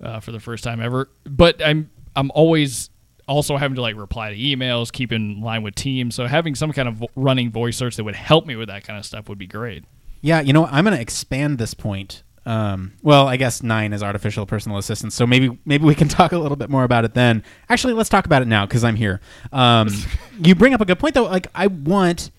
uh, 0.02 0.20
for 0.20 0.32
the 0.32 0.40
first 0.40 0.62
time 0.64 0.80
ever. 0.80 1.10
But 1.24 1.62
I'm 1.64 1.90
I'm 2.14 2.30
always 2.32 2.90
also 3.26 3.56
having 3.56 3.76
to 3.76 3.82
like 3.82 3.96
reply 3.96 4.30
to 4.30 4.36
emails, 4.36 4.92
keep 4.92 5.12
in 5.12 5.40
line 5.40 5.62
with 5.62 5.74
teams. 5.74 6.14
So 6.14 6.26
having 6.26 6.54
some 6.54 6.72
kind 6.72 6.88
of 6.88 7.04
running 7.14 7.50
voice 7.50 7.76
search 7.76 7.96
that 7.96 8.04
would 8.04 8.16
help 8.16 8.46
me 8.46 8.56
with 8.56 8.68
that 8.68 8.84
kind 8.84 8.98
of 8.98 9.06
stuff 9.06 9.28
would 9.28 9.38
be 9.38 9.46
great. 9.46 9.84
Yeah, 10.20 10.40
you 10.40 10.52
know. 10.52 10.66
I'm 10.66 10.84
going 10.84 10.96
to 10.96 11.00
expand 11.00 11.58
this 11.58 11.72
point. 11.72 12.22
Um, 12.46 12.94
well, 13.02 13.28
I 13.28 13.36
guess 13.36 13.62
nine 13.62 13.92
is 13.92 14.02
artificial 14.02 14.46
personal 14.46 14.78
assistance, 14.78 15.14
so 15.14 15.26
maybe 15.26 15.58
maybe 15.64 15.84
we 15.84 15.94
can 15.94 16.08
talk 16.20 16.32
a 16.32 16.38
little 16.38 16.56
bit 16.56 16.70
more 16.70 16.84
about 16.84 17.04
it 17.04 17.14
then. 17.14 17.44
Actually, 17.68 17.92
let's 17.94 18.08
talk 18.08 18.26
about 18.26 18.42
it 18.42 18.48
now 18.48 18.66
because 18.66 18.84
I'm 18.84 18.96
here. 18.96 19.20
Um, 19.52 19.88
you 20.42 20.54
bring 20.54 20.74
up 20.74 20.80
a 20.80 20.84
good 20.84 20.98
point 20.98 21.14
though. 21.14 21.24
Like, 21.24 21.48
I 21.54 21.66
want 21.66 22.30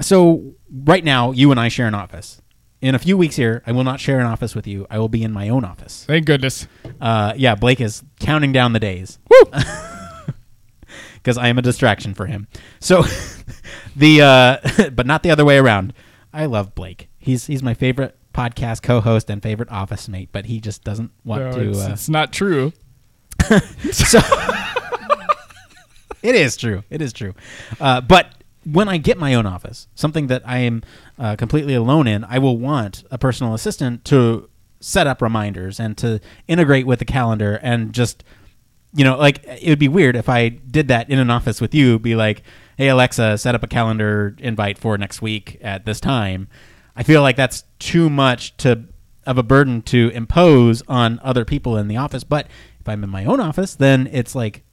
so 0.00 0.54
right 0.70 1.04
now 1.04 1.30
you 1.30 1.50
and 1.50 1.60
I 1.60 1.68
share 1.68 1.86
an 1.86 1.94
office. 1.94 2.40
In 2.80 2.94
a 2.94 2.98
few 2.98 3.16
weeks 3.16 3.36
here, 3.36 3.62
I 3.66 3.72
will 3.72 3.84
not 3.84 3.98
share 3.98 4.20
an 4.20 4.26
office 4.26 4.54
with 4.54 4.66
you. 4.66 4.86
I 4.90 4.98
will 4.98 5.08
be 5.08 5.22
in 5.22 5.32
my 5.32 5.48
own 5.48 5.64
office. 5.64 6.04
Thank 6.06 6.26
goodness. 6.26 6.68
Uh, 7.00 7.32
yeah, 7.34 7.54
Blake 7.54 7.80
is 7.80 8.02
counting 8.20 8.52
down 8.52 8.72
the 8.72 8.80
days. 8.80 9.18
Because 11.14 11.38
I 11.38 11.48
am 11.48 11.56
a 11.56 11.62
distraction 11.62 12.12
for 12.12 12.26
him. 12.26 12.48
So, 12.80 13.02
the 13.96 14.20
uh, 14.20 14.90
but 14.90 15.06
not 15.06 15.22
the 15.22 15.30
other 15.30 15.42
way 15.42 15.56
around. 15.56 15.94
I 16.34 16.44
love 16.44 16.74
Blake. 16.74 17.08
He's 17.18 17.46
he's 17.46 17.62
my 17.62 17.72
favorite 17.72 18.14
podcast 18.34 18.82
co-host 18.82 19.30
and 19.30 19.42
favorite 19.42 19.70
office 19.70 20.08
mate, 20.08 20.28
but 20.32 20.44
he 20.46 20.60
just 20.60 20.84
doesn't 20.84 21.10
want 21.24 21.42
No, 21.44 21.52
to. 21.52 21.70
it's, 21.70 21.78
uh, 21.80 21.90
it's 21.92 22.08
not 22.08 22.32
true. 22.32 22.72
so 23.92 24.20
it 26.22 26.34
is 26.34 26.56
true. 26.56 26.82
It 26.90 27.02
is 27.02 27.12
true. 27.12 27.34
Uh, 27.80 28.00
but 28.00 28.34
when 28.64 28.88
I 28.88 28.96
get 28.96 29.18
my 29.18 29.34
own 29.34 29.44
office, 29.46 29.88
something 29.94 30.28
that 30.28 30.42
I 30.46 30.58
am 30.58 30.82
uh, 31.18 31.36
completely 31.36 31.74
alone 31.74 32.06
in, 32.06 32.24
I 32.24 32.38
will 32.38 32.56
want 32.58 33.04
a 33.10 33.18
personal 33.18 33.52
assistant 33.54 34.04
to 34.06 34.48
set 34.80 35.06
up 35.06 35.20
reminders 35.22 35.78
and 35.78 35.96
to 35.98 36.20
integrate 36.48 36.86
with 36.86 36.98
the 36.98 37.04
calendar 37.04 37.58
and 37.62 37.92
just 37.94 38.22
you 38.92 39.02
know 39.02 39.16
like 39.16 39.42
it 39.46 39.68
would 39.70 39.78
be 39.78 39.88
weird 39.88 40.14
if 40.14 40.28
i 40.28 40.46
did 40.50 40.88
that 40.88 41.08
in 41.08 41.18
an 41.18 41.30
office 41.30 41.58
with 41.58 41.74
you 41.74 41.98
be 41.98 42.14
like 42.14 42.42
hey 42.76 42.88
alexa 42.88 43.38
set 43.38 43.54
up 43.54 43.62
a 43.62 43.66
calendar 43.66 44.36
invite 44.40 44.76
for 44.76 44.98
next 44.98 45.22
week 45.22 45.58
at 45.62 45.86
this 45.86 46.00
time 46.00 46.46
i 46.96 47.02
feel 47.02 47.22
like 47.22 47.36
that's 47.36 47.64
too 47.78 48.08
much 48.08 48.56
to 48.56 48.84
of 49.26 49.38
a 49.38 49.42
burden 49.42 49.80
to 49.80 50.10
impose 50.10 50.82
on 50.88 51.18
other 51.22 51.44
people 51.44 51.76
in 51.76 51.88
the 51.88 51.96
office 51.96 52.24
but 52.24 52.46
if 52.80 52.88
i'm 52.88 53.02
in 53.02 53.10
my 53.10 53.24
own 53.24 53.40
office 53.40 53.74
then 53.74 54.08
it's 54.12 54.34
like 54.34 54.64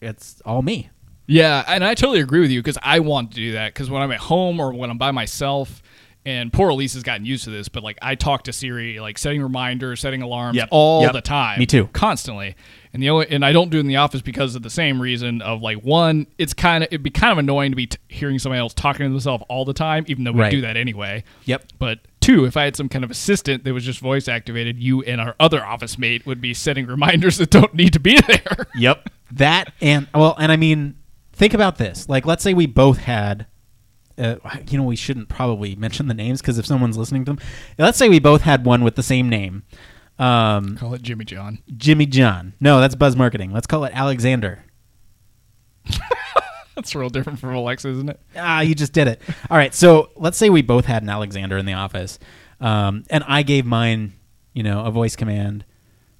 it's 0.00 0.40
all 0.44 0.62
me. 0.62 0.90
Yeah, 1.26 1.62
and 1.66 1.84
I 1.84 1.94
totally 1.94 2.20
agree 2.20 2.40
with 2.40 2.50
you 2.50 2.60
because 2.60 2.78
I 2.82 3.00
want 3.00 3.32
to 3.32 3.36
do 3.36 3.52
that 3.52 3.74
because 3.74 3.90
when 3.90 4.00
I'm 4.00 4.12
at 4.12 4.20
home 4.20 4.60
or 4.60 4.72
when 4.72 4.90
I'm 4.90 4.98
by 4.98 5.10
myself 5.10 5.82
And 6.28 6.52
poor 6.52 6.68
Elise 6.68 6.92
has 6.92 7.02
gotten 7.02 7.24
used 7.24 7.44
to 7.44 7.50
this, 7.50 7.68
but 7.70 7.82
like 7.82 7.96
I 8.02 8.14
talk 8.14 8.44
to 8.44 8.52
Siri, 8.52 9.00
like 9.00 9.16
setting 9.16 9.40
reminders, 9.42 10.00
setting 10.00 10.20
alarms 10.20 10.56
Yep. 10.56 10.68
all 10.70 11.02
Yep. 11.02 11.12
the 11.14 11.20
time. 11.22 11.58
Me 11.58 11.64
too. 11.64 11.88
constantly. 11.94 12.54
And 12.92 13.02
the 13.02 13.08
only, 13.08 13.26
and 13.30 13.44
I 13.44 13.52
don't 13.52 13.70
do 13.70 13.78
it 13.78 13.80
in 13.80 13.86
the 13.86 13.96
office 13.96 14.20
because 14.20 14.54
of 14.54 14.62
the 14.62 14.68
same 14.68 15.00
reason 15.00 15.40
of 15.40 15.62
like 15.62 15.78
one, 15.78 16.26
it's 16.36 16.52
kind 16.52 16.84
of 16.84 16.88
it'd 16.88 17.02
be 17.02 17.08
kind 17.10 17.32
of 17.32 17.38
annoying 17.38 17.72
to 17.72 17.76
be 17.76 17.86
t- 17.86 17.96
hearing 18.08 18.38
somebody 18.38 18.60
else 18.60 18.74
talking 18.74 19.06
to 19.06 19.10
themselves 19.10 19.42
all 19.48 19.64
the 19.64 19.72
time, 19.72 20.04
even 20.08 20.24
though 20.24 20.32
we 20.32 20.40
Right. 20.40 20.50
do 20.50 20.60
that 20.60 20.76
anyway. 20.76 21.24
Yep. 21.46 21.64
But 21.78 22.00
two, 22.20 22.44
if 22.44 22.58
I 22.58 22.64
had 22.64 22.76
some 22.76 22.90
kind 22.90 23.04
of 23.04 23.10
assistant 23.10 23.64
that 23.64 23.72
was 23.72 23.84
just 23.84 24.00
voice 24.00 24.28
activated, 24.28 24.78
you 24.78 25.02
and 25.04 25.22
our 25.22 25.34
other 25.40 25.64
office 25.64 25.96
mate 25.98 26.26
would 26.26 26.42
be 26.42 26.52
setting 26.52 26.84
reminders 26.86 27.38
that 27.38 27.48
don't 27.50 27.72
need 27.72 27.94
to 27.94 28.00
be 28.00 28.20
there. 28.28 28.66
Yep. 28.76 29.08
That 29.32 29.72
and 29.80 30.08
well, 30.14 30.34
and 30.38 30.52
I 30.52 30.56
mean, 30.56 30.96
think 31.32 31.54
about 31.54 31.78
this. 31.78 32.06
Like, 32.06 32.26
let's 32.26 32.42
say 32.42 32.52
we 32.52 32.66
both 32.66 32.98
had. 32.98 33.46
Uh, 34.18 34.36
you 34.68 34.76
know, 34.76 34.84
we 34.84 34.96
shouldn't 34.96 35.28
probably 35.28 35.76
mention 35.76 36.08
the 36.08 36.14
names 36.14 36.40
because 36.40 36.58
if 36.58 36.66
someone's 36.66 36.96
listening 36.96 37.24
to 37.24 37.32
them, 37.32 37.40
let's 37.78 37.98
say 37.98 38.08
we 38.08 38.18
both 38.18 38.42
had 38.42 38.64
one 38.64 38.82
with 38.82 38.96
the 38.96 39.02
same 39.02 39.28
name, 39.28 39.62
um, 40.18 40.76
Call 40.76 40.94
it 40.94 41.02
Jimmy 41.02 41.24
John. 41.24 41.60
Jimmy 41.76 42.06
John. 42.06 42.54
No, 42.60 42.80
that's 42.80 42.94
buzz 42.94 43.14
marketing. 43.14 43.52
Let's 43.52 43.66
call 43.66 43.84
it 43.84 43.92
Alexander. 43.94 44.64
That's 46.74 46.94
real 46.94 47.08
different 47.08 47.40
from 47.40 47.56
Alexa, 47.56 47.88
isn't 47.88 48.08
it? 48.08 48.20
Ah, 48.36 48.60
you 48.60 48.72
just 48.72 48.92
did 48.92 49.08
it. 49.08 49.20
All 49.50 49.56
right, 49.56 49.74
so 49.74 50.10
let's 50.14 50.38
say 50.38 50.48
we 50.48 50.62
both 50.62 50.84
had 50.84 51.02
an 51.02 51.08
Alexander 51.08 51.58
in 51.58 51.66
the 51.66 51.72
office, 51.72 52.20
um, 52.60 53.02
and 53.10 53.24
I 53.26 53.42
gave 53.42 53.66
mine, 53.66 54.12
you 54.52 54.62
know, 54.62 54.84
a 54.84 54.92
voice 54.92 55.16
command, 55.16 55.64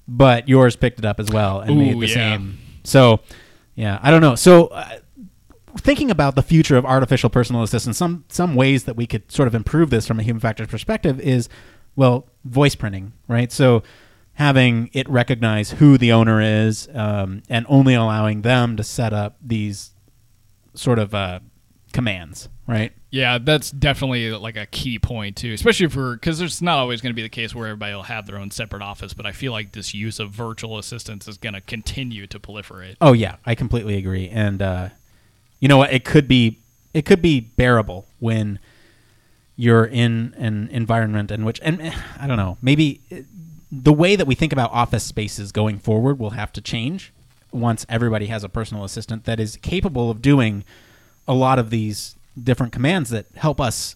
but 0.05 0.49
yours 0.49 0.75
picked 0.75 0.99
it 0.99 1.05
up 1.05 1.17
as 1.17 1.29
well 1.29 1.61
and 1.61 1.77
made 1.77 1.97
the 1.97 2.07
yeah. 2.07 2.13
same. 2.13 2.59
So, 2.83 3.21
yeah, 3.75 3.99
I 4.01 4.11
don't 4.11 4.19
know. 4.19 4.35
So, 4.35 4.67
uh, 4.67 4.97
thinking 5.77 6.11
about 6.11 6.35
the 6.35 6.41
future 6.41 6.77
of 6.77 6.85
artificial 6.85 7.29
personal 7.29 7.63
assistance, 7.63 7.97
some 7.97 8.25
some 8.29 8.55
ways 8.55 8.85
that 8.85 8.95
we 8.95 9.07
could 9.07 9.31
sort 9.31 9.47
of 9.47 9.55
improve 9.55 9.89
this 9.89 10.07
from 10.07 10.19
a 10.19 10.23
human 10.23 10.39
factors 10.39 10.67
perspective 10.67 11.19
is, 11.19 11.49
well, 11.95 12.27
voice 12.43 12.75
printing, 12.75 13.13
right? 13.27 13.51
So. 13.51 13.83
Having 14.33 14.91
it 14.93 15.09
recognize 15.09 15.71
who 15.71 15.97
the 15.97 16.13
owner 16.13 16.39
is, 16.39 16.87
um, 16.93 17.43
and 17.49 17.65
only 17.67 17.93
allowing 17.93 18.41
them 18.41 18.77
to 18.77 18.85
set 18.85 19.11
up 19.11 19.35
these 19.41 19.91
sort 20.73 20.97
of 20.97 21.13
uh, 21.13 21.41
commands, 21.91 22.47
right? 22.65 22.93
Yeah, 23.11 23.39
that's 23.39 23.71
definitely 23.71 24.31
like 24.31 24.55
a 24.55 24.65
key 24.65 24.99
point 24.99 25.35
too, 25.35 25.51
especially 25.53 25.87
for 25.87 26.13
because 26.13 26.37
there's 26.39 26.61
not 26.61 26.77
always 26.77 27.01
going 27.01 27.11
to 27.11 27.15
be 27.15 27.21
the 27.21 27.27
case 27.27 27.55
where 27.55 27.67
everybody 27.67 27.93
will 27.93 28.03
have 28.03 28.27
their 28.27 28.37
own 28.37 28.51
separate 28.51 28.81
office. 28.81 29.13
But 29.13 29.25
I 29.25 29.31
feel 29.31 29.51
like 29.51 29.73
this 29.73 29.93
use 29.93 30.19
of 30.19 30.31
virtual 30.31 30.77
assistants 30.77 31.27
is 31.27 31.37
going 31.37 31.53
to 31.53 31.61
continue 31.61 32.27
to 32.27 32.39
proliferate. 32.39 32.95
Oh 33.01 33.13
yeah, 33.13 33.37
I 33.45 33.55
completely 33.55 33.97
agree. 33.97 34.29
And 34.29 34.61
uh, 34.61 34.89
you 35.59 35.67
know 35.67 35.77
what? 35.77 35.93
It 35.93 36.05
could 36.05 36.27
be 36.27 36.59
it 36.93 37.05
could 37.05 37.21
be 37.21 37.39
bearable 37.39 38.07
when 38.19 38.59
you're 39.55 39.85
in 39.85 40.33
an 40.37 40.69
environment 40.71 41.31
in 41.31 41.43
which, 41.43 41.59
and 41.61 41.81
eh, 41.81 41.93
I 42.19 42.27
don't 42.27 42.37
know, 42.37 42.57
maybe 42.61 43.01
eh, 43.11 43.23
the 43.71 43.93
way 43.93 44.15
that 44.15 44.25
we 44.25 44.33
think 44.33 44.53
about 44.53 44.71
office 44.71 45.03
spaces 45.03 45.51
going 45.51 45.79
forward 45.79 46.17
will 46.17 46.31
have 46.31 46.53
to 46.53 46.61
change 46.61 47.11
once 47.51 47.85
everybody 47.89 48.27
has 48.27 48.43
a 48.43 48.49
personal 48.49 48.83
assistant 48.83 49.25
that 49.25 49.39
is 49.39 49.57
capable 49.57 50.09
of 50.09 50.21
doing 50.21 50.63
a 51.27 51.33
lot 51.33 51.59
of 51.59 51.69
these 51.69 52.15
different 52.41 52.71
commands 52.71 53.09
that 53.09 53.25
help 53.35 53.59
us 53.59 53.95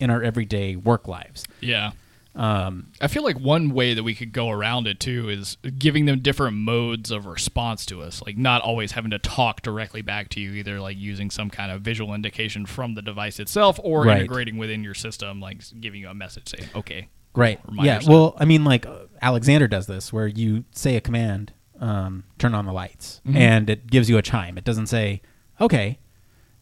in 0.00 0.10
our 0.10 0.22
everyday 0.22 0.76
work 0.76 1.06
lives. 1.06 1.44
Yeah. 1.60 1.92
Um, 2.36 2.92
I 3.00 3.08
feel 3.08 3.22
like 3.24 3.38
one 3.40 3.70
way 3.70 3.94
that 3.94 4.02
we 4.02 4.14
could 4.14 4.32
go 4.32 4.50
around 4.50 4.86
it 4.86 5.00
too 5.00 5.28
is 5.30 5.56
giving 5.78 6.04
them 6.04 6.20
different 6.20 6.56
modes 6.58 7.10
of 7.10 7.24
response 7.26 7.86
to 7.86 8.02
us, 8.02 8.22
like 8.26 8.36
not 8.36 8.60
always 8.62 8.92
having 8.92 9.10
to 9.12 9.18
talk 9.18 9.62
directly 9.62 10.02
back 10.02 10.28
to 10.30 10.40
you, 10.40 10.52
either 10.52 10.78
like 10.80 10.98
using 10.98 11.30
some 11.30 11.48
kind 11.48 11.72
of 11.72 11.80
visual 11.80 12.12
indication 12.14 12.66
from 12.66 12.94
the 12.94 13.00
device 13.02 13.40
itself 13.40 13.80
or 13.82 14.02
Right. 14.04 14.18
integrating 14.20 14.58
within 14.58 14.84
your 14.84 14.94
system, 14.94 15.40
like 15.40 15.62
giving 15.80 16.00
you 16.02 16.08
a 16.08 16.14
message 16.14 16.48
saying, 16.50 16.68
"Okay, 16.74 17.08
Right. 17.34 17.58
Yeah. 17.80 17.98
set. 18.00 18.08
Well, 18.10 18.34
I 18.38 18.44
mean, 18.44 18.64
like 18.64 18.84
uh, 18.86 19.06
Alexander 19.22 19.66
does 19.68 19.86
this, 19.86 20.12
where 20.12 20.26
you 20.26 20.64
say 20.72 20.96
a 20.96 21.00
command, 21.00 21.52
um, 21.80 22.24
turn 22.38 22.54
on 22.54 22.64
the 22.66 22.72
lights, 22.72 23.20
Mm-hmm. 23.26 23.36
and 23.36 23.70
it 23.70 23.86
gives 23.90 24.08
you 24.10 24.16
a 24.18 24.22
chime. 24.22 24.56
It 24.58 24.64
doesn't 24.64 24.86
say, 24.88 25.20
okay. 25.60 25.98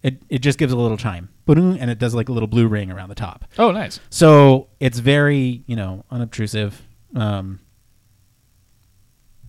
It 0.04 0.22
it 0.28 0.40
just 0.40 0.58
gives 0.58 0.70
a 0.70 0.76
little 0.76 0.98
chime, 0.98 1.30
and 1.48 1.90
it 1.90 1.98
does 1.98 2.14
like 2.14 2.28
a 2.28 2.32
little 2.32 2.46
blue 2.46 2.68
ring 2.68 2.90
around 2.90 3.08
the 3.08 3.14
top. 3.14 3.46
oh 3.58 3.72
nice." 3.72 4.00
So 4.10 4.68
it's 4.78 4.98
very 4.98 5.64
you 5.66 5.76
know 5.76 6.04
unobtrusive. 6.10 6.80
Um, 7.16 7.60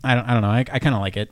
I 0.01 0.15
don't 0.15 0.25
I 0.25 0.33
don't 0.33 0.41
know. 0.41 0.49
I, 0.49 0.59
I 0.59 0.79
kind 0.79 0.95
of 0.95 1.01
like 1.01 1.17
it. 1.17 1.29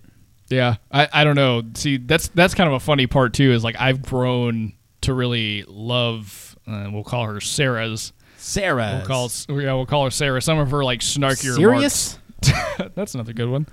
Yeah, 0.49 0.75
I, 0.91 1.07
I 1.13 1.23
don't 1.23 1.37
know. 1.37 1.63
See, 1.73 1.95
that's 1.95 2.27
that's 2.27 2.53
kind 2.53 2.67
of 2.67 2.73
a 2.73 2.81
funny 2.81 3.07
part 3.07 3.33
too. 3.33 3.53
Is 3.53 3.63
like 3.63 3.77
I've 3.79 4.01
grown 4.01 4.73
to 5.01 5.13
really 5.13 5.63
love. 5.69 6.57
Uh, 6.67 6.89
we'll 6.91 7.05
call 7.05 7.25
her 7.25 7.39
Sarah's. 7.39 8.11
Sarah. 8.35 8.95
We'll 8.97 9.07
call 9.07 9.31
yeah, 9.47 9.73
we'll 9.73 9.85
call 9.85 10.03
her 10.03 10.11
Sarah. 10.11 10.41
Some 10.41 10.59
of 10.59 10.69
her 10.71 10.83
like 10.83 10.99
snarkier. 10.99 11.55
serious. 11.55 12.19
that's 12.93 13.15
another 13.15 13.31
good 13.31 13.49
one. 13.49 13.67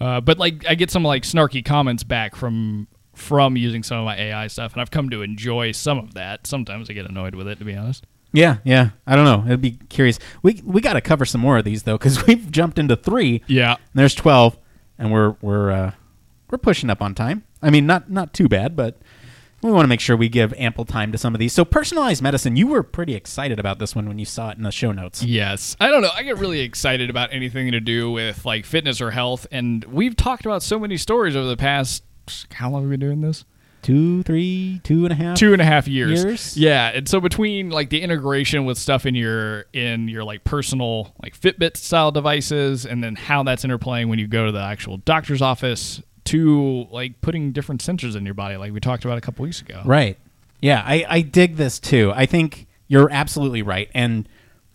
Uh, 0.00 0.20
but 0.20 0.38
like 0.38 0.64
I 0.68 0.76
get 0.76 0.92
some 0.92 1.02
like 1.02 1.24
snarky 1.24 1.64
comments 1.64 2.04
back 2.04 2.36
from 2.36 2.86
from 3.14 3.56
using 3.56 3.82
some 3.82 3.98
of 3.98 4.04
my 4.04 4.16
AI 4.16 4.46
stuff, 4.48 4.72
and 4.72 4.80
I've 4.82 4.90
come 4.90 5.10
to 5.10 5.22
enjoy 5.22 5.72
some 5.72 5.98
of 5.98 6.14
that. 6.14 6.46
Sometimes 6.46 6.88
I 6.90 6.92
get 6.92 7.06
annoyed 7.06 7.34
with 7.34 7.48
it, 7.48 7.58
to 7.58 7.64
be 7.64 7.74
honest. 7.74 8.06
Yeah, 8.32 8.56
yeah. 8.64 8.90
I 9.06 9.14
don't 9.14 9.24
know. 9.24 9.52
I'd 9.52 9.60
be 9.60 9.78
curious. 9.88 10.18
We 10.42 10.60
we 10.64 10.80
got 10.80 10.94
to 10.94 11.00
cover 11.00 11.24
some 11.24 11.40
more 11.40 11.56
of 11.56 11.64
these 11.64 11.84
though, 11.84 11.96
because 11.96 12.26
we've 12.26 12.50
jumped 12.50 12.78
into 12.78 12.96
three. 12.96 13.42
Yeah, 13.46 13.72
And 13.74 13.80
there's 13.94 14.14
12 14.14 14.58
and 14.98 15.12
we're 15.12 15.36
we're 15.40 15.70
uh, 15.70 15.92
we're 16.50 16.58
pushing 16.58 16.90
up 16.90 17.00
on 17.00 17.14
time. 17.14 17.44
I 17.62 17.70
mean, 17.70 17.86
not 17.86 18.10
not 18.10 18.32
too 18.32 18.48
bad, 18.48 18.76
but 18.76 18.98
we 19.62 19.70
want 19.70 19.84
to 19.84 19.88
make 19.88 20.00
sure 20.00 20.14
we 20.14 20.28
give 20.28 20.52
ample 20.54 20.84
time 20.84 21.10
to 21.12 21.16
some 21.16 21.34
of 21.34 21.38
these. 21.38 21.54
So 21.54 21.64
personalized 21.64 22.20
medicine, 22.22 22.54
you 22.54 22.66
were 22.66 22.82
pretty 22.82 23.14
excited 23.14 23.58
about 23.58 23.78
this 23.78 23.96
one 23.96 24.06
when 24.06 24.18
you 24.18 24.26
saw 24.26 24.50
it 24.50 24.58
in 24.58 24.62
the 24.62 24.70
show 24.70 24.92
notes. 24.92 25.22
Yes. 25.22 25.74
I 25.80 25.88
don't 25.88 26.02
know. 26.02 26.10
I 26.14 26.22
get 26.22 26.36
really 26.36 26.60
excited 26.60 27.08
about 27.08 27.32
anything 27.32 27.72
to 27.72 27.80
do 27.80 28.10
with 28.10 28.44
like 28.44 28.66
fitness 28.66 29.00
or 29.00 29.10
health. 29.10 29.46
And 29.50 29.82
we've 29.84 30.16
talked 30.16 30.44
about 30.44 30.62
so 30.62 30.78
many 30.78 30.98
stories 30.98 31.34
over 31.34 31.48
the 31.48 31.56
past, 31.56 32.04
how 32.52 32.70
long 32.70 32.82
have 32.82 32.90
we 32.90 32.96
been 32.96 33.08
doing 33.08 33.20
this? 33.20 33.44
Two, 33.82 34.22
three, 34.22 34.80
two 34.82 35.04
and 35.04 35.12
a 35.12 35.14
half. 35.14 35.36
Two 35.36 35.52
and 35.52 35.60
a 35.60 35.64
half 35.64 35.86
years. 35.86 36.24
Years? 36.24 36.56
Yeah. 36.56 36.88
And 36.94 37.06
so 37.06 37.20
between 37.20 37.68
like 37.68 37.90
the 37.90 38.00
integration 38.00 38.64
with 38.64 38.78
stuff 38.78 39.04
in 39.04 39.14
your, 39.14 39.66
in 39.74 40.08
your 40.08 40.24
like 40.24 40.42
personal, 40.42 41.14
like 41.22 41.38
Fitbit 41.38 41.76
style 41.76 42.10
devices, 42.10 42.86
and 42.86 43.04
then 43.04 43.14
how 43.14 43.42
that's 43.42 43.62
interplaying 43.62 44.08
when 44.08 44.18
you 44.18 44.26
go 44.26 44.46
to 44.46 44.52
the 44.52 44.62
actual 44.62 44.96
doctor's 44.96 45.42
office 45.42 46.00
to 46.24 46.86
like 46.90 47.20
putting 47.20 47.52
different 47.52 47.82
sensors 47.82 48.16
in 48.16 48.24
your 48.24 48.32
body, 48.32 48.56
like 48.56 48.72
we 48.72 48.80
talked 48.80 49.04
about 49.04 49.18
a 49.18 49.20
couple 49.20 49.42
weeks 49.42 49.60
ago. 49.60 49.82
Right. 49.84 50.18
Yeah, 50.62 50.82
I, 50.82 51.04
I 51.06 51.20
dig 51.20 51.56
this 51.56 51.78
too. 51.78 52.10
I 52.16 52.24
think 52.24 52.66
you're 52.88 53.10
absolutely 53.10 53.60
right. 53.60 53.90
And 53.92 54.26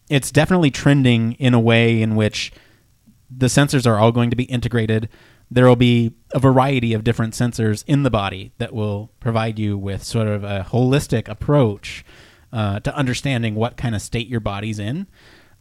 it's 0.07 0.31
definitely 0.31 0.69
trending 0.69 1.33
in 1.33 1.55
a 1.55 1.59
way 1.59 2.01
in 2.03 2.15
which 2.15 2.51
the 3.35 3.47
sensors 3.47 3.87
are 3.87 3.97
all 3.97 4.11
going 4.11 4.29
to 4.29 4.35
be 4.35 4.43
integrated. 4.43 5.09
There 5.51 5.67
will 5.67 5.75
be 5.75 6.13
a 6.33 6.39
variety 6.39 6.93
of 6.93 7.03
different 7.03 7.33
sensors 7.33 7.83
in 7.87 8.03
the 8.03 8.11
body 8.11 8.51
that 8.59 8.73
will 8.73 9.11
provide 9.19 9.57
you 9.57 9.77
with 9.77 10.03
sort 10.03 10.27
of 10.27 10.43
a 10.43 10.65
holistic 10.69 11.27
approach 11.27 12.05
uh, 12.53 12.79
to 12.81 12.95
understanding 12.95 13.55
what 13.55 13.77
kind 13.77 13.95
of 13.95 14.01
state 14.01 14.27
your 14.27 14.39
body's 14.39 14.79
in. 14.79 15.07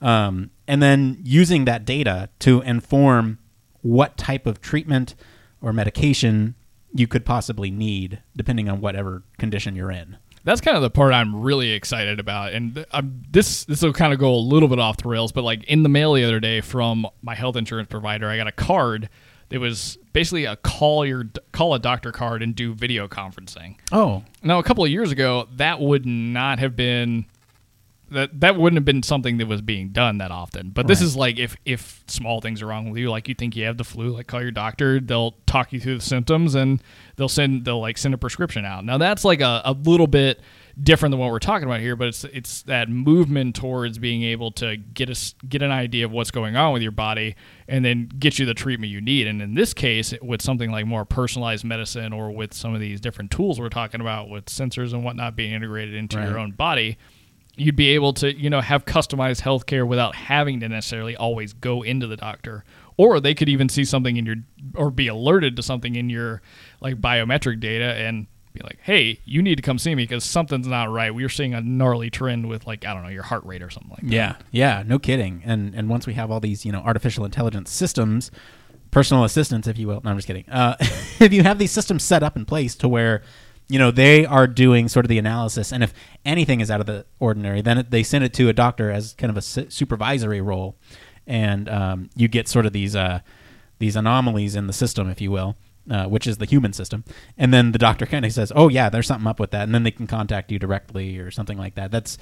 Um, 0.00 0.50
and 0.66 0.82
then 0.82 1.18
using 1.24 1.64
that 1.64 1.84
data 1.84 2.28
to 2.40 2.60
inform 2.60 3.38
what 3.80 4.16
type 4.16 4.46
of 4.46 4.60
treatment 4.60 5.14
or 5.60 5.72
medication 5.72 6.54
you 6.94 7.06
could 7.06 7.24
possibly 7.24 7.70
need, 7.70 8.22
depending 8.36 8.68
on 8.68 8.80
whatever 8.80 9.22
condition 9.38 9.74
you're 9.74 9.90
in. 9.90 10.16
That's 10.44 10.60
kind 10.60 10.76
of 10.76 10.82
the 10.82 10.90
part 10.90 11.12
I'm 11.12 11.42
really 11.42 11.72
excited 11.72 12.20
about, 12.20 12.52
and 12.52 12.86
I'm, 12.92 13.22
this 13.30 13.64
this 13.64 13.82
will 13.82 13.92
kind 13.92 14.12
of 14.12 14.18
go 14.18 14.32
a 14.34 14.36
little 14.36 14.68
bit 14.68 14.78
off 14.78 14.96
the 14.98 15.08
rails. 15.08 15.32
But 15.32 15.44
like 15.44 15.64
in 15.64 15.82
the 15.82 15.88
mail 15.88 16.14
the 16.14 16.24
other 16.24 16.40
day 16.40 16.60
from 16.60 17.06
my 17.22 17.34
health 17.34 17.56
insurance 17.56 17.88
provider, 17.88 18.28
I 18.28 18.36
got 18.36 18.46
a 18.46 18.52
card 18.52 19.10
that 19.50 19.60
was 19.60 19.98
basically 20.12 20.44
a 20.44 20.56
call 20.56 21.06
your 21.06 21.24
call 21.52 21.74
a 21.74 21.78
doctor 21.78 22.12
card 22.12 22.42
and 22.42 22.54
do 22.54 22.74
video 22.74 23.08
conferencing. 23.08 23.76
Oh, 23.92 24.24
Now, 24.42 24.58
a 24.58 24.62
couple 24.62 24.84
of 24.84 24.90
years 24.90 25.10
ago, 25.10 25.48
that 25.56 25.80
would 25.80 26.04
not 26.06 26.58
have 26.58 26.76
been 26.76 27.26
that 28.10 28.40
that 28.40 28.56
wouldn't 28.56 28.78
have 28.78 28.86
been 28.86 29.02
something 29.02 29.36
that 29.36 29.46
was 29.46 29.60
being 29.60 29.90
done 29.90 30.16
that 30.18 30.30
often. 30.30 30.70
But 30.70 30.86
this 30.86 31.00
Right. 31.00 31.06
is 31.06 31.16
like 31.16 31.38
if 31.38 31.56
if 31.66 32.02
small 32.06 32.40
things 32.40 32.62
are 32.62 32.66
wrong 32.66 32.88
with 32.90 32.98
you, 32.98 33.10
like 33.10 33.28
you 33.28 33.34
think 33.34 33.54
you 33.54 33.64
have 33.66 33.76
the 33.76 33.84
flu, 33.84 34.10
like 34.10 34.26
call 34.26 34.40
your 34.40 34.50
doctor. 34.50 34.98
They'll 34.98 35.32
talk 35.46 35.72
you 35.74 35.80
through 35.80 35.96
the 35.98 36.04
symptoms 36.04 36.54
and 36.54 36.82
they'll 37.16 37.28
send 37.28 37.64
they'll 37.66 37.80
like 37.80 37.98
send 37.98 38.14
a 38.14 38.18
prescription 38.18 38.64
out. 38.64 38.84
Now 38.86 38.96
that's 38.96 39.24
like 39.26 39.40
a, 39.42 39.60
a 39.64 39.72
little 39.72 40.06
bit 40.06 40.40
different 40.80 41.10
than 41.12 41.18
what 41.18 41.30
we're 41.30 41.38
talking 41.38 41.66
about 41.66 41.80
here, 41.80 41.96
but 41.96 42.08
it's 42.08 42.24
it's 42.24 42.62
that 42.62 42.88
movement 42.88 43.56
towards 43.56 43.98
being 43.98 44.22
able 44.22 44.50
to 44.52 44.76
get 44.76 45.10
us 45.10 45.34
get 45.48 45.62
an 45.62 45.70
idea 45.72 46.04
of 46.04 46.12
what's 46.12 46.30
going 46.30 46.56
on 46.56 46.72
with 46.72 46.82
your 46.82 46.92
body 46.92 47.34
and 47.66 47.84
then 47.84 48.08
get 48.18 48.38
you 48.38 48.46
the 48.46 48.54
treatment 48.54 48.92
you 48.92 49.00
need. 49.00 49.26
And 49.26 49.42
in 49.42 49.54
this 49.54 49.74
case, 49.74 50.14
with 50.22 50.40
something 50.42 50.70
like 50.70 50.86
more 50.86 51.04
personalized 51.04 51.64
medicine 51.64 52.12
or 52.12 52.30
with 52.30 52.54
some 52.54 52.74
of 52.74 52.80
these 52.80 53.00
different 53.00 53.30
tools 53.30 53.58
we're 53.58 53.68
talking 53.68 54.00
about 54.00 54.28
with 54.28 54.46
sensors 54.46 54.92
and 54.92 55.04
whatnot 55.04 55.34
being 55.36 55.52
integrated 55.52 55.94
into 55.94 56.16
Right. 56.18 56.28
your 56.28 56.38
own 56.38 56.52
body, 56.52 56.96
you'd 57.56 57.74
be 57.76 57.88
able 57.88 58.12
to 58.12 58.32
you 58.38 58.48
know 58.48 58.60
have 58.60 58.84
customized 58.84 59.42
healthcare 59.42 59.86
without 59.86 60.14
having 60.14 60.60
to 60.60 60.68
necessarily 60.68 61.16
always 61.16 61.52
go 61.52 61.82
into 61.82 62.06
the 62.06 62.16
doctor 62.16 62.64
or 62.96 63.18
they 63.20 63.34
could 63.34 63.48
even 63.48 63.68
see 63.68 63.84
something 63.84 64.16
in 64.16 64.24
your 64.26 64.36
or 64.74 64.90
be 64.92 65.08
alerted 65.08 65.56
to 65.56 65.62
something 65.62 65.96
in 65.96 66.08
your 66.08 66.40
like 66.80 67.00
biometric 67.00 67.58
data 67.58 67.94
and 67.94 68.26
be 68.58 68.64
like, 68.64 68.78
"Hey, 68.82 69.20
you 69.24 69.42
need 69.42 69.56
to 69.56 69.62
come 69.62 69.78
see 69.78 69.94
me 69.94 70.04
because 70.04 70.24
something's 70.24 70.66
not 70.66 70.90
right. 70.90 71.14
We're 71.14 71.28
seeing 71.28 71.54
a 71.54 71.60
gnarly 71.60 72.10
trend 72.10 72.48
with 72.48 72.66
like 72.66 72.84
I 72.84 72.94
don't 72.94 73.02
know 73.02 73.08
your 73.08 73.22
heart 73.22 73.44
rate 73.44 73.62
or 73.62 73.70
something 73.70 73.90
like 73.90 74.02
that." 74.02 74.12
Yeah, 74.12 74.36
yeah, 74.50 74.82
no 74.86 74.98
kidding. 74.98 75.42
And 75.44 75.74
and 75.74 75.88
once 75.88 76.06
we 76.06 76.14
have 76.14 76.30
all 76.30 76.40
these, 76.40 76.64
you 76.64 76.72
know, 76.72 76.80
artificial 76.80 77.24
intelligence 77.24 77.70
systems, 77.70 78.30
personal 78.90 79.24
assistants, 79.24 79.68
if 79.68 79.78
you 79.78 79.86
will. 79.88 80.00
No, 80.04 80.10
I'm 80.10 80.16
just 80.16 80.26
kidding. 80.26 80.48
Uh, 80.48 80.76
if 80.80 81.32
you 81.32 81.42
have 81.42 81.58
these 81.58 81.72
systems 81.72 82.02
set 82.02 82.22
up 82.22 82.36
in 82.36 82.44
place 82.44 82.74
to 82.76 82.88
where, 82.88 83.22
you 83.68 83.78
know, 83.78 83.90
they 83.90 84.24
are 84.24 84.46
doing 84.46 84.88
sort 84.88 85.04
of 85.04 85.08
the 85.08 85.18
analysis, 85.18 85.72
and 85.72 85.82
if 85.82 85.92
anything 86.24 86.60
is 86.60 86.70
out 86.70 86.80
of 86.80 86.86
the 86.86 87.04
ordinary, 87.18 87.60
then 87.60 87.86
they 87.90 88.02
send 88.02 88.24
it 88.24 88.32
to 88.34 88.48
a 88.48 88.52
doctor 88.52 88.90
as 88.90 89.14
kind 89.14 89.30
of 89.30 89.36
a 89.36 89.42
su- 89.42 89.68
supervisory 89.68 90.40
role, 90.40 90.76
and 91.26 91.68
um, 91.68 92.10
you 92.16 92.28
get 92.28 92.48
sort 92.48 92.64
of 92.64 92.72
these 92.72 92.96
uh, 92.96 93.20
these 93.78 93.94
anomalies 93.94 94.56
in 94.56 94.66
the 94.66 94.72
system, 94.72 95.08
if 95.08 95.20
you 95.20 95.30
will. 95.30 95.56
Uh, 95.90 96.06
which 96.06 96.26
is 96.26 96.36
the 96.36 96.44
human 96.44 96.72
system, 96.74 97.02
and 97.38 97.52
then 97.52 97.72
the 97.72 97.78
doctor 97.78 98.04
kind 98.04 98.26
of 98.26 98.32
says, 98.32 98.52
"Oh 98.54 98.68
yeah, 98.68 98.90
there's 98.90 99.06
something 99.06 99.26
up 99.26 99.40
with 99.40 99.52
that," 99.52 99.62
and 99.62 99.74
then 99.74 99.84
they 99.84 99.90
can 99.90 100.06
contact 100.06 100.52
you 100.52 100.58
directly 100.58 101.18
or 101.18 101.30
something 101.30 101.56
like 101.56 101.76
that. 101.76 101.90
That's 101.90 102.18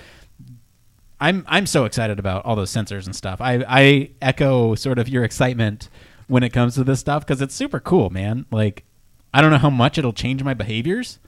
I'm 1.20 1.44
I'm 1.48 1.66
so 1.66 1.84
excited 1.84 2.18
about 2.18 2.44
all 2.44 2.56
those 2.56 2.70
sensors 2.70 3.06
and 3.06 3.16
stuff. 3.16 3.40
I 3.40 3.64
I 3.66 4.10
echo 4.22 4.74
sort 4.74 4.98
of 4.98 5.08
your 5.08 5.24
excitement 5.24 5.88
when 6.28 6.42
it 6.42 6.52
comes 6.52 6.74
to 6.74 6.84
this 6.84 7.00
stuff 7.00 7.26
because 7.26 7.40
it's 7.40 7.54
super 7.54 7.80
cool, 7.80 8.10
man. 8.10 8.46
Like 8.50 8.84
I 9.32 9.40
don't 9.40 9.50
know 9.50 9.58
how 9.58 9.70
much 9.70 9.98
it'll 9.98 10.12
change 10.12 10.42
my 10.42 10.54
behaviors, 10.54 11.18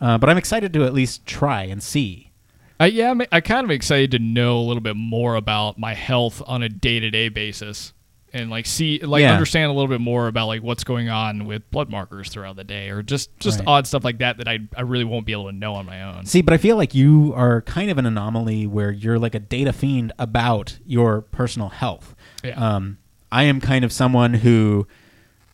uh, 0.00 0.18
but 0.18 0.30
I'm 0.30 0.38
excited 0.38 0.72
to 0.72 0.84
at 0.84 0.94
least 0.94 1.26
try 1.26 1.64
and 1.64 1.82
see. 1.82 2.32
I, 2.80 2.86
yeah, 2.86 3.10
I'm, 3.10 3.22
I 3.30 3.40
kind 3.40 3.64
of 3.64 3.70
excited 3.70 4.10
to 4.12 4.18
know 4.18 4.58
a 4.58 4.62
little 4.62 4.80
bit 4.80 4.96
more 4.96 5.36
about 5.36 5.78
my 5.78 5.94
health 5.94 6.42
on 6.46 6.62
a 6.62 6.68
day 6.68 6.98
to 6.98 7.10
day 7.10 7.28
basis, 7.28 7.92
and 8.34 8.50
like 8.50 8.66
see, 8.66 8.98
like 9.00 9.20
Yeah. 9.22 9.32
understand 9.32 9.70
a 9.70 9.74
little 9.74 9.88
bit 9.88 10.00
more 10.00 10.26
about 10.28 10.46
like 10.46 10.62
what's 10.62 10.84
going 10.84 11.08
on 11.10 11.44
with 11.44 11.70
blood 11.70 11.90
markers 11.90 12.28
throughout 12.30 12.56
the 12.56 12.64
day, 12.64 12.88
or 12.90 13.02
just 13.02 13.30
just 13.38 13.58
Right. 13.60 13.68
odd 13.68 13.86
stuff 13.86 14.04
like 14.04 14.18
that 14.18 14.38
that 14.38 14.48
I 14.48 14.60
I 14.76 14.82
really 14.82 15.04
won't 15.04 15.26
be 15.26 15.32
able 15.32 15.46
to 15.46 15.52
know 15.52 15.74
on 15.74 15.86
my 15.86 16.02
own. 16.02 16.24
See, 16.26 16.40
but 16.42 16.54
I 16.54 16.56
feel 16.56 16.76
like 16.76 16.94
you 16.94 17.32
are 17.36 17.60
kind 17.62 17.90
of 17.90 17.98
an 17.98 18.06
anomaly 18.06 18.66
where 18.66 18.90
you're 18.90 19.18
like 19.18 19.34
a 19.34 19.40
data 19.40 19.72
fiend 19.72 20.12
about 20.18 20.78
your 20.86 21.22
personal 21.22 21.68
health. 21.68 22.14
Yeah. 22.42 22.52
Um, 22.54 22.98
I 23.30 23.44
am 23.44 23.60
kind 23.60 23.84
of 23.84 23.92
someone 23.92 24.34
who 24.34 24.86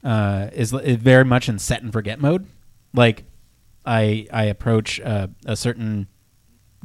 uh, 0.04 0.48
is, 0.52 0.72
is 0.72 0.96
very 0.96 1.24
much 1.24 1.48
in 1.48 1.58
set 1.58 1.82
and 1.82 1.92
forget 1.92 2.20
mode. 2.20 2.46
Like, 2.94 3.24
I 3.84 4.26
I 4.32 4.44
approach 4.44 5.00
uh, 5.00 5.26
a 5.46 5.56
certain 5.56 6.06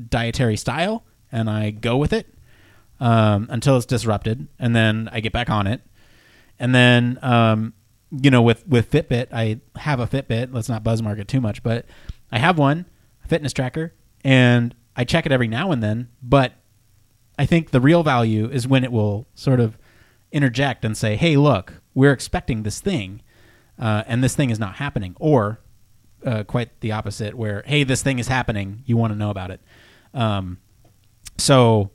dietary 0.09 0.57
style 0.57 1.03
and 1.31 1.49
I 1.49 1.69
go 1.71 1.97
with 1.97 2.13
it 2.13 2.27
um, 3.03 3.47
until 3.49 3.75
it's 3.75 3.85
disrupted, 3.85 4.47
and 4.57 4.73
then 4.73 5.09
I 5.11 5.19
get 5.19 5.33
back 5.33 5.49
on 5.49 5.67
it, 5.67 5.81
and 6.57 6.73
then 6.73 7.19
um, 7.21 7.73
you 8.09 8.31
know 8.31 8.41
with 8.41 8.65
with 8.65 8.89
Fitbit, 8.89 9.27
I 9.33 9.59
have 9.75 9.99
a 9.99 10.07
Fitbit. 10.07 10.53
Let's 10.53 10.69
not 10.69 10.85
buzz 10.85 11.03
market 11.03 11.27
too 11.27 11.41
much, 11.41 11.61
but 11.63 11.85
I 12.31 12.39
have 12.39 12.57
one 12.57 12.85
a 13.25 13.27
fitness 13.27 13.51
tracker, 13.51 13.93
and 14.23 14.73
I 14.95 15.03
check 15.03 15.25
it 15.25 15.33
every 15.33 15.49
now 15.49 15.73
and 15.73 15.83
then. 15.83 16.11
But 16.21 16.53
I 17.37 17.45
think 17.45 17.71
the 17.71 17.81
real 17.81 18.03
value 18.03 18.49
is 18.49 18.69
when 18.69 18.85
it 18.85 18.91
will 18.91 19.27
sort 19.35 19.59
of 19.59 19.77
interject 20.31 20.85
and 20.85 20.95
say, 20.95 21.17
"Hey, 21.17 21.35
look, 21.35 21.81
we're 21.93 22.13
expecting 22.13 22.63
this 22.63 22.79
thing, 22.79 23.21
uh, 23.77 24.03
and 24.07 24.23
this 24.23 24.33
thing 24.33 24.49
is 24.49 24.59
not 24.59 24.75
happening," 24.75 25.13
or 25.19 25.59
uh, 26.25 26.45
quite 26.45 26.79
the 26.79 26.93
opposite, 26.93 27.35
where, 27.35 27.63
"Hey, 27.65 27.83
this 27.83 28.01
thing 28.01 28.17
is 28.17 28.29
happening. 28.29 28.83
You 28.85 28.95
want 28.95 29.11
to 29.11 29.19
know 29.19 29.29
about 29.29 29.51
it." 29.51 29.59
Um, 30.13 30.59
so, 31.37 31.91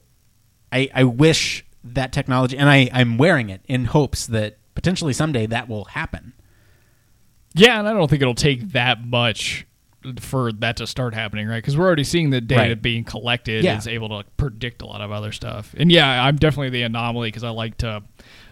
I, 0.73 0.91
I 0.95 1.05
wish 1.05 1.64
that 1.85 2.12
technology, 2.12 2.57
and 2.59 2.69
I, 2.69 2.91
I'm 2.93 3.19
wearing 3.19 3.51
it 3.51 3.62
in 3.69 3.87
hopes 3.87 4.27
that 4.27 4.59
potentially 4.75 5.12
someday 5.12 5.47
that 5.47 5.69
will 5.69 5.87
happen. 5.87 6.33
Yeah, 7.55 7.79
and 7.79 7.89
I 7.89 7.93
don't 7.93 8.09
think 8.09 8.23
it'll 8.23 8.35
take 8.35 8.73
that 8.73 9.05
much 9.05 9.66
for 10.21 10.53
that 10.53 10.77
to 10.77 10.87
start 10.87 11.12
happening, 11.12 11.49
right? 11.49 11.57
Because 11.57 11.77
we're 11.77 11.87
already 11.87 12.05
seeing 12.05 12.31
the 12.31 12.41
data 12.41 12.61
Right. 12.71 12.83
being 12.83 13.05
collected 13.05 13.64
Yeah. 13.64 13.77
is 13.77 13.89
able 13.89 14.09
to 14.11 14.25
predict 14.37 14.81
a 14.81 14.87
lot 14.87 15.01
of 15.01 15.11
other 15.11 15.33
stuff. 15.33 15.75
And 15.77 15.91
yeah, 15.91 16.25
I'm 16.25 16.37
definitely 16.37 16.71
the 16.71 16.83
anomaly 16.83 17.29
because 17.29 17.43
I 17.43 17.51
like 17.51 17.79
to, 17.79 18.03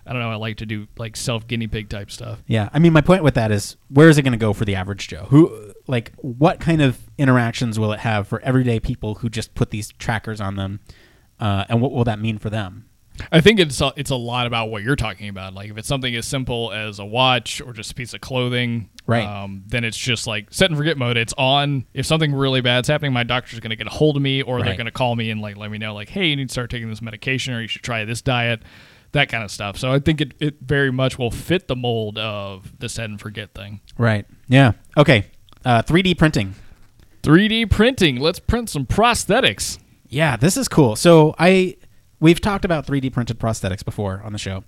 I 0.04 0.12
don't 0.12 0.20
know, 0.22 0.30
I 0.30 0.34
like 0.36 0.56
to 0.58 0.66
do 0.66 0.88
like 0.98 1.14
self 1.16 1.46
guinea 1.46 1.68
pig 1.68 1.88
type 1.88 2.10
stuff. 2.10 2.42
Yeah, 2.48 2.68
I 2.72 2.80
mean, 2.80 2.92
my 2.92 3.00
point 3.00 3.22
with 3.22 3.34
that 3.34 3.52
is, 3.52 3.76
where 3.88 4.08
is 4.08 4.18
it 4.18 4.22
going 4.22 4.32
to 4.32 4.38
go 4.38 4.52
for 4.52 4.64
the 4.64 4.74
average 4.74 5.06
Joe? 5.06 5.26
Who, 5.30 5.72
like, 5.86 6.12
what 6.16 6.58
kind 6.58 6.82
of 6.82 6.98
interactions 7.16 7.78
will 7.78 7.92
it 7.92 8.00
have 8.00 8.26
for 8.26 8.40
everyday 8.40 8.80
people 8.80 9.16
who 9.16 9.28
just 9.28 9.54
put 9.54 9.70
these 9.70 9.92
trackers 9.92 10.40
on 10.40 10.56
them, 10.56 10.80
uh, 11.40 11.64
and 11.68 11.80
what 11.80 11.92
will 11.92 12.04
that 12.04 12.18
mean 12.18 12.38
for 12.38 12.50
them? 12.50 12.88
I 13.32 13.40
think 13.40 13.58
it's 13.58 13.80
a, 13.80 13.92
it's 13.96 14.10
a 14.10 14.16
lot 14.16 14.46
about 14.46 14.70
what 14.70 14.82
you're 14.82 14.96
talking 14.96 15.28
about. 15.28 15.54
Like 15.54 15.70
if 15.70 15.78
it's 15.78 15.88
something 15.88 16.14
as 16.14 16.26
simple 16.26 16.70
as 16.72 16.98
a 16.98 17.04
watch 17.04 17.62
or 17.62 17.72
just 17.72 17.92
a 17.92 17.94
piece 17.94 18.12
of 18.12 18.20
clothing, 18.20 18.90
Right. 19.06 19.24
Um, 19.24 19.62
then 19.66 19.84
it's 19.84 19.96
just 19.96 20.26
like 20.26 20.52
set 20.52 20.70
and 20.70 20.76
forget 20.76 20.98
mode. 20.98 21.16
It's 21.16 21.34
on. 21.38 21.86
If 21.94 22.06
something 22.06 22.34
really 22.34 22.60
bad's 22.60 22.88
happening, 22.88 23.12
my 23.12 23.22
doctor's 23.22 23.60
going 23.60 23.70
to 23.70 23.76
get 23.76 23.86
a 23.86 23.90
hold 23.90 24.16
of 24.16 24.22
me, 24.22 24.42
or 24.42 24.62
they're 24.62 24.76
going 24.76 24.86
to 24.86 24.92
call 24.92 25.14
me 25.14 25.30
and 25.30 25.40
like 25.40 25.56
let 25.56 25.70
me 25.70 25.78
know, 25.78 25.94
like, 25.94 26.08
hey, 26.08 26.26
you 26.26 26.36
need 26.36 26.48
to 26.48 26.52
start 26.52 26.70
taking 26.70 26.88
this 26.90 27.00
medication, 27.00 27.54
or 27.54 27.60
you 27.60 27.68
should 27.68 27.82
try 27.82 28.04
this 28.04 28.20
diet, 28.20 28.62
that 29.12 29.28
kind 29.28 29.44
of 29.44 29.50
stuff. 29.50 29.78
So 29.78 29.92
I 29.92 30.00
think 30.00 30.20
it, 30.20 30.34
it 30.40 30.56
very 30.60 30.90
much 30.90 31.18
will 31.18 31.30
fit 31.30 31.68
the 31.68 31.76
mold 31.76 32.18
of 32.18 32.76
the 32.80 32.88
set 32.88 33.08
and 33.08 33.20
forget 33.20 33.54
thing. 33.54 33.80
Right. 33.96 34.26
Yeah. 34.48 34.72
Okay. 34.96 35.26
Uh, 35.64 35.82
3D 35.82 36.18
printing. 36.18 36.54
3D 37.22 37.70
printing. 37.70 38.16
Let's 38.16 38.40
print 38.40 38.70
some 38.70 38.86
prosthetics. 38.86 39.78
Yeah, 40.16 40.38
this 40.38 40.56
is 40.56 40.66
cool. 40.66 40.96
So 40.96 41.34
I 41.38 41.76
we've 42.20 42.40
talked 42.40 42.64
about 42.64 42.86
3D 42.86 43.12
printed 43.12 43.38
prosthetics 43.38 43.84
before 43.84 44.22
on 44.24 44.32
the 44.32 44.38
show. 44.38 44.64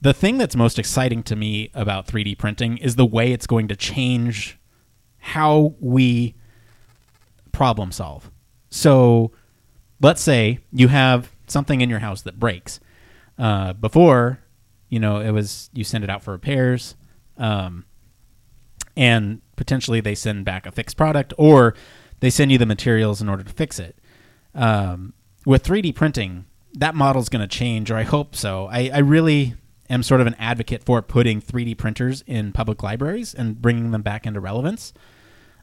The 0.00 0.14
thing 0.14 0.38
that's 0.38 0.56
most 0.56 0.78
exciting 0.78 1.22
to 1.24 1.36
me 1.36 1.70
about 1.74 2.06
3D 2.06 2.38
printing 2.38 2.78
is 2.78 2.96
the 2.96 3.04
way 3.04 3.32
it's 3.32 3.46
going 3.46 3.68
to 3.68 3.76
change 3.76 4.58
how 5.18 5.74
we 5.78 6.36
problem 7.52 7.92
solve. 7.92 8.30
So 8.70 9.30
let's 10.00 10.22
say 10.22 10.60
you 10.72 10.88
have 10.88 11.36
something 11.48 11.82
in 11.82 11.90
your 11.90 11.98
house 11.98 12.22
that 12.22 12.40
breaks. 12.40 12.80
Uh, 13.36 13.74
before, 13.74 14.40
you 14.88 14.98
know, 14.98 15.20
it 15.20 15.32
was 15.32 15.68
you 15.74 15.84
send 15.84 16.02
it 16.02 16.08
out 16.08 16.22
for 16.22 16.32
repairs, 16.32 16.96
um, 17.36 17.84
and 18.96 19.42
potentially 19.54 20.00
they 20.00 20.14
send 20.14 20.46
back 20.46 20.64
a 20.64 20.72
fixed 20.72 20.96
product, 20.96 21.34
or 21.36 21.74
they 22.20 22.30
send 22.30 22.50
you 22.50 22.56
the 22.56 22.64
materials 22.64 23.20
in 23.20 23.28
order 23.28 23.44
to 23.44 23.52
fix 23.52 23.78
it. 23.78 23.97
Um, 24.58 25.14
with 25.46 25.64
3D 25.64 25.94
printing, 25.94 26.46
that 26.74 26.94
model's 26.94 27.28
going 27.28 27.40
to 27.40 27.48
change, 27.48 27.90
or 27.90 27.96
I 27.96 28.02
hope 28.02 28.34
so. 28.34 28.66
I, 28.66 28.90
I 28.92 28.98
really 28.98 29.54
am 29.88 30.02
sort 30.02 30.20
of 30.20 30.26
an 30.26 30.34
advocate 30.38 30.84
for 30.84 31.00
putting 31.00 31.40
3D 31.40 31.78
printers 31.78 32.22
in 32.26 32.52
public 32.52 32.82
libraries 32.82 33.34
and 33.34 33.62
bringing 33.62 33.92
them 33.92 34.02
back 34.02 34.26
into 34.26 34.40
relevance 34.40 34.92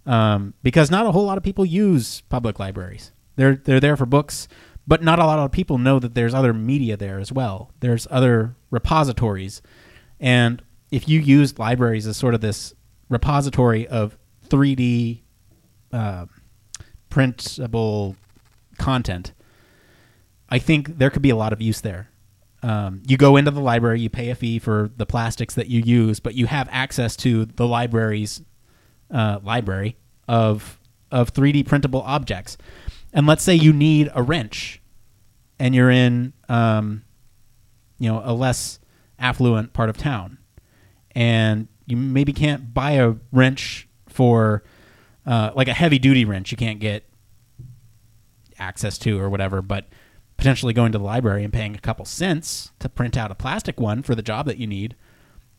um, 0.05 0.53
because 0.63 0.91
not 0.91 1.05
a 1.05 1.11
whole 1.11 1.25
lot 1.25 1.37
of 1.37 1.43
people 1.43 1.65
use 1.65 2.21
public 2.29 2.59
libraries. 2.59 3.11
They're 3.35 3.55
they're 3.55 3.79
there 3.79 3.97
for 3.97 4.05
books, 4.05 4.47
but 4.87 5.03
not 5.03 5.19
a 5.19 5.25
lot 5.25 5.39
of 5.39 5.51
people 5.51 5.77
know 5.77 5.99
that 5.99 6.15
there's 6.15 6.33
other 6.33 6.53
media 6.53 6.95
there 6.95 7.19
as 7.19 7.31
well. 7.31 7.71
There's 7.79 8.07
other 8.09 8.55
repositories, 8.69 9.61
and 10.19 10.61
if 10.91 11.09
you 11.09 11.19
use 11.19 11.59
libraries 11.59 12.07
as 12.07 12.17
sort 12.17 12.33
of 12.33 12.41
this 12.41 12.73
repository 13.09 13.87
of 13.87 14.17
3D 14.47 15.21
uh, 15.91 16.27
printable 17.09 18.15
content, 18.78 19.34
I 20.49 20.59
think 20.59 20.97
there 20.97 21.09
could 21.09 21.21
be 21.21 21.30
a 21.30 21.36
lot 21.36 21.53
of 21.53 21.61
use 21.61 21.82
there. 21.82 22.09
Um, 22.63 23.03
you 23.05 23.17
go 23.17 23.36
into 23.36 23.51
the 23.51 23.61
library, 23.61 23.99
you 23.99 24.09
pay 24.09 24.30
a 24.30 24.36
fee 24.36 24.57
for 24.59 24.89
the 24.97 25.05
plastics 25.05 25.53
that 25.55 25.67
you 25.67 25.82
use, 25.82 26.19
but 26.19 26.34
you 26.36 26.47
have 26.47 26.67
access 26.71 27.15
to 27.17 27.45
the 27.45 27.67
library's 27.67 28.41
uh, 29.11 29.39
library 29.43 29.97
of 30.28 30.80
of 31.11 31.32
3D 31.34 31.65
printable 31.67 32.01
objects. 32.01 32.57
And 33.13 33.28
let's 33.28 33.43
say 33.43 33.53
you 33.53 33.71
need 33.71 34.09
a 34.13 34.23
wrench, 34.23 34.82
and 35.59 35.76
you're 35.76 35.91
in, 35.91 36.34
um, 36.49 37.03
you 37.99 38.11
know, 38.11 38.21
a 38.26 38.34
less 38.34 38.80
affluent 39.19 39.71
part 39.73 39.89
of 39.89 39.97
town, 39.97 40.39
and 41.11 41.67
you 41.86 41.95
maybe 41.95 42.34
can't 42.34 42.73
buy 42.73 42.93
a 42.93 43.13
wrench 43.32 43.88
for 44.09 44.63
uh, 45.26 45.51
like 45.55 45.67
a 45.67 45.73
heavy 45.73 45.99
duty 45.99 46.26
wrench. 46.26 46.51
You 46.51 46.57
can't 46.57 46.80
get 46.80 47.07
access 48.59 48.97
to 48.99 49.19
or 49.19 49.29
whatever, 49.29 49.61
but 49.61 49.85
potentially 50.37 50.73
going 50.73 50.91
to 50.91 50.97
the 50.97 51.03
library 51.03 51.43
and 51.43 51.53
paying 51.53 51.75
a 51.75 51.79
couple 51.79 52.05
cents 52.05 52.71
to 52.79 52.89
print 52.89 53.17
out 53.17 53.31
a 53.31 53.35
plastic 53.35 53.79
one 53.79 54.03
for 54.03 54.15
the 54.15 54.21
job 54.21 54.45
that 54.45 54.57
you 54.57 54.67
need. 54.67 54.95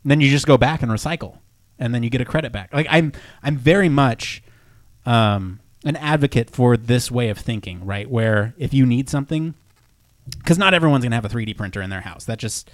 And 0.02 0.10
then 0.10 0.20
you 0.20 0.30
just 0.30 0.46
go 0.46 0.56
back 0.56 0.82
and 0.82 0.90
recycle, 0.90 1.38
and 1.78 1.94
then 1.94 2.02
you 2.02 2.10
get 2.10 2.20
a 2.20 2.24
credit 2.24 2.52
back. 2.52 2.72
Like 2.72 2.86
I'm, 2.90 3.12
I'm 3.42 3.56
very 3.56 3.88
much 3.88 4.42
um, 5.04 5.60
an 5.84 5.96
advocate 5.96 6.50
for 6.50 6.76
this 6.76 7.10
way 7.10 7.28
of 7.28 7.38
thinking, 7.38 7.84
right? 7.84 8.08
Where 8.10 8.54
if 8.58 8.74
you 8.74 8.86
need 8.86 9.08
something, 9.08 9.54
because 10.38 10.58
not 10.58 10.74
everyone's 10.74 11.04
gonna 11.04 11.16
have 11.16 11.24
a 11.24 11.28
3D 11.28 11.56
printer 11.56 11.80
in 11.80 11.90
their 11.90 12.00
house. 12.00 12.24
That 12.24 12.38
just 12.38 12.70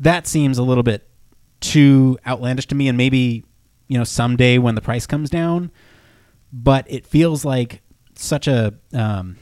that 0.00 0.26
seems 0.26 0.58
a 0.58 0.62
little 0.62 0.82
bit 0.82 1.08
too 1.60 2.18
outlandish 2.26 2.66
to 2.68 2.74
me, 2.74 2.88
and 2.88 2.96
maybe 2.96 3.44
you 3.88 3.98
know 3.98 4.04
someday 4.04 4.58
when 4.58 4.74
the 4.74 4.80
price 4.80 5.06
comes 5.06 5.30
down. 5.30 5.70
But 6.52 6.86
it 6.88 7.06
feels 7.06 7.44
like 7.44 7.82
such 8.14 8.46
a 8.46 8.74
um, 8.92 9.36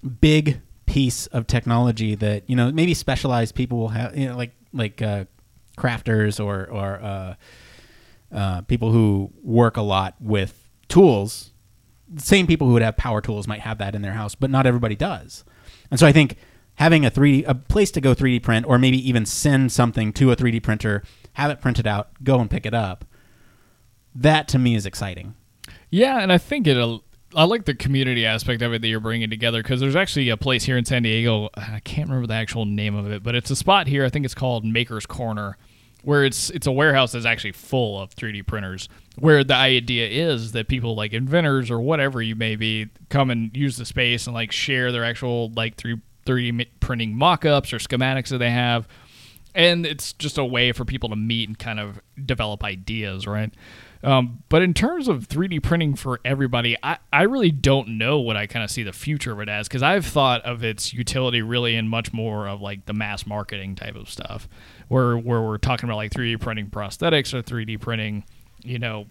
big 0.00 0.60
piece 0.86 1.26
of 1.28 1.46
technology 1.46 2.14
that 2.14 2.48
you 2.48 2.56
know 2.56 2.72
maybe 2.72 2.94
specialized 2.94 3.54
people 3.54 3.78
will 3.78 3.88
have, 3.88 4.16
you 4.16 4.28
know, 4.28 4.36
like 4.36 4.54
like 4.72 5.02
uh, 5.02 5.24
crafters 5.76 6.42
or 6.44 6.66
or 6.66 7.00
uh, 7.02 7.34
uh, 8.32 8.60
people 8.62 8.92
who 8.92 9.30
work 9.42 9.76
a 9.76 9.82
lot 9.82 10.14
with 10.20 10.68
tools 10.88 11.52
same 12.16 12.46
people 12.46 12.66
who 12.66 12.72
would 12.72 12.82
have 12.82 12.96
power 12.96 13.20
tools 13.20 13.46
might 13.46 13.60
have 13.60 13.78
that 13.78 13.94
in 13.94 14.02
their 14.02 14.12
house, 14.12 14.34
but 14.34 14.50
not 14.50 14.66
everybody 14.66 14.96
does. 14.96 15.44
And 15.90 16.00
so 16.00 16.06
I 16.06 16.12
think 16.12 16.36
having 16.76 17.04
a 17.04 17.10
3D 17.10 17.44
a 17.46 17.54
place 17.54 17.90
to 17.92 18.00
go 18.00 18.14
3D 18.14 18.42
print 18.42 18.66
or 18.66 18.78
maybe 18.78 19.08
even 19.08 19.26
send 19.26 19.72
something 19.72 20.12
to 20.14 20.30
a 20.30 20.36
3D 20.36 20.62
printer, 20.62 21.02
have 21.34 21.50
it 21.50 21.60
printed 21.60 21.86
out, 21.86 22.10
go 22.22 22.40
and 22.40 22.50
pick 22.50 22.64
it 22.64 22.74
up. 22.74 23.04
That 24.14 24.48
to 24.48 24.58
me 24.58 24.74
is 24.74 24.86
exciting. 24.86 25.34
Yeah, 25.90 26.18
and 26.18 26.32
I 26.32 26.38
think 26.38 26.66
it'll. 26.66 27.04
I 27.34 27.44
like 27.44 27.66
the 27.66 27.74
community 27.74 28.24
aspect 28.24 28.62
of 28.62 28.72
it 28.72 28.80
that 28.80 28.88
you're 28.88 29.00
bringing 29.00 29.28
together 29.28 29.62
because 29.62 29.80
there's 29.80 29.96
actually 29.96 30.30
a 30.30 30.36
place 30.36 30.64
here 30.64 30.78
in 30.78 30.84
San 30.84 31.02
Diego. 31.02 31.50
I 31.54 31.80
can't 31.80 32.08
remember 32.08 32.26
the 32.26 32.34
actual 32.34 32.64
name 32.64 32.94
of 32.94 33.10
it, 33.10 33.22
but 33.22 33.34
it's 33.34 33.50
a 33.50 33.56
spot 33.56 33.86
here. 33.86 34.04
I 34.04 34.08
think 34.08 34.24
it's 34.24 34.34
called 34.34 34.64
Maker's 34.64 35.04
Corner, 35.04 35.58
where 36.02 36.24
it's 36.24 36.48
it's 36.50 36.66
a 36.66 36.72
warehouse 36.72 37.12
that's 37.12 37.26
actually 37.26 37.52
full 37.52 38.00
of 38.00 38.14
3D 38.14 38.46
printers. 38.46 38.88
Where 39.18 39.44
the 39.44 39.54
idea 39.54 40.08
is 40.08 40.52
that 40.52 40.68
people 40.68 40.94
like 40.94 41.12
inventors 41.12 41.70
or 41.70 41.80
whatever 41.80 42.22
you 42.22 42.34
may 42.34 42.56
be 42.56 42.88
come 43.10 43.30
and 43.30 43.54
use 43.54 43.76
the 43.76 43.84
space 43.84 44.26
and 44.26 44.32
like 44.32 44.50
share 44.50 44.90
their 44.90 45.04
actual 45.04 45.52
like 45.54 45.76
3 45.76 46.00
3D 46.24 46.66
printing 46.80 47.14
mock-ups 47.14 47.72
or 47.72 47.78
schematics 47.78 48.28
that 48.28 48.38
they 48.38 48.50
have, 48.50 48.88
and 49.54 49.84
it's 49.84 50.14
just 50.14 50.38
a 50.38 50.44
way 50.44 50.72
for 50.72 50.86
people 50.86 51.10
to 51.10 51.16
meet 51.16 51.48
and 51.48 51.58
kind 51.58 51.78
of 51.78 52.00
develop 52.24 52.64
ideas, 52.64 53.26
right? 53.26 53.52
Um, 54.02 54.44
but 54.48 54.62
in 54.62 54.74
terms 54.74 55.08
of 55.08 55.28
3D 55.28 55.62
printing 55.62 55.96
for 55.96 56.20
everybody, 56.24 56.76
I, 56.82 56.98
I 57.12 57.22
really 57.22 57.50
don't 57.50 57.98
know 57.98 58.20
what 58.20 58.36
I 58.36 58.46
kind 58.46 58.64
of 58.64 58.70
see 58.70 58.82
the 58.82 58.92
future 58.92 59.32
of 59.32 59.40
it 59.40 59.48
as 59.48 59.66
because 59.66 59.82
I've 59.82 60.06
thought 60.06 60.42
of 60.42 60.62
its 60.62 60.92
utility 60.92 61.42
really 61.42 61.74
in 61.74 61.88
much 61.88 62.12
more 62.12 62.46
of 62.48 62.60
like 62.60 62.86
the 62.86 62.92
mass 62.92 63.26
marketing 63.26 63.74
type 63.74 63.96
of 63.96 64.08
stuff, 64.08 64.48
where 64.86 65.16
where 65.16 65.42
we're 65.42 65.58
talking 65.58 65.88
about 65.88 65.96
like 65.96 66.12
3D 66.12 66.40
printing 66.40 66.70
prosthetics 66.70 67.34
or 67.34 67.42
3D 67.42 67.80
printing, 67.80 68.24
you 68.62 68.78
know, 68.78 69.06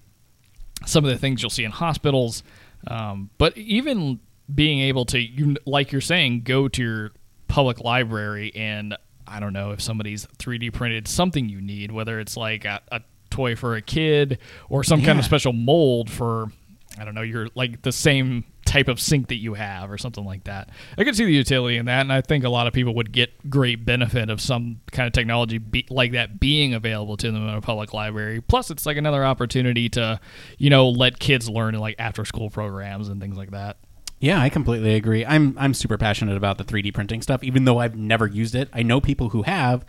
some 0.86 1.04
of 1.04 1.12
the 1.12 1.18
things 1.18 1.42
you'll 1.42 1.50
see 1.50 1.66
in 1.66 1.72
hospitals. 1.72 2.44
Um, 2.88 3.30
but 3.38 3.58
even 3.58 4.20
being 4.54 4.80
able 4.80 5.06
to, 5.06 5.20
you, 5.20 5.58
like 5.66 5.92
you're 5.92 6.02
saying, 6.02 6.44
go 6.44 6.68
to 6.70 6.84
your 6.84 7.12
public 7.48 7.82
library 7.82 8.54
and 8.56 8.96
I 9.28 9.40
don't 9.42 9.54
know 9.54 9.72
if 9.72 9.82
somebody's 9.82 10.26
3D 10.38 10.72
printed 10.72 11.08
something 11.08 11.50
you 11.50 11.60
need, 11.60 11.92
whether 11.92 12.20
it's 12.20 12.38
like 12.38 12.64
a, 12.64 12.82
a 12.92 13.02
toy 13.30 13.56
for 13.56 13.76
a 13.76 13.82
kid 13.82 14.40
or 14.70 14.84
some 14.84 15.02
kind 15.02 15.20
of 15.20 15.26
special 15.26 15.54
mold 15.54 16.10
for 16.10 16.52
I 17.00 17.06
don't 17.06 17.14
know, 17.14 17.22
you're 17.22 17.50
like 17.54 17.84
the 17.84 17.92
same 17.92 18.44
type 18.66 18.88
of 18.88 19.00
sink 19.00 19.28
that 19.28 19.36
you 19.36 19.54
have 19.54 19.92
or 19.92 19.98
something 19.98 20.26
like 20.26 20.44
that. 20.46 20.70
I 20.98 21.04
could 21.04 21.16
see 21.16 21.26
the 21.26 21.32
utility 21.32 21.78
in 21.78 21.86
that, 21.86 22.02
and 22.02 22.12
I 22.12 22.22
think 22.22 22.44
a 22.44 22.50
lot 22.50 22.68
of 22.68 22.74
people 22.74 22.96
would 22.96 23.12
get 23.12 23.50
great 23.50 23.86
benefit 23.86 24.30
of 24.30 24.42
some 24.42 24.82
kind 24.92 25.08
of 25.08 25.14
technology 25.14 25.58
be, 25.58 25.86
like 25.90 26.12
that 26.14 26.40
being 26.40 26.74
available 26.74 27.16
to 27.18 27.32
them 27.32 27.48
in 27.48 27.54
a 27.54 27.62
public 27.62 27.94
library. 27.94 28.42
Plus, 28.42 28.72
it's 28.72 28.86
like 28.86 28.98
another 28.98 29.24
opportunity 29.24 29.90
to, 29.90 30.20
you 30.58 30.70
know, 30.70 30.90
let 30.90 31.20
kids 31.20 31.50
learn 31.50 31.76
in 31.76 31.82
like 31.82 31.96
after 32.00 32.26
school 32.26 32.50
programs 32.50 33.10
and 33.10 33.22
things 33.22 33.38
like 33.38 33.52
that. 33.52 33.78
Yeah, 34.20 34.42
I 34.42 34.50
completely 34.50 34.96
agree. 34.96 35.24
I'm 35.26 35.56
I'm 35.60 35.76
super 35.76 35.98
passionate 35.98 36.38
about 36.38 36.58
the 36.58 36.64
3D 36.64 36.94
printing 36.94 37.22
stuff, 37.22 37.44
even 37.44 37.66
though 37.66 37.78
I've 37.78 37.96
never 37.96 38.26
used 38.26 38.56
it. 38.56 38.70
I 38.74 38.82
know 38.82 39.00
people 39.00 39.30
who 39.30 39.44
have, 39.44 39.86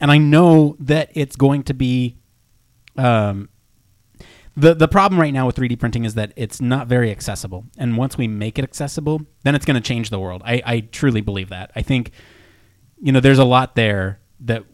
and 0.00 0.10
I 0.10 0.18
know 0.18 0.76
that 0.78 1.10
it's 1.14 1.36
going 1.36 1.64
to 1.64 1.74
be. 1.74 2.16
Um, 2.98 3.48
the 4.56 4.74
the 4.74 4.88
problem 4.88 5.20
right 5.20 5.34
now 5.34 5.46
with 5.46 5.56
3D 5.56 5.78
printing 5.78 6.04
is 6.04 6.14
that 6.14 6.32
it's 6.34 6.60
not 6.60 6.86
very 6.86 7.10
accessible, 7.10 7.66
and 7.76 7.96
once 7.96 8.16
we 8.16 8.26
make 8.26 8.58
it 8.58 8.62
accessible, 8.62 9.20
then 9.44 9.54
it's 9.54 9.66
going 9.66 9.74
to 9.74 9.86
change 9.86 10.08
the 10.08 10.18
world. 10.18 10.42
I, 10.44 10.62
I 10.64 10.80
truly 10.80 11.20
believe 11.20 11.50
that. 11.50 11.70
I 11.76 11.82
think, 11.82 12.10
you 13.00 13.12
know, 13.12 13.20
there's 13.20 13.38
a 13.38 13.44
lot 13.44 13.74
there 13.76 14.18
that 14.40 14.64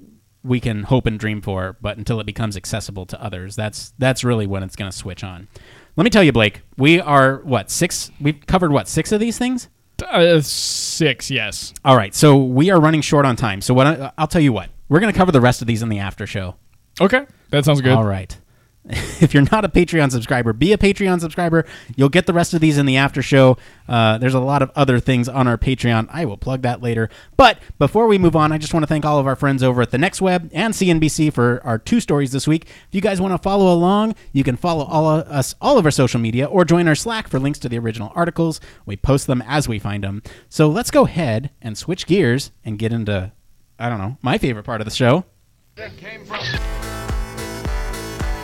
we 0.44 0.60
can 0.60 0.84
hope 0.84 1.06
and 1.06 1.18
dream 1.18 1.40
for, 1.40 1.76
but 1.80 1.98
until 1.98 2.20
it 2.20 2.26
becomes 2.26 2.56
accessible 2.56 3.06
to 3.06 3.20
others, 3.22 3.56
that's 3.56 3.92
that's 3.98 4.22
really 4.22 4.46
when 4.46 4.62
it's 4.62 4.76
going 4.76 4.90
to 4.90 4.96
switch 4.96 5.24
on. 5.24 5.48
Let 5.96 6.04
me 6.04 6.10
tell 6.10 6.22
you, 6.22 6.32
Blake, 6.32 6.62
we 6.76 7.00
are 7.00 7.38
what 7.38 7.68
six? 7.68 8.12
We've 8.20 8.46
covered 8.46 8.70
what 8.70 8.86
six 8.86 9.10
of 9.10 9.18
these 9.18 9.36
things. 9.36 9.68
Uh, 10.08 10.40
six, 10.40 11.30
yes. 11.30 11.74
All 11.84 11.96
right, 11.96 12.14
so 12.14 12.36
we 12.36 12.70
are 12.70 12.80
running 12.80 13.00
short 13.02 13.26
on 13.26 13.34
time. 13.34 13.60
So 13.60 13.74
what 13.74 13.86
I, 13.86 14.12
I'll 14.16 14.26
tell 14.28 14.40
you 14.40 14.52
what, 14.52 14.70
we're 14.88 15.00
going 15.00 15.12
to 15.12 15.18
cover 15.18 15.32
the 15.32 15.40
rest 15.40 15.60
of 15.60 15.66
these 15.66 15.82
in 15.82 15.88
the 15.88 15.98
after 15.98 16.26
show. 16.26 16.54
Okay, 17.00 17.26
that 17.50 17.64
sounds 17.64 17.80
good. 17.80 17.92
All 17.92 18.04
right. 18.04 18.36
if 19.20 19.32
you're 19.32 19.46
not 19.52 19.64
a 19.64 19.68
Patreon 19.68 20.10
subscriber, 20.10 20.52
be 20.52 20.72
a 20.72 20.78
Patreon 20.78 21.20
subscriber. 21.20 21.64
You'll 21.94 22.08
get 22.08 22.26
the 22.26 22.32
rest 22.32 22.52
of 22.52 22.60
these 22.60 22.78
in 22.78 22.86
the 22.86 22.96
after 22.96 23.22
show. 23.22 23.56
Uh, 23.88 24.18
there's 24.18 24.34
a 24.34 24.40
lot 24.40 24.60
of 24.60 24.72
other 24.74 24.98
things 24.98 25.28
on 25.28 25.46
our 25.46 25.56
Patreon. 25.56 26.08
I 26.10 26.24
will 26.24 26.36
plug 26.36 26.62
that 26.62 26.82
later. 26.82 27.08
But 27.36 27.60
before 27.78 28.08
we 28.08 28.18
move 28.18 28.34
on, 28.34 28.50
I 28.50 28.58
just 28.58 28.74
want 28.74 28.82
to 28.82 28.88
thank 28.88 29.04
all 29.04 29.20
of 29.20 29.26
our 29.26 29.36
friends 29.36 29.62
over 29.62 29.82
at 29.82 29.92
the 29.92 29.98
Next 29.98 30.20
Web 30.20 30.50
and 30.52 30.74
CNBC 30.74 31.32
for 31.32 31.60
our 31.64 31.78
two 31.78 32.00
stories 32.00 32.32
this 32.32 32.48
week. 32.48 32.64
If 32.64 32.88
you 32.94 33.00
guys 33.00 33.20
want 33.20 33.32
to 33.32 33.38
follow 33.38 33.72
along, 33.72 34.16
you 34.32 34.42
can 34.42 34.56
follow 34.56 34.84
all 34.84 35.08
of 35.08 35.28
us, 35.28 35.54
all 35.60 35.78
of 35.78 35.84
our 35.84 35.92
social 35.92 36.18
media, 36.18 36.46
or 36.46 36.64
join 36.64 36.88
our 36.88 36.96
Slack 36.96 37.28
for 37.28 37.38
links 37.38 37.60
to 37.60 37.68
the 37.68 37.78
original 37.78 38.10
articles. 38.16 38.60
We 38.84 38.96
post 38.96 39.28
them 39.28 39.44
as 39.46 39.68
we 39.68 39.78
find 39.78 40.02
them. 40.02 40.24
So 40.48 40.68
let's 40.68 40.90
go 40.90 41.04
ahead 41.04 41.50
and 41.60 41.78
switch 41.78 42.06
gears 42.06 42.50
and 42.64 42.80
get 42.80 42.92
into, 42.92 43.30
I 43.78 43.88
don't 43.88 43.98
know, 43.98 44.18
my 44.22 44.38
favorite 44.38 44.64
part 44.64 44.80
of 44.80 44.86
the 44.86 44.90
show. 44.90 45.24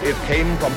It 0.08 0.16
came 0.26 0.56
from. 0.56 0.72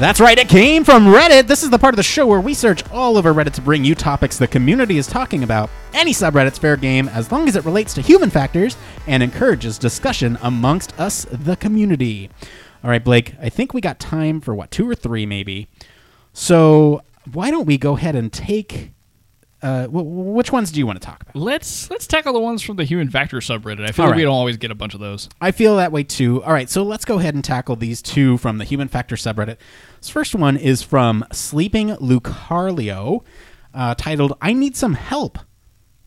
That's 0.00 0.18
right, 0.18 0.36
it 0.36 0.48
came 0.48 0.82
from 0.82 1.06
Reddit. 1.06 1.46
This 1.46 1.62
is 1.62 1.70
the 1.70 1.78
part 1.78 1.94
of 1.94 1.96
the 1.96 2.02
show 2.02 2.26
where 2.26 2.40
we 2.40 2.54
search 2.54 2.82
all 2.90 3.16
over 3.16 3.32
Reddit 3.32 3.52
to 3.52 3.60
bring 3.60 3.84
you 3.84 3.94
topics 3.94 4.36
the 4.36 4.48
community 4.48 4.98
is 4.98 5.06
talking 5.06 5.44
about. 5.44 5.70
Any 5.94 6.12
subreddit's 6.12 6.58
fair 6.58 6.76
game 6.76 7.08
as 7.10 7.30
long 7.30 7.46
as 7.46 7.54
it 7.54 7.64
relates 7.64 7.94
to 7.94 8.00
human 8.00 8.30
factors 8.30 8.76
and 9.06 9.22
encourages 9.22 9.78
discussion 9.78 10.38
amongst 10.42 10.98
us, 10.98 11.24
the 11.30 11.54
community. 11.54 12.30
All 12.82 12.90
right, 12.90 13.04
Blake, 13.04 13.36
I 13.40 13.48
think 13.48 13.72
we 13.72 13.80
got 13.80 14.00
time 14.00 14.40
for 14.40 14.56
what, 14.56 14.72
two 14.72 14.90
or 14.90 14.96
three 14.96 15.24
maybe. 15.24 15.68
So 16.32 17.02
why 17.32 17.52
don't 17.52 17.66
we 17.66 17.78
go 17.78 17.96
ahead 17.96 18.16
and 18.16 18.32
take. 18.32 18.90
Uh, 19.62 19.86
wh- 19.86 19.90
wh- 20.02 20.34
which 20.34 20.50
ones 20.50 20.72
do 20.72 20.80
you 20.80 20.86
want 20.86 21.00
to 21.00 21.06
talk 21.06 21.22
about? 21.22 21.36
Let's 21.36 21.88
let's 21.88 22.06
tackle 22.08 22.32
the 22.32 22.40
ones 22.40 22.62
from 22.62 22.76
the 22.76 22.84
human 22.84 23.08
factor 23.10 23.36
subreddit. 23.38 23.88
I 23.88 23.92
feel 23.92 24.04
All 24.06 24.10
like 24.10 24.16
we 24.16 24.22
don't 24.24 24.34
always 24.34 24.56
get 24.56 24.70
a 24.72 24.74
bunch 24.74 24.94
of 24.94 25.00
those. 25.00 25.28
I 25.40 25.52
feel 25.52 25.76
that 25.76 25.92
way 25.92 26.02
too. 26.02 26.42
All 26.42 26.52
right, 26.52 26.68
so 26.68 26.82
let's 26.82 27.04
go 27.04 27.18
ahead 27.20 27.34
and 27.34 27.44
tackle 27.44 27.76
these 27.76 28.02
two 28.02 28.38
from 28.38 28.58
the 28.58 28.64
Human 28.64 28.88
Factor 28.88 29.14
subreddit. 29.14 29.58
This 30.00 30.08
first 30.10 30.34
one 30.34 30.56
is 30.56 30.82
from 30.82 31.24
Sleeping 31.32 31.90
Lucarlio, 31.90 33.22
uh, 33.72 33.94
titled 33.94 34.36
"I 34.40 34.52
Need 34.52 34.76
Some 34.76 34.94
Help." 34.94 35.38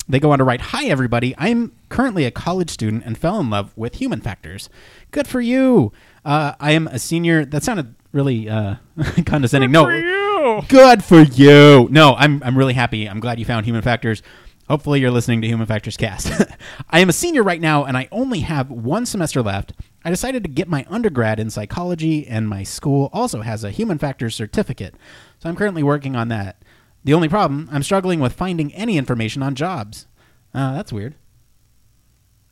They 0.07 0.19
go 0.19 0.31
on 0.31 0.39
to 0.39 0.43
write, 0.43 0.61
"Hi 0.61 0.85
everybody. 0.85 1.33
I'm 1.37 1.71
currently 1.89 2.25
a 2.25 2.31
college 2.31 2.69
student 2.69 3.03
and 3.05 3.17
fell 3.17 3.39
in 3.39 3.49
love 3.49 3.71
with 3.77 3.95
human 3.95 4.21
factors. 4.21 4.69
Good 5.11 5.27
for 5.27 5.39
you. 5.41 5.91
Uh, 6.25 6.53
I 6.59 6.71
am 6.73 6.87
a 6.87 6.99
senior." 6.99 7.45
That 7.45 7.63
sounded 7.63 7.95
really 8.11 8.49
uh, 8.49 8.75
condescending. 9.25 9.71
no, 9.71 9.85
Good 10.67 11.03
for 11.03 11.21
you. 11.21 11.87
No, 11.91 12.15
I'm 12.15 12.41
I'm 12.43 12.57
really 12.57 12.73
happy. 12.73 13.07
I'm 13.07 13.19
glad 13.19 13.39
you 13.39 13.45
found 13.45 13.65
Human 13.65 13.81
Factors. 13.81 14.21
Hopefully, 14.67 14.99
you're 14.99 15.11
listening 15.11 15.41
to 15.41 15.47
Human 15.47 15.67
Factors 15.67 15.97
Cast. 15.97 16.31
I 16.89 16.99
am 16.99 17.09
a 17.09 17.13
senior 17.13 17.43
right 17.43 17.61
now, 17.61 17.85
and 17.85 17.95
I 17.95 18.07
only 18.11 18.39
have 18.41 18.69
one 18.69 19.05
semester 19.05 19.41
left. 19.41 19.73
I 20.03 20.09
decided 20.09 20.43
to 20.43 20.49
get 20.49 20.67
my 20.67 20.85
undergrad 20.89 21.39
in 21.39 21.49
psychology, 21.49 22.27
and 22.27 22.47
my 22.47 22.63
school 22.63 23.09
also 23.13 23.41
has 23.41 23.63
a 23.63 23.71
Human 23.71 23.97
Factors 23.97 24.35
certificate. 24.35 24.95
So 25.39 25.49
I'm 25.49 25.55
currently 25.55 25.83
working 25.83 26.15
on 26.15 26.27
that. 26.29 26.61
The 27.03 27.13
only 27.13 27.29
problem, 27.29 27.69
I'm 27.71 27.83
struggling 27.83 28.19
with 28.19 28.33
finding 28.33 28.73
any 28.73 28.97
information 28.97 29.43
on 29.43 29.55
jobs. 29.55 30.07
Uh, 30.53 30.73
that's 30.73 30.93
weird. 30.93 31.15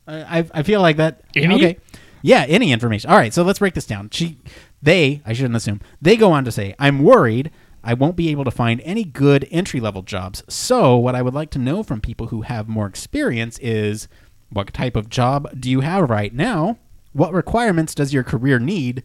I, 0.06 0.38
I 0.38 0.50
I 0.54 0.62
feel 0.62 0.80
like 0.80 0.96
that. 0.96 1.22
Any? 1.36 1.54
Okay. 1.54 1.78
Yeah, 2.22 2.44
any 2.48 2.72
information. 2.72 3.10
All 3.10 3.16
right, 3.16 3.34
so 3.34 3.42
let's 3.42 3.58
break 3.58 3.74
this 3.74 3.86
down. 3.86 4.08
She, 4.10 4.38
they, 4.82 5.20
I 5.26 5.32
shouldn't 5.32 5.56
assume. 5.56 5.80
They 6.00 6.16
go 6.16 6.32
on 6.32 6.44
to 6.44 6.52
say, 6.52 6.74
"I'm 6.78 7.02
worried 7.02 7.50
I 7.84 7.94
won't 7.94 8.16
be 8.16 8.30
able 8.30 8.44
to 8.44 8.50
find 8.50 8.80
any 8.80 9.04
good 9.04 9.46
entry 9.50 9.78
level 9.78 10.02
jobs. 10.02 10.42
So, 10.48 10.96
what 10.96 11.14
I 11.14 11.22
would 11.22 11.34
like 11.34 11.50
to 11.50 11.58
know 11.58 11.82
from 11.82 12.00
people 12.00 12.28
who 12.28 12.42
have 12.42 12.68
more 12.68 12.86
experience 12.86 13.58
is, 13.58 14.08
what 14.50 14.72
type 14.72 14.96
of 14.96 15.10
job 15.10 15.60
do 15.60 15.70
you 15.70 15.80
have 15.80 16.08
right 16.08 16.32
now? 16.32 16.78
What 17.12 17.32
requirements 17.32 17.94
does 17.94 18.12
your 18.12 18.24
career 18.24 18.58
need? 18.58 19.02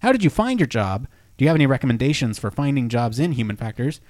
How 0.00 0.12
did 0.12 0.24
you 0.24 0.30
find 0.30 0.60
your 0.60 0.66
job? 0.66 1.06
Do 1.36 1.44
you 1.44 1.48
have 1.48 1.56
any 1.56 1.66
recommendations 1.66 2.38
for 2.38 2.50
finding 2.50 2.88
jobs 2.88 3.18
in 3.18 3.32
Human 3.32 3.56
Factors? 3.56 4.00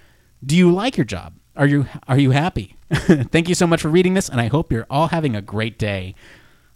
Do 0.44 0.56
you 0.56 0.72
like 0.72 0.96
your 0.96 1.04
job? 1.04 1.34
Are 1.56 1.66
you 1.66 1.86
are 2.08 2.18
you 2.18 2.30
happy? 2.30 2.76
Thank 2.92 3.48
you 3.48 3.54
so 3.54 3.66
much 3.66 3.82
for 3.82 3.88
reading 3.88 4.14
this, 4.14 4.28
and 4.28 4.40
I 4.40 4.48
hope 4.48 4.72
you're 4.72 4.86
all 4.88 5.08
having 5.08 5.34
a 5.34 5.42
great 5.42 5.78
day. 5.78 6.14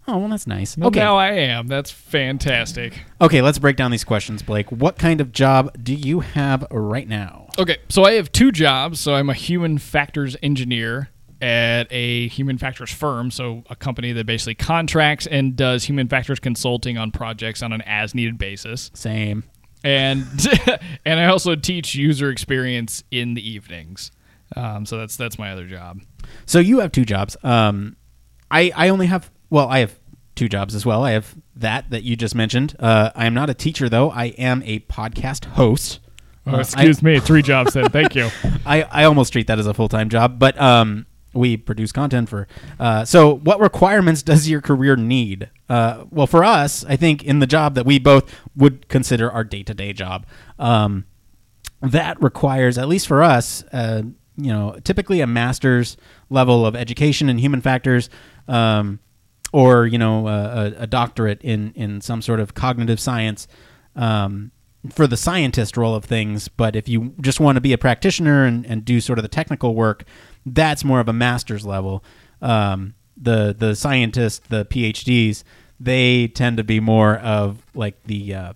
Oh, 0.06 0.18
well, 0.18 0.28
that's 0.28 0.46
nice. 0.46 0.76
Well, 0.76 0.88
okay. 0.88 1.00
now 1.00 1.16
I 1.16 1.30
am. 1.32 1.66
That's 1.66 1.90
fantastic. 1.90 3.04
Okay, 3.20 3.40
let's 3.40 3.58
break 3.58 3.76
down 3.76 3.90
these 3.90 4.04
questions, 4.04 4.42
Blake. 4.42 4.70
What 4.70 4.98
kind 4.98 5.20
of 5.20 5.32
job 5.32 5.74
do 5.82 5.94
you 5.94 6.20
have 6.20 6.66
right 6.70 7.08
now? 7.08 7.48
Okay, 7.58 7.78
so 7.88 8.04
I 8.04 8.12
have 8.12 8.30
two 8.30 8.52
jobs. 8.52 9.00
So 9.00 9.14
I'm 9.14 9.30
a 9.30 9.34
human 9.34 9.78
factors 9.78 10.36
engineer 10.42 11.08
at 11.40 11.86
a 11.90 12.28
human 12.28 12.58
factors 12.58 12.90
firm, 12.90 13.30
so 13.30 13.64
a 13.70 13.76
company 13.76 14.12
that 14.12 14.26
basically 14.26 14.54
contracts 14.54 15.26
and 15.26 15.56
does 15.56 15.84
human 15.84 16.08
factors 16.08 16.38
consulting 16.38 16.98
on 16.98 17.10
projects 17.10 17.62
on 17.62 17.72
an 17.72 17.80
as-needed 17.82 18.38
basis. 18.38 18.90
Same. 18.94 19.44
And 19.82 20.24
and 21.04 21.20
I 21.20 21.26
also 21.26 21.54
teach 21.54 21.94
user 21.94 22.30
experience 22.30 23.04
in 23.10 23.34
the 23.34 23.46
evenings. 23.46 24.10
Um, 24.56 24.84
so 24.86 24.98
that's 24.98 25.16
that's 25.16 25.38
my 25.38 25.52
other 25.52 25.66
job. 25.66 26.00
So 26.46 26.58
you 26.58 26.80
have 26.80 26.92
two 26.92 27.04
jobs. 27.04 27.36
Um, 27.42 27.96
I 28.50 28.72
I 28.74 28.88
only 28.88 29.06
have 29.06 29.30
well, 29.50 29.68
I 29.68 29.80
have 29.80 29.98
two 30.34 30.48
jobs 30.48 30.74
as 30.74 30.84
well. 30.84 31.04
I 31.04 31.12
have 31.12 31.34
that 31.56 31.90
that 31.90 32.02
you 32.02 32.16
just 32.16 32.34
mentioned. 32.34 32.74
Uh, 32.78 33.10
I 33.14 33.26
am 33.26 33.34
not 33.34 33.50
a 33.50 33.54
teacher 33.54 33.88
though. 33.88 34.10
I 34.10 34.26
am 34.38 34.62
a 34.64 34.80
podcast 34.80 35.44
host. 35.46 36.00
Oh, 36.46 36.58
excuse 36.58 37.02
me, 37.02 37.20
three 37.20 37.42
jobs 37.42 37.72
then. 37.72 37.88
Thank 37.88 38.14
you. 38.14 38.28
I, 38.66 38.82
I 38.82 39.04
almost 39.04 39.32
treat 39.32 39.46
that 39.46 39.58
as 39.58 39.66
a 39.66 39.72
full 39.72 39.88
time 39.88 40.10
job, 40.10 40.38
but 40.38 40.60
um, 40.60 41.06
we 41.32 41.56
produce 41.56 41.92
content 41.92 42.28
for. 42.28 42.46
Uh, 42.78 43.04
so, 43.04 43.36
what 43.36 43.60
requirements 43.60 44.22
does 44.22 44.48
your 44.48 44.60
career 44.60 44.96
need? 44.96 45.50
Uh, 45.68 46.04
well, 46.10 46.26
for 46.26 46.44
us, 46.44 46.84
I 46.84 46.96
think 46.96 47.22
in 47.22 47.38
the 47.38 47.46
job 47.46 47.74
that 47.76 47.86
we 47.86 47.98
both 47.98 48.32
would 48.54 48.88
consider 48.88 49.30
our 49.30 49.44
day 49.44 49.62
to 49.62 49.74
day 49.74 49.92
job, 49.92 50.26
um, 50.58 51.06
that 51.80 52.22
requires, 52.22 52.76
at 52.76 52.88
least 52.88 53.06
for 53.06 53.22
us, 53.22 53.62
uh, 53.72 54.02
you 54.36 54.52
know, 54.52 54.78
typically 54.84 55.20
a 55.20 55.26
master's 55.26 55.96
level 56.28 56.66
of 56.66 56.76
education 56.76 57.28
in 57.28 57.38
human 57.38 57.60
factors. 57.60 58.10
Um, 58.48 59.00
or 59.54 59.86
you 59.86 59.98
know 59.98 60.26
a, 60.26 60.72
a 60.78 60.86
doctorate 60.88 61.40
in 61.42 61.72
in 61.76 62.00
some 62.00 62.20
sort 62.20 62.40
of 62.40 62.54
cognitive 62.54 62.98
science 62.98 63.46
um, 63.94 64.50
for 64.90 65.06
the 65.06 65.16
scientist 65.16 65.76
role 65.76 65.94
of 65.94 66.04
things. 66.04 66.48
But 66.48 66.74
if 66.74 66.88
you 66.88 67.14
just 67.20 67.38
want 67.38 67.54
to 67.56 67.60
be 67.60 67.72
a 67.72 67.78
practitioner 67.78 68.44
and, 68.44 68.66
and 68.66 68.84
do 68.84 69.00
sort 69.00 69.18
of 69.18 69.22
the 69.22 69.28
technical 69.28 69.76
work, 69.76 70.02
that's 70.44 70.82
more 70.84 70.98
of 70.98 71.08
a 71.08 71.12
master's 71.12 71.64
level. 71.64 72.02
Um, 72.42 72.94
the 73.16 73.54
the 73.56 73.76
scientists, 73.76 74.40
the 74.48 74.64
PhDs, 74.64 75.44
they 75.78 76.26
tend 76.26 76.56
to 76.56 76.64
be 76.64 76.80
more 76.80 77.16
of 77.18 77.64
like 77.76 78.02
the 78.02 78.34
uh, 78.34 78.52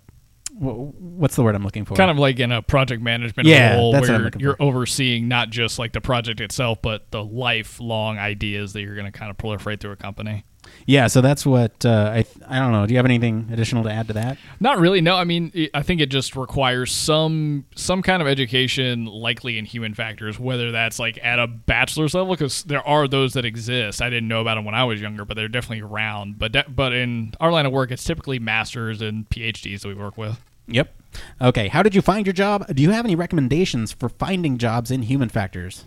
what's 0.58 1.36
the 1.36 1.44
word 1.44 1.54
I'm 1.54 1.62
looking 1.62 1.84
for? 1.84 1.94
kind 1.94 2.10
of 2.10 2.18
like 2.18 2.40
in 2.40 2.50
a 2.50 2.60
project 2.60 3.00
management 3.00 3.46
Yeah, 3.48 3.76
role 3.76 3.92
where 3.92 4.30
you're 4.38 4.56
for. 4.56 4.62
overseeing 4.64 5.28
not 5.28 5.50
just 5.50 5.78
like 5.78 5.92
the 5.92 6.00
project 6.00 6.40
itself, 6.40 6.82
but 6.82 7.08
the 7.12 7.22
lifelong 7.22 8.18
ideas 8.18 8.72
that 8.72 8.82
you're 8.82 8.96
going 8.96 9.10
to 9.10 9.16
kind 9.16 9.30
of 9.30 9.36
proliferate 9.36 9.78
through 9.78 9.92
a 9.92 9.96
company. 9.96 10.44
Yeah. 10.86 11.06
So 11.06 11.20
that's 11.20 11.44
what 11.46 11.84
uh, 11.84 12.10
I 12.14 12.24
I 12.48 12.58
don't 12.58 12.72
know. 12.72 12.86
Do 12.86 12.92
you 12.92 12.98
have 12.98 13.04
anything 13.06 13.48
additional 13.52 13.84
to 13.84 13.90
add 13.90 14.06
to 14.08 14.12
that? 14.14 14.38
Not 14.60 14.78
really. 14.78 15.00
No, 15.00 15.16
I 15.16 15.24
mean, 15.24 15.50
it- 15.54 15.70
I 15.74 15.82
think 15.82 16.00
it 16.00 16.06
just 16.10 16.36
requires 16.36 16.92
some 16.92 17.64
some 17.74 18.02
kind 18.02 18.20
of 18.22 18.28
education, 18.28 19.04
likely 19.06 19.58
in 19.58 19.64
human 19.64 19.94
factors, 19.94 20.38
whether 20.38 20.72
that's 20.72 20.98
like 20.98 21.18
at 21.22 21.38
a 21.38 21.46
bachelor's 21.46 22.14
level, 22.14 22.32
because 22.34 22.62
there 22.64 22.86
are 22.86 23.06
those 23.08 23.34
that 23.34 23.44
exist. 23.44 24.00
I 24.02 24.10
didn't 24.10 24.28
know 24.28 24.40
about 24.40 24.56
them 24.56 24.64
when 24.64 24.74
I 24.74 24.84
was 24.84 25.00
younger, 25.00 25.24
but 25.24 25.36
they're 25.36 25.48
definitely 25.48 25.82
around. 25.82 26.38
But 26.38 26.52
de- 26.52 26.66
but 26.68 26.92
in 26.92 27.34
our 27.40 27.50
line 27.52 27.66
of 27.66 27.72
work, 27.72 27.90
it's 27.90 28.04
typically 28.04 28.38
masters 28.38 29.00
and 29.02 29.28
PhDs 29.30 29.80
that 29.82 29.88
we 29.88 29.94
work 29.94 30.16
with. 30.18 30.38
Yep. 30.68 30.94
Okay. 31.40 31.68
How 31.68 31.82
did 31.82 31.94
you 31.94 32.02
find 32.02 32.26
your 32.26 32.34
job? 32.34 32.66
Do 32.74 32.82
you 32.82 32.90
have 32.90 33.04
any 33.06 33.16
recommendations 33.16 33.92
for 33.92 34.08
finding 34.10 34.58
jobs 34.58 34.90
in 34.90 35.02
human 35.02 35.28
factors? 35.30 35.86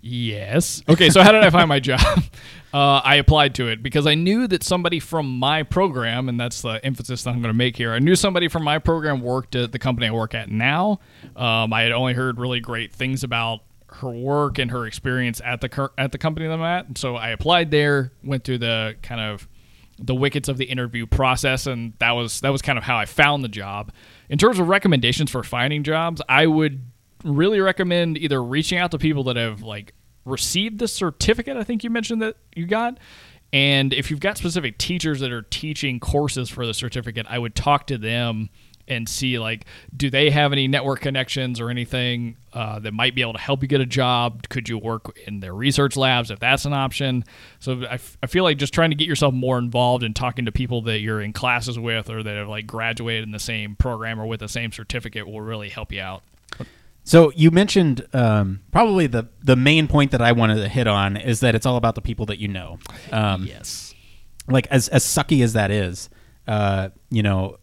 Yes. 0.00 0.82
Okay, 0.88 1.10
so 1.10 1.22
how 1.22 1.32
did 1.32 1.42
I 1.42 1.50
find 1.50 1.68
my 1.68 1.80
job? 1.80 2.00
Uh, 2.72 3.02
I 3.04 3.16
applied 3.16 3.54
to 3.56 3.68
it 3.68 3.82
because 3.82 4.06
I 4.06 4.14
knew 4.14 4.46
that 4.48 4.62
somebody 4.62 4.98
from 4.98 5.38
my 5.38 5.62
program, 5.62 6.30
and 6.30 6.40
that's 6.40 6.62
the 6.62 6.82
emphasis 6.82 7.22
that 7.24 7.30
I'm 7.30 7.42
going 7.42 7.52
to 7.52 7.52
make 7.52 7.76
here. 7.76 7.92
I 7.92 7.98
knew 7.98 8.16
somebody 8.16 8.48
from 8.48 8.64
my 8.64 8.78
program 8.78 9.20
worked 9.20 9.54
at 9.54 9.72
the 9.72 9.78
company 9.78 10.06
I 10.06 10.10
work 10.10 10.34
at 10.34 10.50
now. 10.50 10.98
Um, 11.36 11.74
I 11.74 11.82
had 11.82 11.92
only 11.92 12.14
heard 12.14 12.40
really 12.40 12.60
great 12.60 12.90
things 12.90 13.24
about 13.24 13.60
her 13.88 14.08
work 14.08 14.58
and 14.58 14.70
her 14.70 14.86
experience 14.86 15.42
at 15.44 15.60
the 15.60 15.90
at 15.98 16.12
the 16.12 16.18
company 16.18 16.46
that 16.46 16.54
I'm 16.54 16.62
at, 16.62 16.86
and 16.86 16.96
so 16.96 17.14
I 17.14 17.28
applied 17.28 17.70
there. 17.70 18.12
Went 18.24 18.44
through 18.44 18.58
the 18.58 18.96
kind 19.02 19.20
of 19.20 19.46
the 19.98 20.14
wickets 20.14 20.48
of 20.48 20.56
the 20.56 20.64
interview 20.64 21.06
process, 21.06 21.66
and 21.66 21.92
that 21.98 22.12
was 22.12 22.40
that 22.40 22.50
was 22.50 22.62
kind 22.62 22.78
of 22.78 22.84
how 22.84 22.96
I 22.96 23.04
found 23.04 23.44
the 23.44 23.48
job. 23.48 23.92
In 24.30 24.38
terms 24.38 24.58
of 24.58 24.68
recommendations 24.68 25.30
for 25.30 25.42
finding 25.42 25.82
jobs, 25.82 26.22
I 26.26 26.46
would 26.46 26.82
really 27.24 27.60
recommend 27.60 28.18
either 28.18 28.42
reaching 28.42 28.78
out 28.78 28.90
to 28.92 28.98
people 28.98 29.24
that 29.24 29.36
have 29.36 29.62
like 29.62 29.94
received 30.24 30.78
the 30.78 30.88
certificate. 30.88 31.56
I 31.56 31.64
think 31.64 31.84
you 31.84 31.90
mentioned 31.90 32.22
that 32.22 32.36
you 32.54 32.66
got. 32.66 32.98
And 33.52 33.92
if 33.92 34.10
you've 34.10 34.20
got 34.20 34.38
specific 34.38 34.78
teachers 34.78 35.20
that 35.20 35.30
are 35.30 35.42
teaching 35.42 36.00
courses 36.00 36.48
for 36.48 36.66
the 36.66 36.72
certificate, 36.72 37.26
I 37.28 37.38
would 37.38 37.54
talk 37.54 37.86
to 37.88 37.98
them 37.98 38.48
and 38.88 39.08
see 39.08 39.38
like, 39.38 39.66
do 39.96 40.10
they 40.10 40.30
have 40.30 40.52
any 40.52 40.66
network 40.66 41.00
connections 41.00 41.60
or 41.60 41.70
anything 41.70 42.36
uh, 42.52 42.78
that 42.80 42.92
might 42.92 43.14
be 43.14 43.20
able 43.20 43.34
to 43.34 43.38
help 43.38 43.62
you 43.62 43.68
get 43.68 43.80
a 43.80 43.86
job? 43.86 44.48
Could 44.48 44.68
you 44.68 44.78
work 44.78 45.16
in 45.26 45.40
their 45.40 45.54
research 45.54 45.96
labs 45.96 46.30
if 46.30 46.40
that's 46.40 46.64
an 46.64 46.72
option? 46.72 47.24
So 47.60 47.82
I, 47.82 47.94
f- 47.94 48.16
I 48.22 48.26
feel 48.26 48.42
like 48.42 48.58
just 48.58 48.74
trying 48.74 48.90
to 48.90 48.96
get 48.96 49.06
yourself 49.06 49.34
more 49.34 49.58
involved 49.58 50.02
in 50.02 50.14
talking 50.14 50.46
to 50.46 50.52
people 50.52 50.82
that 50.82 51.00
you're 51.00 51.20
in 51.20 51.32
classes 51.32 51.78
with 51.78 52.10
or 52.10 52.22
that 52.22 52.36
have 52.36 52.48
like 52.48 52.66
graduated 52.66 53.24
in 53.24 53.30
the 53.30 53.38
same 53.38 53.76
program 53.76 54.20
or 54.20 54.26
with 54.26 54.40
the 54.40 54.48
same 54.48 54.72
certificate 54.72 55.28
will 55.28 55.40
really 55.42 55.68
help 55.68 55.92
you 55.92 56.00
out. 56.00 56.22
So 57.04 57.32
you 57.34 57.50
mentioned 57.50 58.06
um, 58.12 58.60
probably 58.70 59.06
the 59.06 59.28
the 59.42 59.56
main 59.56 59.88
point 59.88 60.12
that 60.12 60.22
I 60.22 60.32
wanted 60.32 60.56
to 60.56 60.68
hit 60.68 60.86
on 60.86 61.16
is 61.16 61.40
that 61.40 61.54
it's 61.54 61.66
all 61.66 61.76
about 61.76 61.94
the 61.94 62.00
people 62.00 62.26
that 62.26 62.38
you 62.38 62.48
know. 62.48 62.78
Um, 63.10 63.44
Yes. 63.44 63.94
Like 64.48 64.66
as 64.68 64.88
as 64.88 65.04
sucky 65.04 65.42
as 65.42 65.52
that 65.52 65.70
is, 65.70 66.08
uh, 66.46 66.90
you 67.10 67.22
know, 67.22 67.56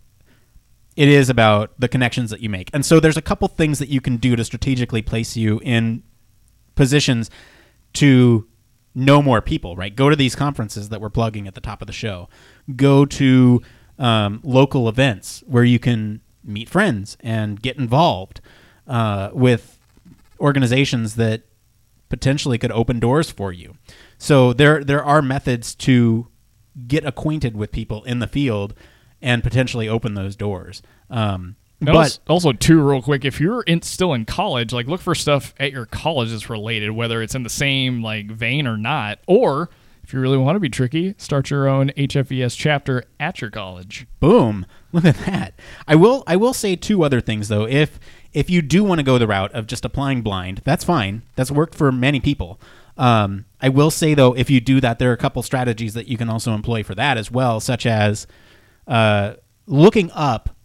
it 0.96 1.08
is 1.08 1.30
about 1.30 1.72
the 1.80 1.88
connections 1.88 2.30
that 2.32 2.42
you 2.42 2.50
make. 2.50 2.70
And 2.74 2.86
so 2.86 3.00
there's 3.00 3.18
a 3.18 3.22
couple 3.22 3.48
things 3.48 3.80
that 3.80 3.90
you 3.90 4.02
can 4.02 4.18
do 4.18 4.36
to 4.36 4.44
strategically 4.44 5.02
place 5.02 5.38
you 5.38 5.60
in 5.64 6.04
positions 6.76 7.30
to 7.94 8.48
know 8.96 9.22
more 9.22 9.42
people, 9.42 9.76
right? 9.76 9.96
Go 9.96 10.10
to 10.10 10.16
these 10.16 10.36
conferences 10.36 10.90
that 10.90 11.00
we're 11.00 11.10
plugging 11.10 11.48
at 11.48 11.56
the 11.56 11.62
top 11.62 11.82
of 11.82 11.88
the 11.88 11.94
show. 11.94 12.28
Go 12.76 13.06
to 13.06 13.62
um, 13.98 14.42
local 14.44 14.90
events 14.90 15.44
where 15.48 15.64
you 15.64 15.80
can 15.80 16.22
meet 16.44 16.70
friends 16.70 17.18
and 17.22 17.62
get 17.62 17.78
involved 17.78 18.42
uh, 18.90 19.30
with 19.32 19.80
organizations 20.40 21.16
that 21.16 21.44
potentially 22.10 22.58
could 22.58 22.72
open 22.72 23.00
doors 23.00 23.32
for 23.32 23.54
you. 23.54 23.76
So 24.18 24.52
there 24.52 24.84
there 24.84 25.04
are 25.04 25.22
methods 25.22 25.76
to 25.76 26.28
get 26.88 27.06
acquainted 27.06 27.56
with 27.56 27.72
people 27.72 28.04
in 28.04 28.20
the 28.20 28.28
field 28.28 28.74
and 29.22 29.44
potentially 29.44 29.88
open 29.88 30.16
those 30.16 30.36
doors. 30.36 30.82
Um, 31.10 31.56
but 31.82 31.96
also, 31.96 32.20
also, 32.28 32.52
too, 32.52 32.82
real 32.82 33.02
quick, 33.02 33.24
if 33.24 33.40
you're 33.40 33.62
in, 33.62 33.82
still 33.82 34.14
in 34.14 34.26
college, 34.26 34.74
like 34.74 34.88
look 34.88 35.00
for 35.00 35.16
stuff 35.16 35.54
at 35.60 35.72
your 35.72 35.86
college 35.86 36.32
that's 36.32 36.50
related, 36.50 36.92
whether 36.92 37.22
it's 37.22 37.36
in 37.36 37.44
the 37.44 37.50
same 37.50 38.02
like 38.02 38.30
vein 38.30 38.68
or 38.68 38.76
not. 38.78 39.20
Or 39.28 39.70
if 40.04 40.14
you 40.14 40.20
really 40.20 40.38
want 40.38 40.58
to 40.58 40.60
be 40.60 40.70
tricky, 40.70 41.16
start 41.18 41.50
your 41.50 41.70
own 41.70 41.92
HFES 41.92 42.58
chapter 42.58 43.04
at 43.18 43.40
your 43.40 43.50
college. 43.50 44.08
Boom! 44.20 44.66
Look 44.92 45.06
at 45.06 45.18
that. 45.20 45.54
I 45.88 45.96
will. 45.96 46.24
I 46.28 46.36
will 46.36 46.54
say 46.54 46.76
two 46.76 47.04
other 47.04 47.22
things 47.22 47.48
though. 47.48 47.66
If 47.66 47.98
if 48.34 48.50
you 48.50 48.62
do 48.62 48.84
want 48.84 49.00
to 49.00 49.04
go 49.04 49.18
the 49.18 49.28
route 49.28 49.54
of 49.54 49.68
just 49.68 49.86
applying 49.86 50.22
blind, 50.22 50.62
that's 50.64 50.84
fine. 50.84 51.24
That's 51.36 51.52
worked 51.52 51.76
for 51.76 51.92
many 51.92 52.20
people. 52.20 52.60
Um, 52.98 53.46
I 53.62 53.70
will 53.70 53.92
say 53.92 54.14
though, 54.14 54.34
if 54.34 54.50
you 54.50 54.60
do 54.60 54.82
that, 54.82 55.00
there 55.00 55.10
are 55.10 55.14
a 55.14 55.18
couple 55.18 55.42
strategies 55.42 55.94
that 55.94 56.08
you 56.08 56.18
can 56.18 56.30
also 56.30 56.54
employ 56.54 56.84
for 56.84 56.96
that 56.96 57.18
as 57.18 57.32
well, 57.32 57.60
such 57.60 57.86
as 57.86 58.28
uh, 58.88 59.36
looking 59.66 60.12
up 60.12 60.56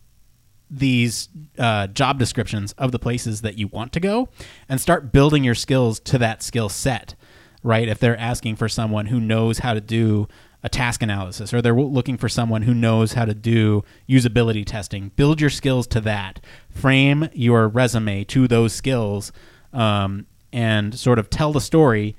these 0.70 1.28
uh, 1.58 1.86
job 1.88 2.18
descriptions 2.18 2.72
of 2.72 2.90
the 2.90 2.98
places 2.98 3.42
that 3.42 3.56
you 3.56 3.68
want 3.68 3.92
to 3.92 4.00
go 4.00 4.28
and 4.68 4.80
start 4.80 5.12
building 5.12 5.44
your 5.44 5.54
skills 5.54 6.00
to 6.00 6.18
that 6.18 6.42
skill 6.42 6.68
set 6.68 7.14
right 7.62 7.88
if 7.88 7.98
they're 7.98 8.18
asking 8.18 8.56
for 8.56 8.68
someone 8.68 9.06
who 9.06 9.20
knows 9.20 9.58
how 9.58 9.74
to 9.74 9.80
do 9.80 10.26
a 10.64 10.68
task 10.68 11.02
analysis 11.02 11.54
or 11.54 11.62
they're 11.62 11.74
looking 11.74 12.16
for 12.16 12.28
someone 12.28 12.62
who 12.62 12.74
knows 12.74 13.12
how 13.12 13.24
to 13.24 13.34
do 13.34 13.84
usability 14.08 14.64
testing. 14.64 15.12
Build 15.14 15.40
your 15.40 15.50
skills 15.50 15.86
to 15.88 16.00
that. 16.00 16.40
Frame 16.70 17.28
your 17.32 17.68
resume 17.68 18.24
to 18.24 18.48
those 18.48 18.72
skills 18.72 19.30
um, 19.72 20.26
and 20.52 20.98
sort 20.98 21.20
of 21.20 21.30
tell 21.30 21.52
the 21.52 21.60
story 21.60 22.16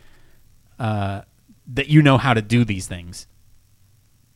uh, 0.79 1.21
that 1.67 1.87
you 1.89 2.01
know 2.01 2.17
how 2.17 2.33
to 2.33 2.41
do 2.41 2.63
these 2.63 2.87
things. 2.87 3.27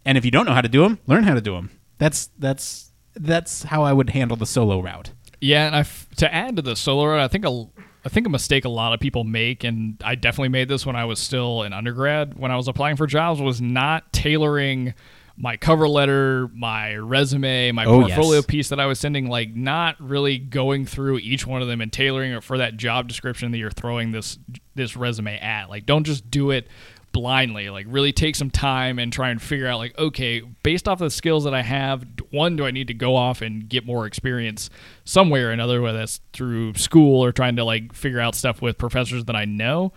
And 0.04 0.18
if 0.18 0.26
you 0.26 0.32
don't 0.32 0.46
know 0.46 0.54
how 0.54 0.62
to 0.62 0.70
do 0.70 0.82
them 0.82 1.00
learn 1.06 1.24
how 1.24 1.36
to 1.36 1.42
do 1.42 1.54
them 1.54 1.70
that's 2.00 2.30
that's 2.40 2.92
that's 3.16 3.64
how 3.64 3.84
i 3.84 3.94
would 3.94 4.10
handle 4.10 4.38
the 4.38 4.46
solo 4.46 4.80
route. 4.80 5.12
Yeah, 5.42 5.68
and 5.68 5.76
I 5.76 5.82
f- 5.82 6.08
to 6.18 6.34
add 6.34 6.56
to 6.56 6.62
the 6.62 6.76
solo 6.76 7.06
route, 7.06 7.20
I 7.20 7.28
think 7.28 7.46
a 7.46 7.66
I 8.06 8.10
think 8.10 8.26
a 8.26 8.30
mistake 8.30 8.66
a 8.66 8.70
lot 8.70 8.94
of 8.94 9.00
people 9.00 9.24
make, 9.24 9.64
and 9.64 10.02
I 10.06 10.16
definitely 10.16 10.50
made 10.50 10.70
this 10.70 10.86
when 10.86 10.96
I 10.96 11.06
was 11.06 11.20
still 11.20 11.64
an 11.64 11.74
undergrad 11.74 12.38
when 12.38 12.52
I 12.52 12.56
was 12.56 12.68
applying 12.68 12.96
for 12.96 13.08
jobs, 13.08 13.42
was 13.42 13.60
not 13.62 14.12
tailoring 14.14 14.94
my 15.42 15.56
cover 15.56 15.88
letter, 15.88 16.50
my 16.54 16.96
resume, 16.96 17.72
my 17.72 17.86
Oh, 17.86 18.02
portfolio 18.02 18.40
yes. 18.40 18.46
piece 18.46 18.70
that 18.70 18.80
I 18.80 18.86
was 18.86 19.00
sending, 19.00 19.28
like 19.28 19.56
not 19.56 19.96
really 20.00 20.38
going 20.38 20.86
through 20.86 21.20
each 21.20 21.48
one 21.48 21.62
of 21.62 21.68
them 21.70 21.80
and 21.82 21.92
tailoring 21.92 22.34
it 22.34 22.44
for 22.44 22.58
that 22.58 22.76
job 22.78 23.08
description 23.08 23.52
that 23.52 23.58
you're 23.58 23.72
throwing 23.72 24.12
this 24.12 24.38
this 24.76 24.96
resume 24.98 25.38
at. 25.40 25.70
Like, 25.70 25.86
don't 25.86 26.04
just 26.06 26.30
do 26.30 26.52
it 26.52 26.68
blindly 27.12 27.70
like 27.70 27.86
really 27.90 28.12
take 28.12 28.36
some 28.36 28.50
time 28.50 29.00
and 29.00 29.12
try 29.12 29.30
and 29.30 29.42
figure 29.42 29.68
out 29.68 29.78
like 29.78 29.98
okay 29.98 30.42
based 30.64 30.88
off 30.88 31.00
the 31.00 31.10
skills 31.10 31.44
that 31.44 31.54
i 31.54 31.62
have 31.62 32.06
one 32.32 32.56
do 32.56 32.66
i 32.66 32.72
need 32.72 32.88
to 32.88 32.94
go 32.94 33.16
off 33.16 33.42
and 33.42 33.68
get 33.68 33.86
more 33.86 34.06
experience 34.06 34.70
some 35.06 35.30
way 35.30 35.42
or 35.42 35.52
another 35.52 35.82
whether 35.82 35.98
that's 35.98 36.22
through 36.34 36.74
school 36.76 37.24
or 37.24 37.32
trying 37.32 37.56
to 37.56 37.64
like 37.64 37.94
figure 37.94 38.20
out 38.20 38.36
stuff 38.36 38.62
with 38.62 38.78
professors 38.78 39.26
that 39.26 39.36
i 39.36 39.46
know? 39.46 39.94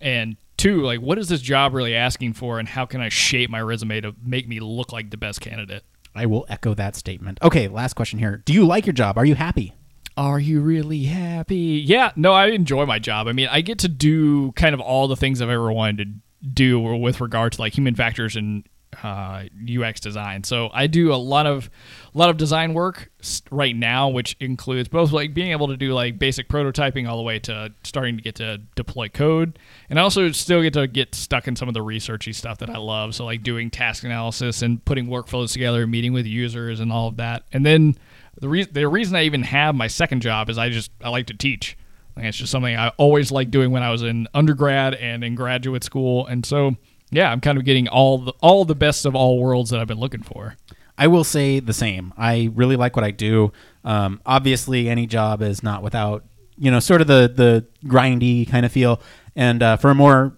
And 0.00 0.36
two 0.56 0.82
like 0.82 1.00
what 1.00 1.18
is 1.18 1.28
this 1.28 1.40
job 1.40 1.74
really 1.74 1.94
asking 1.94 2.34
for 2.34 2.58
and 2.58 2.68
how 2.68 2.86
can 2.86 3.00
i 3.00 3.08
shape 3.08 3.50
my 3.50 3.60
resume 3.60 4.00
to 4.00 4.14
make 4.24 4.48
me 4.48 4.60
look 4.60 4.92
like 4.92 5.10
the 5.10 5.16
best 5.16 5.40
candidate? 5.40 5.84
I 6.14 6.26
will 6.26 6.44
echo 6.48 6.74
that 6.74 6.94
statement. 6.94 7.38
Okay 7.42 7.68
last 7.68 7.94
question 7.94 8.18
here. 8.18 8.42
Do 8.44 8.52
you 8.52 8.66
like 8.66 8.86
your 8.86 8.92
job? 8.92 9.16
Are 9.16 9.24
you 9.24 9.34
happy? 9.34 9.74
Are 10.16 10.38
you 10.38 10.60
really 10.60 11.04
happy? 11.04 11.82
Yeah, 11.86 12.12
no, 12.16 12.32
I 12.32 12.48
enjoy 12.48 12.84
my 12.84 12.98
job. 12.98 13.28
I 13.28 13.32
mean, 13.32 13.48
I 13.50 13.62
get 13.62 13.78
to 13.78 13.88
do 13.88 14.52
kind 14.52 14.74
of 14.74 14.80
all 14.80 15.08
the 15.08 15.16
things 15.16 15.40
I've 15.40 15.48
ever 15.48 15.72
wanted 15.72 15.96
to 15.96 16.20
do 16.52 16.80
with 16.80 17.20
regard 17.20 17.52
to 17.52 17.60
like 17.60 17.76
human 17.76 17.94
factors 17.94 18.36
and 18.36 18.64
uh, 19.02 19.44
UX 19.66 20.00
design. 20.00 20.44
So 20.44 20.70
I 20.72 20.86
do 20.86 21.12
a 21.12 21.16
lot 21.16 21.46
of 21.46 21.70
a 22.14 22.18
lot 22.18 22.28
of 22.28 22.36
design 22.36 22.74
work 22.74 23.10
right 23.50 23.74
now, 23.74 24.08
which 24.08 24.36
includes 24.38 24.88
both 24.88 25.12
like 25.12 25.32
being 25.32 25.50
able 25.52 25.68
to 25.68 25.76
do 25.76 25.94
like 25.94 26.18
basic 26.18 26.48
prototyping 26.48 27.08
all 27.08 27.16
the 27.16 27.22
way 27.22 27.38
to 27.40 27.72
starting 27.84 28.16
to 28.16 28.22
get 28.22 28.34
to 28.36 28.58
deploy 28.74 29.08
code, 29.08 29.58
and 29.88 29.98
I 29.98 30.02
also 30.02 30.30
still 30.32 30.62
get 30.62 30.74
to 30.74 30.86
get 30.86 31.14
stuck 31.14 31.48
in 31.48 31.56
some 31.56 31.68
of 31.68 31.74
the 31.74 31.80
researchy 31.80 32.34
stuff 32.34 32.58
that 32.58 32.70
I 32.70 32.78
love. 32.78 33.14
So 33.14 33.24
like 33.24 33.42
doing 33.42 33.70
task 33.70 34.04
analysis 34.04 34.62
and 34.62 34.84
putting 34.84 35.06
workflows 35.06 35.52
together, 35.52 35.86
meeting 35.86 36.12
with 36.12 36.26
users, 36.26 36.80
and 36.80 36.92
all 36.92 37.08
of 37.08 37.16
that. 37.16 37.44
And 37.52 37.64
then 37.64 37.96
the 38.40 38.48
reason 38.48 38.72
the 38.74 38.86
reason 38.88 39.16
I 39.16 39.24
even 39.24 39.42
have 39.42 39.74
my 39.74 39.86
second 39.86 40.20
job 40.20 40.50
is 40.50 40.58
I 40.58 40.68
just 40.68 40.90
I 41.02 41.08
like 41.08 41.26
to 41.26 41.34
teach. 41.34 41.76
It's 42.16 42.36
just 42.36 42.52
something 42.52 42.76
I 42.76 42.88
always 42.98 43.32
liked 43.32 43.50
doing 43.50 43.70
when 43.70 43.82
I 43.82 43.90
was 43.90 44.02
in 44.02 44.28
undergrad 44.34 44.94
and 44.94 45.24
in 45.24 45.34
graduate 45.34 45.84
school, 45.84 46.26
and 46.26 46.44
so 46.44 46.76
yeah, 47.10 47.30
I'm 47.30 47.40
kind 47.40 47.58
of 47.58 47.64
getting 47.64 47.88
all 47.88 48.18
the 48.18 48.32
all 48.40 48.64
the 48.64 48.74
best 48.74 49.04
of 49.06 49.14
all 49.14 49.38
worlds 49.38 49.70
that 49.70 49.80
I've 49.80 49.88
been 49.88 50.00
looking 50.00 50.22
for. 50.22 50.56
I 50.98 51.06
will 51.06 51.24
say 51.24 51.58
the 51.60 51.72
same. 51.72 52.12
I 52.16 52.50
really 52.54 52.76
like 52.76 52.96
what 52.96 53.04
I 53.04 53.10
do. 53.10 53.52
Um, 53.84 54.20
obviously, 54.26 54.88
any 54.88 55.06
job 55.06 55.42
is 55.42 55.62
not 55.62 55.82
without 55.82 56.24
you 56.56 56.70
know 56.70 56.80
sort 56.80 57.00
of 57.00 57.06
the 57.06 57.32
the 57.34 57.66
grindy 57.86 58.48
kind 58.48 58.64
of 58.66 58.72
feel. 58.72 59.00
And 59.34 59.62
uh, 59.62 59.76
for 59.76 59.90
a 59.90 59.94
more, 59.94 60.36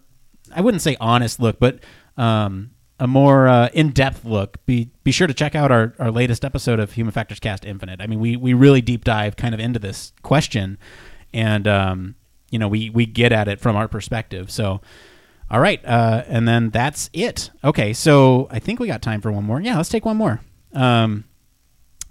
I 0.55 0.61
wouldn't 0.61 0.83
say 0.83 0.97
honest 1.01 1.41
look, 1.41 1.59
but 1.59 1.81
um, 2.17 2.71
a 3.01 3.07
more 3.07 3.49
uh, 3.49 3.69
in 3.73 3.91
depth 3.91 4.25
look, 4.25 4.65
be 4.67 4.91
be 5.03 5.11
sure 5.11 5.27
to 5.27 5.35
check 5.35 5.55
out 5.55 5.73
our, 5.73 5.95
our 5.99 6.11
latest 6.11 6.45
episode 6.45 6.79
of 6.79 6.93
Human 6.93 7.13
Factors 7.13 7.41
Cast 7.41 7.65
Infinite. 7.65 8.01
I 8.01 8.07
mean, 8.07 8.21
we 8.21 8.37
we 8.37 8.55
really 8.55 8.81
deep 8.81 9.05
dive 9.05 9.37
kind 9.37 9.55
of 9.55 9.61
into 9.61 9.79
this 9.79 10.13
question, 10.23 10.79
and 11.35 11.69
um, 11.69 12.15
you 12.51 12.59
know 12.59 12.69
we 12.69 12.89
we 12.89 13.05
get 13.05 13.33
at 13.33 13.49
it 13.49 13.61
from 13.61 13.77
our 13.77 13.89
perspective. 13.89 14.51
So. 14.51 14.81
All 15.51 15.61
right, 15.61 15.85
uh, 15.85 16.25
and 16.27 16.49
then 16.49 16.71
that's 16.71 17.11
it. 17.13 17.51
Okay, 17.63 17.93
so 17.93 18.49
I 18.51 18.59
think 18.59 18.81
we 18.81 18.87
got 18.87 19.03
time 19.03 19.21
for 19.21 19.31
one 19.31 19.45
more. 19.45 19.61
Yeah, 19.61 19.77
let's 19.77 19.91
take 19.91 20.07
one 20.07 20.17
more. 20.17 20.41
Um, 20.73 21.25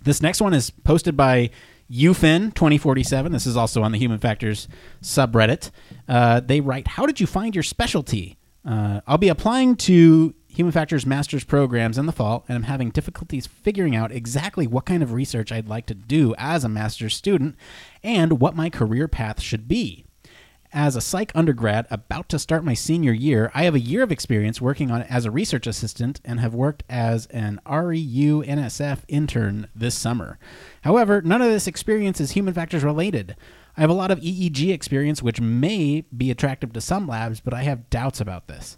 this 0.04 0.22
next 0.22 0.40
one 0.40 0.54
is 0.54 0.70
posted 0.70 1.18
by 1.18 1.50
UFIN2047. 1.92 3.32
This 3.32 3.46
is 3.46 3.58
also 3.58 3.84
on 3.84 3.92
the 3.92 3.98
Human 3.98 4.20
Factors 4.20 4.68
subreddit. 5.02 5.72
Uh, 6.08 6.40
they 6.40 6.62
write, 6.62 6.88
How 6.90 7.06
did 7.06 7.20
you 7.20 7.28
find 7.28 7.56
your 7.56 7.64
specialty? 7.64 8.38
Uh, 8.66 9.02
I'll 9.06 9.18
be 9.18 9.30
applying 9.30 9.76
to 9.78 10.34
Human 10.56 10.72
Factors 10.72 11.06
master's 11.06 11.43
programs 11.43 11.97
in 11.97 12.06
the 12.06 12.12
fall, 12.12 12.45
and 12.47 12.56
I'm 12.56 12.64
having 12.64 12.91
difficulties 12.91 13.47
figuring 13.47 13.95
out 13.95 14.12
exactly 14.12 14.68
what 14.68 14.86
kind 14.86 15.01
of 15.01 15.12
research 15.12 15.51
I'd 15.51 15.68
like 15.68 15.88
to 15.88 15.95
do 15.95 16.36
as 16.38 16.64
a 16.64 16.70
master's 16.70 17.16
student 17.16 17.56
and 18.04 18.39
what 18.39 18.56
my 18.56 18.70
career 18.70 19.08
path 19.08 19.41
should 19.41 19.68
be. 19.68 20.06
As 20.72 20.95
a 20.95 21.01
psych 21.01 21.32
undergrad 21.34 21.88
about 21.89 22.30
to 22.30 22.39
start 22.39 22.64
my 22.64 22.76
senior 22.76 23.14
year, 23.14 23.51
I 23.56 23.64
have 23.64 23.74
a 23.74 23.80
year 23.80 24.04
of 24.04 24.12
experience 24.12 24.62
working 24.62 24.91
on 24.91 25.01
as 25.04 25.26
a 25.26 25.32
research 25.32 25.66
assistant 25.66 26.22
and 26.24 26.39
have 26.39 26.54
worked 26.54 26.84
as 26.88 27.26
an 27.28 27.60
REU 27.66 28.45
NSF 28.45 28.99
intern 29.08 29.68
this 29.76 29.95
summer. 29.95 30.38
However, 30.82 31.22
none 31.22 31.41
of 31.41 31.49
this 31.49 31.68
experience 31.68 32.22
is 32.22 32.32
human 32.32 32.54
factors 32.54 32.84
related. 32.84 33.36
I 33.76 33.82
have 33.82 33.89
a 33.89 33.93
lot 33.93 34.12
of 34.12 34.20
EEG 34.20 34.72
experience, 34.72 35.24
which 35.24 35.41
may 35.41 36.01
be 36.16 36.30
attractive 36.30 36.74
to 36.74 36.82
some 36.82 37.08
labs, 37.08 37.39
but 37.39 37.56
I 37.56 37.64
have 37.64 37.89
doubts 37.89 38.22
about 38.22 38.47
this. 38.47 38.78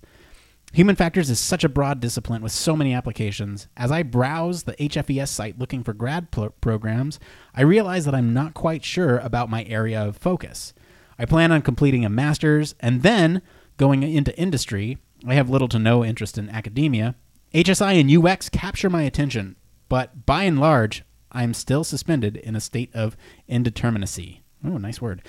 Human 0.75 0.97
factors 0.97 1.29
is 1.29 1.39
such 1.39 1.63
a 1.63 1.69
broad 1.69 2.01
discipline 2.01 2.41
with 2.41 2.51
so 2.51 2.75
many 2.75 2.93
applications. 2.93 3.69
As 3.77 3.93
I 3.93 4.03
browse 4.03 4.63
the 4.63 4.73
HFES 4.73 5.29
site 5.29 5.57
looking 5.57 5.85
for 5.85 5.93
grad 5.93 6.31
pro- 6.31 6.49
programs, 6.49 7.17
I 7.53 7.61
realize 7.61 8.03
that 8.03 8.13
I'm 8.13 8.33
not 8.33 8.53
quite 8.53 8.83
sure 8.83 9.19
about 9.19 9.49
my 9.49 9.63
area 9.63 10.01
of 10.01 10.17
focus. 10.17 10.73
I 11.17 11.23
plan 11.23 11.53
on 11.53 11.61
completing 11.61 12.03
a 12.03 12.09
master's 12.09 12.75
and 12.81 13.03
then 13.03 13.41
going 13.77 14.03
into 14.03 14.37
industry. 14.37 14.97
I 15.25 15.35
have 15.35 15.49
little 15.49 15.69
to 15.69 15.79
no 15.79 16.03
interest 16.03 16.37
in 16.37 16.49
academia. 16.49 17.15
HSI 17.53 17.97
and 18.01 18.11
UX 18.27 18.49
capture 18.49 18.89
my 18.89 19.03
attention, 19.03 19.55
but 19.87 20.25
by 20.25 20.43
and 20.43 20.59
large, 20.59 21.05
I'm 21.31 21.53
still 21.53 21.85
suspended 21.85 22.35
in 22.35 22.53
a 22.53 22.59
state 22.59 22.93
of 22.93 23.15
indeterminacy. 23.49 24.41
Oh, 24.61 24.77
nice 24.77 25.01
word. 25.01 25.21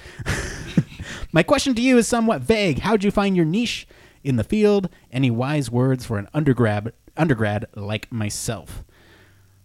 my 1.32 1.44
question 1.44 1.76
to 1.76 1.82
you 1.82 1.98
is 1.98 2.08
somewhat 2.08 2.42
vague. 2.42 2.80
How'd 2.80 3.04
you 3.04 3.12
find 3.12 3.36
your 3.36 3.44
niche 3.44 3.86
in 4.26 4.36
the 4.36 4.44
field? 4.44 4.88
Any 5.12 5.30
wise 5.30 5.70
words 5.70 6.04
for 6.04 6.18
an 6.18 6.28
undergrad 6.34 6.92
undergrad 7.16 7.66
like 7.74 8.10
myself? 8.12 8.84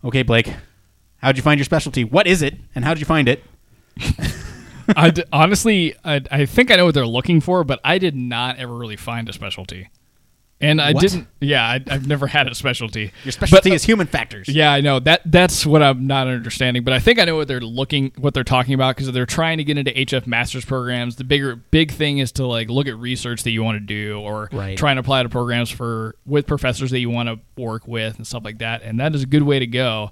Okay, 0.04 0.24
Blake. 0.24 0.54
How'd 1.18 1.38
you 1.38 1.44
find 1.44 1.60
your 1.60 1.66
specialty? 1.66 2.04
What 2.04 2.28
is 2.28 2.42
it, 2.42 2.56
and 2.74 2.84
how'd 2.86 3.00
you 3.00 3.06
find 3.06 3.28
it? 3.28 3.44
I 4.96 5.12
d- 5.12 5.24
honestly, 5.32 5.96
I, 6.04 6.22
I 6.32 6.46
think 6.46 6.72
I 6.72 6.76
know 6.76 6.86
what 6.86 6.94
they're 6.96 7.06
looking 7.06 7.42
for, 7.42 7.64
but 7.64 7.80
I 7.84 7.98
did 7.98 8.16
not 8.16 8.58
ever 8.58 8.76
really 8.76 8.96
find 8.96 9.30
a 9.30 9.34
specialty. 9.34 9.90
And 10.62 10.80
I 10.82 10.92
What? 10.94 11.02
didn't. 11.02 11.28
Yeah, 11.40 11.64
I, 11.66 11.84
I've 11.90 12.08
never 12.08 12.28
had 12.28 12.48
a 12.48 12.54
specialty. 12.56 13.12
Your 13.24 13.32
specialty 13.32 13.70
But, 13.72 13.76
is 13.76 13.84
human 13.84 14.06
factors. 14.08 14.48
Yeah, 14.48 14.72
I 14.72 14.82
know 14.82 15.00
that. 15.00 15.22
That's 15.26 15.66
what 15.66 15.82
I'm 15.82 16.06
not 16.08 16.28
understanding. 16.28 16.84
But 16.84 16.94
I 16.94 17.00
think 17.00 17.20
I 17.20 17.26
know 17.26 17.36
what 17.36 17.48
they're 17.48 17.60
looking, 17.62 18.12
what 18.18 18.34
they're 18.34 18.44
talking 18.44 18.74
about, 18.74 18.96
because 18.96 19.12
they're 19.12 19.26
trying 19.26 19.58
to 19.58 19.64
get 19.64 19.78
into 19.78 19.92
HF 19.92 20.28
masters 20.28 20.64
programs. 20.66 21.16
The 21.16 21.24
bigger, 21.24 21.56
big 21.56 21.92
thing 21.92 22.20
is 22.20 22.32
to 22.34 22.46
like 22.46 22.70
look 22.70 22.88
at 22.88 22.98
research 22.98 23.44
that 23.44 23.52
you 23.52 23.64
want 23.64 23.76
to 23.78 23.80
do, 23.86 24.20
or 24.20 24.50
Right. 24.52 24.78
try 24.78 24.92
and 24.92 25.00
apply 25.00 25.24
to 25.24 25.30
programs 25.30 25.70
for 25.72 26.16
with 26.26 26.46
professors 26.48 26.92
that 26.92 27.00
you 27.00 27.10
want 27.10 27.28
to 27.30 27.40
work 27.62 27.88
with 27.88 28.18
and 28.18 28.28
stuff 28.28 28.44
like 28.46 28.60
that. 28.60 28.84
And 28.84 29.00
that 29.00 29.16
is 29.16 29.24
a 29.24 29.28
good 29.28 29.44
way 29.44 29.58
to 29.60 29.68
go. 29.68 30.12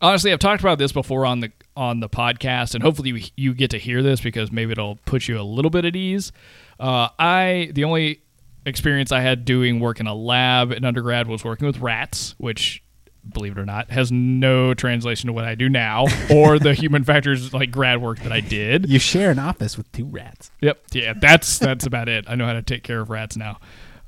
Honestly, 0.00 0.32
I've 0.32 0.40
talked 0.40 0.60
about 0.62 0.78
this 0.78 0.90
before 0.92 1.24
on 1.26 1.40
the 1.40 1.52
on 1.76 2.00
the 2.00 2.08
podcast, 2.08 2.74
and 2.74 2.82
hopefully 2.82 3.10
you, 3.10 3.22
you 3.36 3.54
get 3.54 3.70
to 3.70 3.78
hear 3.78 4.02
this 4.02 4.20
because 4.20 4.50
maybe 4.52 4.72
it'll 4.72 4.96
put 5.06 5.26
you 5.28 5.40
a 5.40 5.42
little 5.42 5.70
bit 5.70 5.84
at 5.84 5.94
ease. 5.96 6.32
Uh, 6.80 7.08
I 7.18 7.70
the 7.72 7.84
only 7.84 8.20
experience 8.64 9.12
I 9.12 9.20
had 9.20 9.44
doing 9.44 9.80
work 9.80 10.00
in 10.00 10.06
a 10.06 10.14
lab 10.14 10.72
in 10.72 10.84
undergrad 10.84 11.28
was 11.28 11.44
working 11.44 11.66
with 11.66 11.78
rats, 11.78 12.34
which 12.38 12.82
believe 13.28 13.52
it 13.52 13.58
or 13.58 13.64
not 13.64 13.88
has 13.90 14.10
no 14.10 14.74
translation 14.74 15.28
to 15.28 15.32
what 15.32 15.44
I 15.44 15.54
do 15.54 15.68
now 15.68 16.06
or 16.30 16.58
the 16.58 16.74
human 16.74 17.04
factors 17.04 17.54
like 17.54 17.70
grad 17.70 18.02
work 18.02 18.18
that 18.20 18.32
I 18.32 18.40
did. 18.40 18.88
You 18.88 18.98
share 18.98 19.30
an 19.30 19.38
office 19.38 19.76
with 19.76 19.90
two 19.92 20.06
rats. 20.06 20.50
Yep. 20.60 20.82
Yeah, 20.92 21.14
that's 21.20 21.58
that's 21.58 21.86
about 21.86 22.08
it. 22.08 22.24
I 22.28 22.34
know 22.34 22.46
how 22.46 22.54
to 22.54 22.62
take 22.62 22.82
care 22.82 23.00
of 23.00 23.10
rats 23.10 23.36
now. 23.36 23.58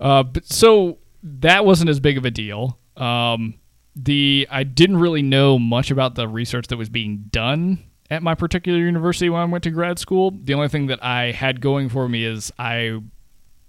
Uh, 0.00 0.22
but 0.22 0.46
so 0.46 0.98
that 1.22 1.64
wasn't 1.64 1.90
as 1.90 2.00
big 2.00 2.18
of 2.18 2.24
a 2.24 2.30
deal. 2.30 2.78
Um, 2.96 3.55
the 3.96 4.48
I 4.50 4.64
didn't 4.64 4.98
really 4.98 5.22
know 5.22 5.59
much 5.59 5.90
about 5.90 6.14
the 6.16 6.26
research 6.26 6.66
that 6.68 6.76
was 6.76 6.88
being 6.88 7.26
done 7.30 7.78
at 8.11 8.22
my 8.22 8.34
particular 8.34 8.78
university 8.78 9.30
when 9.30 9.40
I 9.40 9.44
went 9.44 9.64
to 9.64 9.70
grad 9.70 9.98
school. 9.98 10.32
The 10.42 10.55
only 10.55 10.68
thing 10.68 10.88
that 10.88 11.02
I 11.02 11.32
had 11.32 11.61
going 11.61 11.88
for 11.88 12.09
me 12.09 12.24
is 12.24 12.52
I 12.59 13.00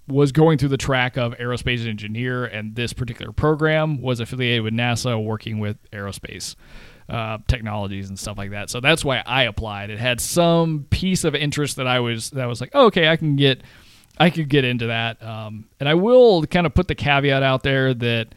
was 0.08 0.32
going 0.32 0.58
through 0.58 0.68
the 0.68 0.76
track 0.76 1.16
of 1.16 1.34
aerospace 1.34 1.86
engineer, 1.86 2.44
and 2.44 2.74
this 2.74 2.92
particular 2.92 3.32
program 3.32 4.00
was 4.00 4.20
affiliated 4.20 4.62
with 4.62 4.74
NASA, 4.74 5.22
working 5.22 5.58
with 5.58 5.76
aerospace 5.90 6.54
uh, 7.08 7.38
technologies 7.48 8.08
and 8.08 8.18
stuff 8.18 8.38
like 8.38 8.50
that. 8.50 8.70
So 8.70 8.80
that's 8.80 9.04
why 9.04 9.22
I 9.26 9.44
applied. 9.44 9.90
It 9.90 9.98
had 9.98 10.20
some 10.20 10.86
piece 10.90 11.24
of 11.24 11.34
interest 11.34 11.76
that 11.76 11.86
I 11.86 12.00
was 12.00 12.30
that 12.30 12.46
was 12.46 12.60
like, 12.60 12.70
oh, 12.74 12.86
okay, 12.86 13.08
I 13.08 13.16
can 13.16 13.36
get, 13.36 13.62
I 14.18 14.30
could 14.30 14.48
get 14.48 14.64
into 14.64 14.86
that. 14.86 15.22
Um, 15.22 15.68
and 15.80 15.88
I 15.88 15.94
will 15.94 16.44
kind 16.46 16.66
of 16.66 16.74
put 16.74 16.88
the 16.88 16.94
caveat 16.94 17.42
out 17.42 17.62
there 17.62 17.94
that 17.94 18.28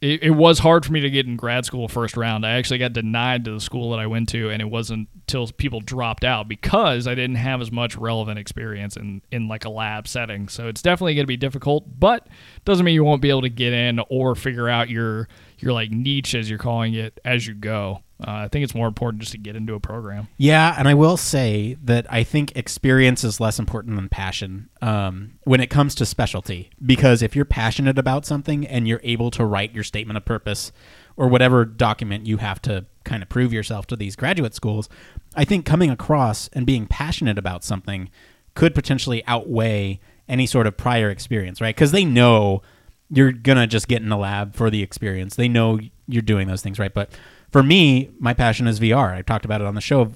it, 0.00 0.22
it 0.22 0.30
was 0.30 0.58
hard 0.58 0.86
for 0.86 0.92
me 0.92 1.00
to 1.00 1.10
get 1.10 1.26
in 1.26 1.36
grad 1.36 1.66
school 1.66 1.86
first 1.86 2.16
round. 2.16 2.46
I 2.46 2.52
actually 2.52 2.78
got 2.78 2.94
denied 2.94 3.44
to 3.44 3.52
the 3.52 3.60
school 3.60 3.90
that 3.90 3.98
I 3.98 4.06
went 4.06 4.30
to, 4.30 4.48
and 4.48 4.62
it 4.62 4.66
wasn't 4.66 5.08
until 5.14 5.46
people 5.48 5.80
dropped 5.80 6.24
out 6.24 6.48
because 6.48 7.06
I 7.06 7.14
didn't 7.14 7.36
have 7.36 7.60
as 7.60 7.70
much 7.70 7.96
relevant 7.96 8.38
experience 8.38 8.96
in, 8.96 9.20
in 9.30 9.46
like 9.46 9.66
a 9.66 9.70
lab 9.70 10.08
setting. 10.08 10.48
So 10.48 10.68
it's 10.68 10.80
definitely 10.80 11.14
going 11.14 11.24
to 11.24 11.28
be 11.28 11.36
difficult, 11.36 11.84
but 11.98 12.26
doesn't 12.64 12.84
mean 12.84 12.94
you 12.94 13.04
won't 13.04 13.22
be 13.22 13.30
able 13.30 13.42
to 13.42 13.50
get 13.50 13.72
in 13.74 14.00
or 14.08 14.34
figure 14.34 14.68
out 14.68 14.88
your 14.88 15.28
your 15.58 15.74
like 15.74 15.90
niche 15.90 16.34
as 16.34 16.48
you're 16.48 16.58
calling 16.58 16.94
it 16.94 17.20
as 17.24 17.46
you 17.46 17.54
go. 17.54 18.02
Uh, 18.20 18.30
I 18.44 18.48
think 18.48 18.64
it's 18.64 18.74
more 18.74 18.86
important 18.86 19.22
just 19.22 19.32
to 19.32 19.38
get 19.38 19.56
into 19.56 19.74
a 19.74 19.80
program. 19.80 20.28
Yeah, 20.36 20.74
and 20.76 20.86
I 20.86 20.94
will 20.94 21.16
say 21.16 21.76
that 21.84 22.06
I 22.12 22.22
think 22.22 22.56
experience 22.56 23.24
is 23.24 23.40
less 23.40 23.58
important 23.58 23.96
than 23.96 24.08
passion 24.08 24.68
um, 24.82 25.38
when 25.44 25.60
it 25.60 25.68
comes 25.68 25.94
to 25.96 26.06
specialty. 26.06 26.70
Because 26.84 27.22
if 27.22 27.34
you're 27.34 27.44
passionate 27.44 27.98
about 27.98 28.26
something 28.26 28.66
and 28.66 28.86
you're 28.86 29.00
able 29.02 29.30
to 29.32 29.44
write 29.44 29.74
your 29.74 29.84
statement 29.84 30.16
of 30.16 30.24
purpose 30.24 30.72
or 31.16 31.28
whatever 31.28 31.64
document 31.64 32.26
you 32.26 32.36
have 32.38 32.60
to 32.62 32.86
kind 33.04 33.22
of 33.22 33.28
prove 33.28 33.52
yourself 33.52 33.86
to 33.86 33.96
these 33.96 34.16
graduate 34.16 34.54
schools, 34.54 34.88
I 35.34 35.44
think 35.44 35.64
coming 35.64 35.90
across 35.90 36.48
and 36.52 36.66
being 36.66 36.86
passionate 36.86 37.38
about 37.38 37.64
something 37.64 38.10
could 38.54 38.74
potentially 38.74 39.24
outweigh 39.26 40.00
any 40.28 40.46
sort 40.46 40.66
of 40.66 40.76
prior 40.76 41.10
experience, 41.10 41.60
right? 41.60 41.74
Because 41.74 41.92
they 41.92 42.04
know 42.04 42.62
you're 43.10 43.32
gonna 43.32 43.66
just 43.66 43.88
get 43.88 44.02
in 44.02 44.08
the 44.08 44.16
lab 44.16 44.54
for 44.54 44.70
the 44.70 44.82
experience. 44.82 45.34
They 45.34 45.48
know 45.48 45.80
you're 46.06 46.22
doing 46.22 46.46
those 46.46 46.62
things, 46.62 46.78
right? 46.78 46.92
But 46.92 47.12
for 47.50 47.62
me, 47.62 48.10
my 48.18 48.34
passion 48.34 48.66
is 48.66 48.80
VR. 48.80 49.12
I've 49.12 49.26
talked 49.26 49.44
about 49.44 49.60
it 49.60 49.66
on 49.66 49.74
the 49.74 49.80
show 49.80 50.12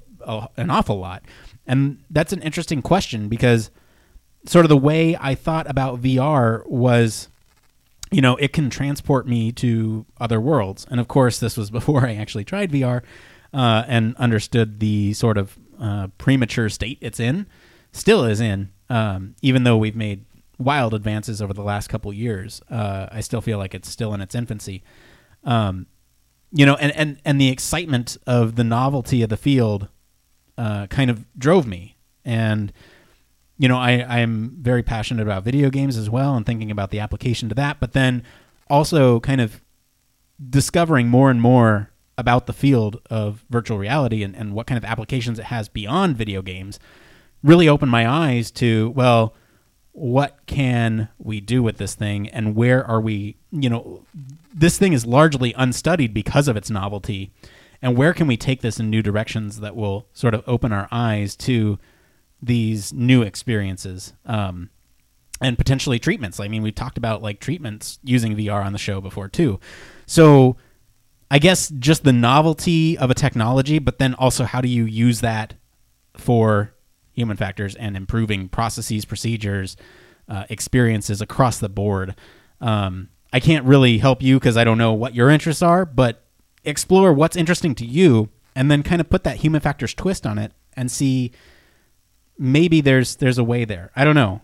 an 0.57 0.71
awful 0.71 0.99
lot, 0.99 1.23
and 1.67 2.03
that's 2.11 2.33
an 2.33 2.43
interesting 2.43 2.81
question 2.81 3.29
because 3.29 3.71
sort 4.47 4.65
of 4.65 4.69
the 4.69 4.77
way 4.77 5.17
I 5.21 5.35
thought 5.35 5.69
about 5.69 6.01
VR 6.01 6.67
was, 6.67 7.29
you 8.11 8.21
know, 8.21 8.37
it 8.37 8.53
can 8.53 8.71
transport 8.71 9.27
me 9.27 9.53
to 9.53 10.07
other 10.19 10.41
worlds, 10.41 10.87
and 10.91 11.01
of 11.01 11.09
course, 11.09 11.39
this 11.41 11.57
was 11.57 11.71
before 11.79 12.07
I 12.07 12.15
actually 12.15 12.45
tried 12.45 12.71
VR 12.71 13.03
uh, 13.53 13.85
and 13.87 14.17
understood 14.17 14.81
the 14.81 15.13
sort 15.13 15.37
of 15.37 15.59
uh, 15.81 16.09
premature 16.19 16.69
state 16.69 16.99
it's 17.01 17.21
in, 17.21 17.47
still 17.93 18.25
is 18.25 18.41
in, 18.41 18.71
um, 18.89 19.35
even 19.43 19.65
though 19.65 19.77
we've 19.77 19.97
made 19.97 20.25
wild 20.59 20.95
advances 20.95 21.43
over 21.43 21.53
the 21.53 21.63
last 21.63 21.89
couple 21.89 22.13
years. 22.13 22.63
Uh, 22.71 23.07
I 23.11 23.21
still 23.21 23.41
feel 23.41 23.59
like 23.59 23.75
it's 23.75 23.89
still 23.89 24.15
in 24.15 24.21
its 24.21 24.35
infancy. 24.35 24.83
Um, 25.43 25.87
you 26.57 26.65
know, 26.65 26.77
and, 26.77 26.93
and, 26.93 27.21
and 27.25 27.41
the 27.41 27.49
excitement 27.49 28.17
of 28.29 28.55
the 28.55 28.63
novelty 28.63 29.23
of 29.23 29.29
the 29.29 29.37
field 29.37 29.89
uh, 30.57 30.87
kind 30.87 31.11
of 31.11 31.27
drove 31.37 31.67
me. 31.67 31.97
And, 32.25 32.73
you 33.59 33.67
know, 33.67 33.77
I, 33.77 34.21
I'm 34.21 34.57
very 34.61 34.85
passionate 34.85 35.23
about 35.23 35.43
video 35.43 35.69
games 35.69 35.97
as 35.97 36.09
well 36.09 36.37
and 36.37 36.47
thinking 36.47 36.71
about 36.71 36.93
the 36.93 37.01
application 37.01 37.49
to 37.49 37.57
that, 37.57 37.81
but 37.81 37.93
then 37.93 38.23
also 38.71 39.19
kind 39.19 39.41
of 39.41 39.63
discovering 40.49 41.09
more 41.09 41.29
and 41.29 41.43
more 41.43 41.91
about 42.17 42.47
the 42.47 42.53
field 42.53 43.01
of 43.11 43.45
virtual 43.51 43.77
reality 43.77 44.23
and, 44.23 44.37
and 44.37 44.55
what 44.55 44.69
kind 44.69 44.79
of 44.79 44.85
applications 44.85 45.41
it 45.41 45.47
has 45.47 45.69
beyond 45.69 46.17
video 46.17 46.41
games 46.41 46.79
really 47.43 47.69
opened 47.69 47.91
my 47.91 48.09
eyes 48.09 48.53
to, 48.53 48.91
well, 48.91 49.35
what 49.91 50.39
can 50.47 51.09
we 51.19 51.41
do 51.41 51.65
with 51.65 51.79
this 51.79 51.97
thing 51.97 52.29
and 52.29 52.55
where 52.55 52.85
are 52.85 53.01
we, 53.01 53.37
you 53.51 53.69
know, 53.69 54.05
this 54.55 54.79
thing 54.79 54.93
is 54.93 55.05
largely 55.05 55.53
unstudied 55.57 56.15
because 56.15 56.47
of 56.47 56.57
its 56.57 56.71
novelty. 56.71 57.33
And 57.83 57.97
where 57.97 58.15
can 58.15 58.27
we 58.27 58.37
take 58.37 58.63
this 58.63 58.79
in 58.79 58.89
new 58.89 59.03
directions 59.03 59.61
that 59.61 59.77
will 59.77 60.07
sort 60.13 60.33
of 60.33 60.45
open 60.47 60.73
our 60.73 60.89
eyes 60.91 61.37
to 61.37 61.79
these 62.41 62.93
new 62.93 63.23
experiences 63.23 64.15
um, 64.25 64.71
and 65.41 65.59
potentially 65.59 65.99
treatments? 65.99 66.39
I 66.39 66.49
mean, 66.49 66.63
we've 66.63 66.75
talked 66.75 66.97
about 66.97 67.21
like 67.21 67.41
treatments 67.41 67.99
using 68.05 68.37
VR 68.37 68.65
on 68.65 68.73
the 68.73 68.79
show 68.79 69.01
before 69.01 69.29
too. 69.29 69.59
So 70.07 70.57
I 71.31 71.39
guess 71.39 71.69
just 71.71 72.05
the 72.05 72.13
novelty 72.13 72.97
of 72.97 73.11
a 73.11 73.15
technology, 73.15 73.81
but 73.81 73.99
then 73.99 74.15
also 74.15 74.45
how 74.45 74.61
do 74.61 74.69
you 74.69 74.85
use 74.85 75.21
that 75.21 75.55
for 76.17 76.73
human 77.13 77.37
factors 77.37 77.75
and 77.75 77.97
improving 77.97 78.49
processes, 78.49 79.05
procedures, 79.05 79.77
uh, 80.29 80.45
experiences 80.49 81.21
across 81.21 81.59
the 81.59 81.69
board. 81.69 82.15
Um, 82.61 83.09
I 83.35 83.41
can't 83.41 83.65
really 83.65 83.99
help 83.99 84.23
you 84.23 84.39
because 84.39 84.57
I 84.57 84.63
don't 84.63 84.79
know 84.79 84.93
what 84.93 85.17
your 85.17 85.29
interests 85.29 85.61
are, 85.61 85.85
but 85.85 86.23
explore 86.63 87.13
what's 87.13 87.35
interesting 87.35 87.75
to 87.75 87.85
you 87.85 88.29
and 88.55 88.71
then 88.71 88.85
kind 88.85 89.01
of 89.01 89.11
put 89.11 89.25
that 89.25 89.39
human 89.39 89.61
factors 89.61 89.93
twist 89.93 90.25
on 90.25 90.39
it 90.39 90.53
and 90.75 90.89
see 90.89 91.33
maybe 92.39 92.81
there's 92.81 93.17
there's 93.17 93.37
a 93.37 93.43
way 93.43 93.65
there. 93.65 93.91
I 93.97 94.05
don't 94.05 94.15
know. 94.15 94.41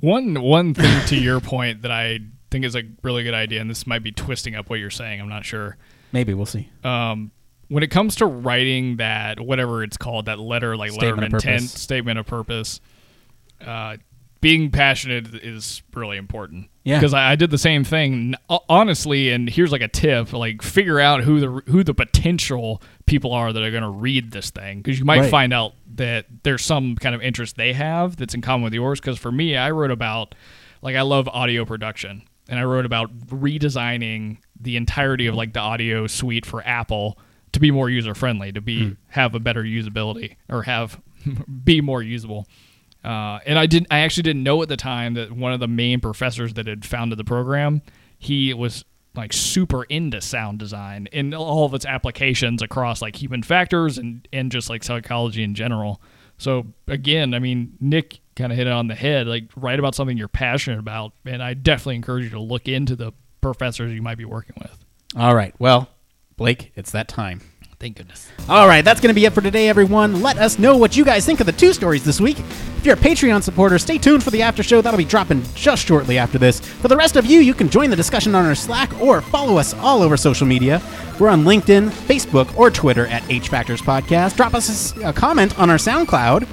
One 0.00 0.42
one 0.42 0.74
thing 0.74 1.06
to 1.06 1.16
your 1.16 1.40
point 1.54 1.82
that 1.82 1.92
I 1.92 2.18
think 2.50 2.64
is 2.64 2.74
a 2.74 2.82
really 3.04 3.22
good 3.22 3.34
idea, 3.34 3.60
and 3.60 3.70
this 3.70 3.86
might 3.86 4.02
be 4.02 4.10
twisting 4.10 4.56
up 4.56 4.68
what 4.68 4.80
you're 4.80 4.90
saying. 4.90 5.20
I'm 5.20 5.28
not 5.28 5.44
sure. 5.44 5.76
Maybe 6.10 6.34
we'll 6.34 6.46
see. 6.46 6.68
Um, 6.82 7.30
when 7.68 7.84
it 7.84 7.92
comes 7.92 8.16
to 8.16 8.26
writing 8.26 8.96
that 8.96 9.38
whatever 9.38 9.84
it's 9.84 9.96
called, 9.96 10.26
that 10.26 10.40
letter 10.40 10.76
like 10.76 10.90
Statement 10.90 11.18
letter 11.18 11.26
of 11.36 11.44
intent, 11.44 11.62
purpose. 11.62 11.80
statement 11.80 12.18
of 12.18 12.26
purpose, 12.26 12.80
uh, 13.64 13.98
being 14.40 14.70
passionate 14.70 15.34
is 15.34 15.82
really 15.94 16.16
important. 16.16 16.68
Yeah. 16.82 16.98
because 16.98 17.12
I, 17.12 17.32
I 17.32 17.36
did 17.36 17.50
the 17.50 17.58
same 17.58 17.84
thing 17.84 18.34
uh, 18.48 18.58
honestly. 18.68 19.30
And 19.30 19.48
here's 19.48 19.72
like 19.72 19.82
a 19.82 19.88
tip: 19.88 20.32
like 20.32 20.62
figure 20.62 20.98
out 20.98 21.22
who 21.22 21.40
the 21.40 21.70
who 21.70 21.84
the 21.84 21.94
potential 21.94 22.82
people 23.06 23.32
are 23.32 23.52
that 23.52 23.62
are 23.62 23.70
going 23.70 23.82
to 23.82 23.90
read 23.90 24.30
this 24.32 24.50
thing, 24.50 24.78
because 24.78 24.98
you 24.98 25.04
might 25.04 25.20
Right. 25.20 25.30
find 25.30 25.52
out 25.52 25.74
that 25.96 26.26
there's 26.42 26.64
some 26.64 26.96
kind 26.96 27.14
of 27.14 27.20
interest 27.22 27.56
they 27.56 27.72
have 27.74 28.16
that's 28.16 28.34
in 28.34 28.40
common 28.40 28.64
with 28.64 28.72
yours. 28.74 29.00
Because 29.00 29.18
for 29.18 29.30
me, 29.30 29.56
I 29.56 29.70
wrote 29.70 29.90
about 29.90 30.34
like 30.82 30.96
I 30.96 31.02
love 31.02 31.28
audio 31.28 31.64
production, 31.64 32.22
and 32.48 32.58
I 32.58 32.64
wrote 32.64 32.86
about 32.86 33.14
redesigning 33.26 34.38
the 34.58 34.76
entirety 34.76 35.26
of 35.26 35.34
like 35.34 35.52
the 35.52 35.60
audio 35.60 36.06
suite 36.06 36.46
for 36.46 36.66
Apple 36.66 37.18
to 37.52 37.60
be 37.60 37.70
more 37.70 37.90
user 37.90 38.14
friendly, 38.14 38.52
to 38.52 38.60
be 38.60 38.88
hmm. 38.88 38.92
have 39.08 39.34
a 39.34 39.40
better 39.40 39.62
usability 39.62 40.36
or 40.48 40.62
have 40.62 41.00
be 41.64 41.80
more 41.80 42.02
usable. 42.02 42.46
Uh, 43.04 43.38
and 43.46 43.58
I 43.58 43.66
didn't. 43.66 43.88
I 43.90 44.00
actually 44.00 44.24
didn't 44.24 44.42
know 44.42 44.62
at 44.62 44.68
the 44.68 44.76
time 44.76 45.14
that 45.14 45.32
one 45.32 45.52
of 45.52 45.60
the 45.60 45.68
main 45.68 46.00
professors 46.00 46.54
that 46.54 46.66
had 46.66 46.84
founded 46.84 47.18
the 47.18 47.24
program, 47.24 47.82
he 48.18 48.52
was 48.52 48.84
like 49.14 49.32
super 49.32 49.84
into 49.84 50.20
sound 50.20 50.58
design 50.58 51.08
and 51.12 51.34
all 51.34 51.64
of 51.64 51.74
its 51.74 51.84
applications 51.84 52.62
across 52.62 53.02
like 53.02 53.16
human 53.16 53.42
factors 53.42 53.98
and 53.98 54.28
and 54.32 54.52
just 54.52 54.70
like 54.70 54.84
psychology 54.84 55.42
in 55.42 55.54
general. 55.54 56.00
So 56.38 56.66
again, 56.86 57.34
I 57.34 57.38
mean, 57.38 57.76
Nick 57.80 58.20
kind 58.34 58.50
of 58.50 58.56
hit 58.56 58.66
it 58.66 58.72
on 58.72 58.86
the 58.86 58.94
head. 58.94 59.26
Like, 59.26 59.44
write 59.56 59.78
about 59.78 59.94
something 59.94 60.16
you're 60.16 60.28
passionate 60.28 60.78
about, 60.78 61.12
and 61.26 61.42
I 61.42 61.54
definitely 61.54 61.96
encourage 61.96 62.24
you 62.24 62.30
to 62.30 62.40
look 62.40 62.66
into 62.66 62.96
the 62.96 63.12
professors 63.40 63.92
you 63.92 64.02
might 64.02 64.18
be 64.18 64.24
working 64.24 64.56
with. 64.58 64.84
All 65.16 65.34
right. 65.34 65.54
Well, 65.58 65.88
Blake, 66.36 66.72
it's 66.74 66.90
that 66.92 67.08
time. 67.08 67.42
Thank 67.80 67.96
goodness. 67.96 68.28
All 68.46 68.68
right, 68.68 68.84
that's 68.84 69.00
going 69.00 69.08
to 69.08 69.18
be 69.18 69.24
it 69.24 69.32
for 69.32 69.40
today, 69.40 69.66
everyone. 69.70 70.20
Let 70.20 70.36
us 70.36 70.58
know 70.58 70.76
what 70.76 70.98
you 70.98 71.04
guys 71.04 71.24
think 71.24 71.40
of 71.40 71.46
the 71.46 71.52
two 71.52 71.72
stories 71.72 72.04
this 72.04 72.20
week. 72.20 72.38
If 72.38 72.84
you're 72.84 72.94
a 72.94 72.98
Patreon 72.98 73.42
supporter, 73.42 73.78
stay 73.78 73.96
tuned 73.96 74.22
for 74.22 74.30
the 74.30 74.42
after 74.42 74.62
show. 74.62 74.82
That'll 74.82 74.98
be 74.98 75.04
dropping 75.06 75.42
just 75.54 75.86
shortly 75.86 76.18
after 76.18 76.36
this. 76.36 76.60
For 76.60 76.88
the 76.88 76.96
rest 76.96 77.16
of 77.16 77.24
you, 77.24 77.40
you 77.40 77.54
can 77.54 77.70
join 77.70 77.88
the 77.88 77.96
discussion 77.96 78.34
on 78.34 78.44
our 78.44 78.54
Slack 78.54 79.00
or 79.00 79.22
follow 79.22 79.56
us 79.56 79.72
all 79.72 80.02
over 80.02 80.18
social 80.18 80.46
media. 80.46 80.82
We're 81.18 81.30
on 81.30 81.44
LinkedIn, 81.44 81.88
Facebook, 81.88 82.54
or 82.54 82.70
Twitter 82.70 83.06
at 83.06 83.22
H 83.30 83.48
Factors 83.48 83.80
Podcast. 83.80 84.36
Drop 84.36 84.52
us 84.52 84.94
a 84.98 85.14
comment 85.14 85.58
on 85.58 85.70
our 85.70 85.78
SoundCloud. 85.78 86.46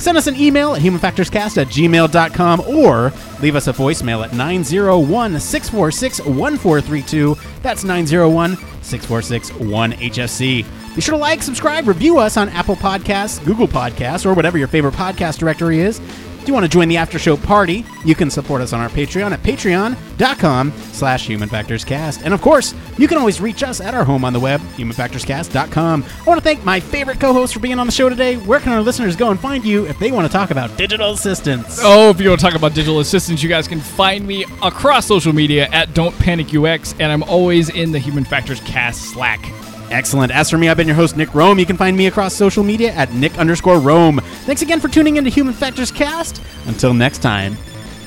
Send 0.00 0.16
us 0.16 0.26
an 0.26 0.34
email 0.36 0.74
at 0.74 0.80
humanfactorscast 0.80 1.58
at 1.58 1.68
gmail.com 1.68 2.60
or 2.62 3.12
leave 3.42 3.54
us 3.54 3.68
a 3.68 3.72
voicemail 3.72 4.24
at 4.24 4.32
901 4.32 5.38
646 5.38 6.20
1432. 6.20 7.36
That's 7.62 7.84
901 7.84 8.56
646 8.82 9.50
1HFC. 9.50 10.94
Be 10.94 11.00
sure 11.00 11.14
to 11.14 11.20
like, 11.20 11.42
subscribe, 11.42 11.86
review 11.86 12.18
us 12.18 12.36
on 12.36 12.48
Apple 12.48 12.76
Podcasts, 12.76 13.44
Google 13.44 13.68
Podcasts, 13.68 14.26
or 14.26 14.34
whatever 14.34 14.58
your 14.58 14.68
favorite 14.68 14.94
podcast 14.94 15.38
directory 15.38 15.80
is. 15.80 16.00
If 16.40 16.48
you 16.48 16.54
want 16.54 16.64
to 16.64 16.70
join 16.70 16.88
the 16.88 16.96
after 16.96 17.18
show 17.18 17.36
party, 17.36 17.84
you 18.02 18.14
can 18.14 18.30
support 18.30 18.62
us 18.62 18.72
on 18.72 18.80
our 18.80 18.88
Patreon 18.88 19.32
at 19.32 19.42
patreon.com 19.42 20.72
slash 20.92 21.28
humanfactorscast. 21.28 22.22
And 22.24 22.32
of 22.32 22.40
course, 22.40 22.74
you 22.96 23.06
can 23.06 23.18
always 23.18 23.42
reach 23.42 23.62
us 23.62 23.80
at 23.82 23.94
our 23.94 24.04
home 24.04 24.24
on 24.24 24.32
the 24.32 24.40
web, 24.40 24.60
humanfactorscast.com. 24.76 26.04
I 26.04 26.22
want 26.24 26.38
to 26.38 26.44
thank 26.44 26.64
my 26.64 26.80
favorite 26.80 27.20
co-host 27.20 27.52
for 27.52 27.60
being 27.60 27.78
on 27.78 27.86
the 27.86 27.92
show 27.92 28.08
today. 28.08 28.36
Where 28.36 28.58
can 28.58 28.72
our 28.72 28.80
listeners 28.80 29.16
go 29.16 29.30
and 29.30 29.38
find 29.38 29.64
you 29.66 29.86
if 29.86 29.98
they 29.98 30.12
want 30.12 30.26
to 30.26 30.32
talk 30.32 30.50
about 30.50 30.74
digital 30.78 31.12
assistants? 31.12 31.80
Oh, 31.82 32.08
if 32.08 32.18
you 32.18 32.30
want 32.30 32.40
to 32.40 32.46
talk 32.46 32.54
about 32.54 32.74
digital 32.74 33.00
assistants, 33.00 33.42
you 33.42 33.50
guys 33.50 33.68
can 33.68 33.80
find 33.80 34.26
me 34.26 34.44
across 34.62 35.06
social 35.06 35.34
media 35.34 35.68
at 35.72 35.92
Don't 35.92 36.18
Panic 36.18 36.54
UX, 36.54 36.94
and 36.98 37.12
I'm 37.12 37.22
always 37.24 37.68
in 37.68 37.92
the 37.92 37.98
Human 37.98 38.24
Factors 38.24 38.60
Cast 38.60 39.12
Slack. 39.12 39.44
Excellent. 39.90 40.30
As 40.32 40.48
for 40.48 40.56
me, 40.56 40.68
I've 40.68 40.76
been 40.76 40.86
your 40.86 40.96
host, 40.96 41.16
Nick 41.16 41.30
Roome. 41.30 41.58
You 41.58 41.66
can 41.66 41.76
find 41.76 41.96
me 41.96 42.06
across 42.06 42.32
social 42.34 42.62
media 42.62 42.92
at 42.92 43.12
Nick 43.12 43.36
underscore 43.38 43.76
Roome. 43.76 44.22
Thanks 44.44 44.62
again 44.62 44.80
for 44.80 44.88
tuning 44.88 45.16
into 45.16 45.30
Human 45.30 45.52
Factors 45.52 45.90
Cast. 45.90 46.40
Until 46.66 46.94
next 46.94 47.18
time, 47.18 47.56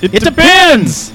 It, 0.02 0.12
depends! 0.12 1.12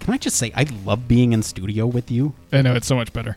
Can 0.00 0.14
I 0.14 0.18
just 0.18 0.36
say, 0.36 0.52
I 0.54 0.66
love 0.84 1.08
being 1.08 1.32
in 1.32 1.42
studio 1.42 1.86
with 1.86 2.12
you? 2.12 2.34
I 2.52 2.62
know 2.62 2.74
it's 2.76 2.86
so 2.86 2.94
much 2.94 3.12
better. 3.12 3.36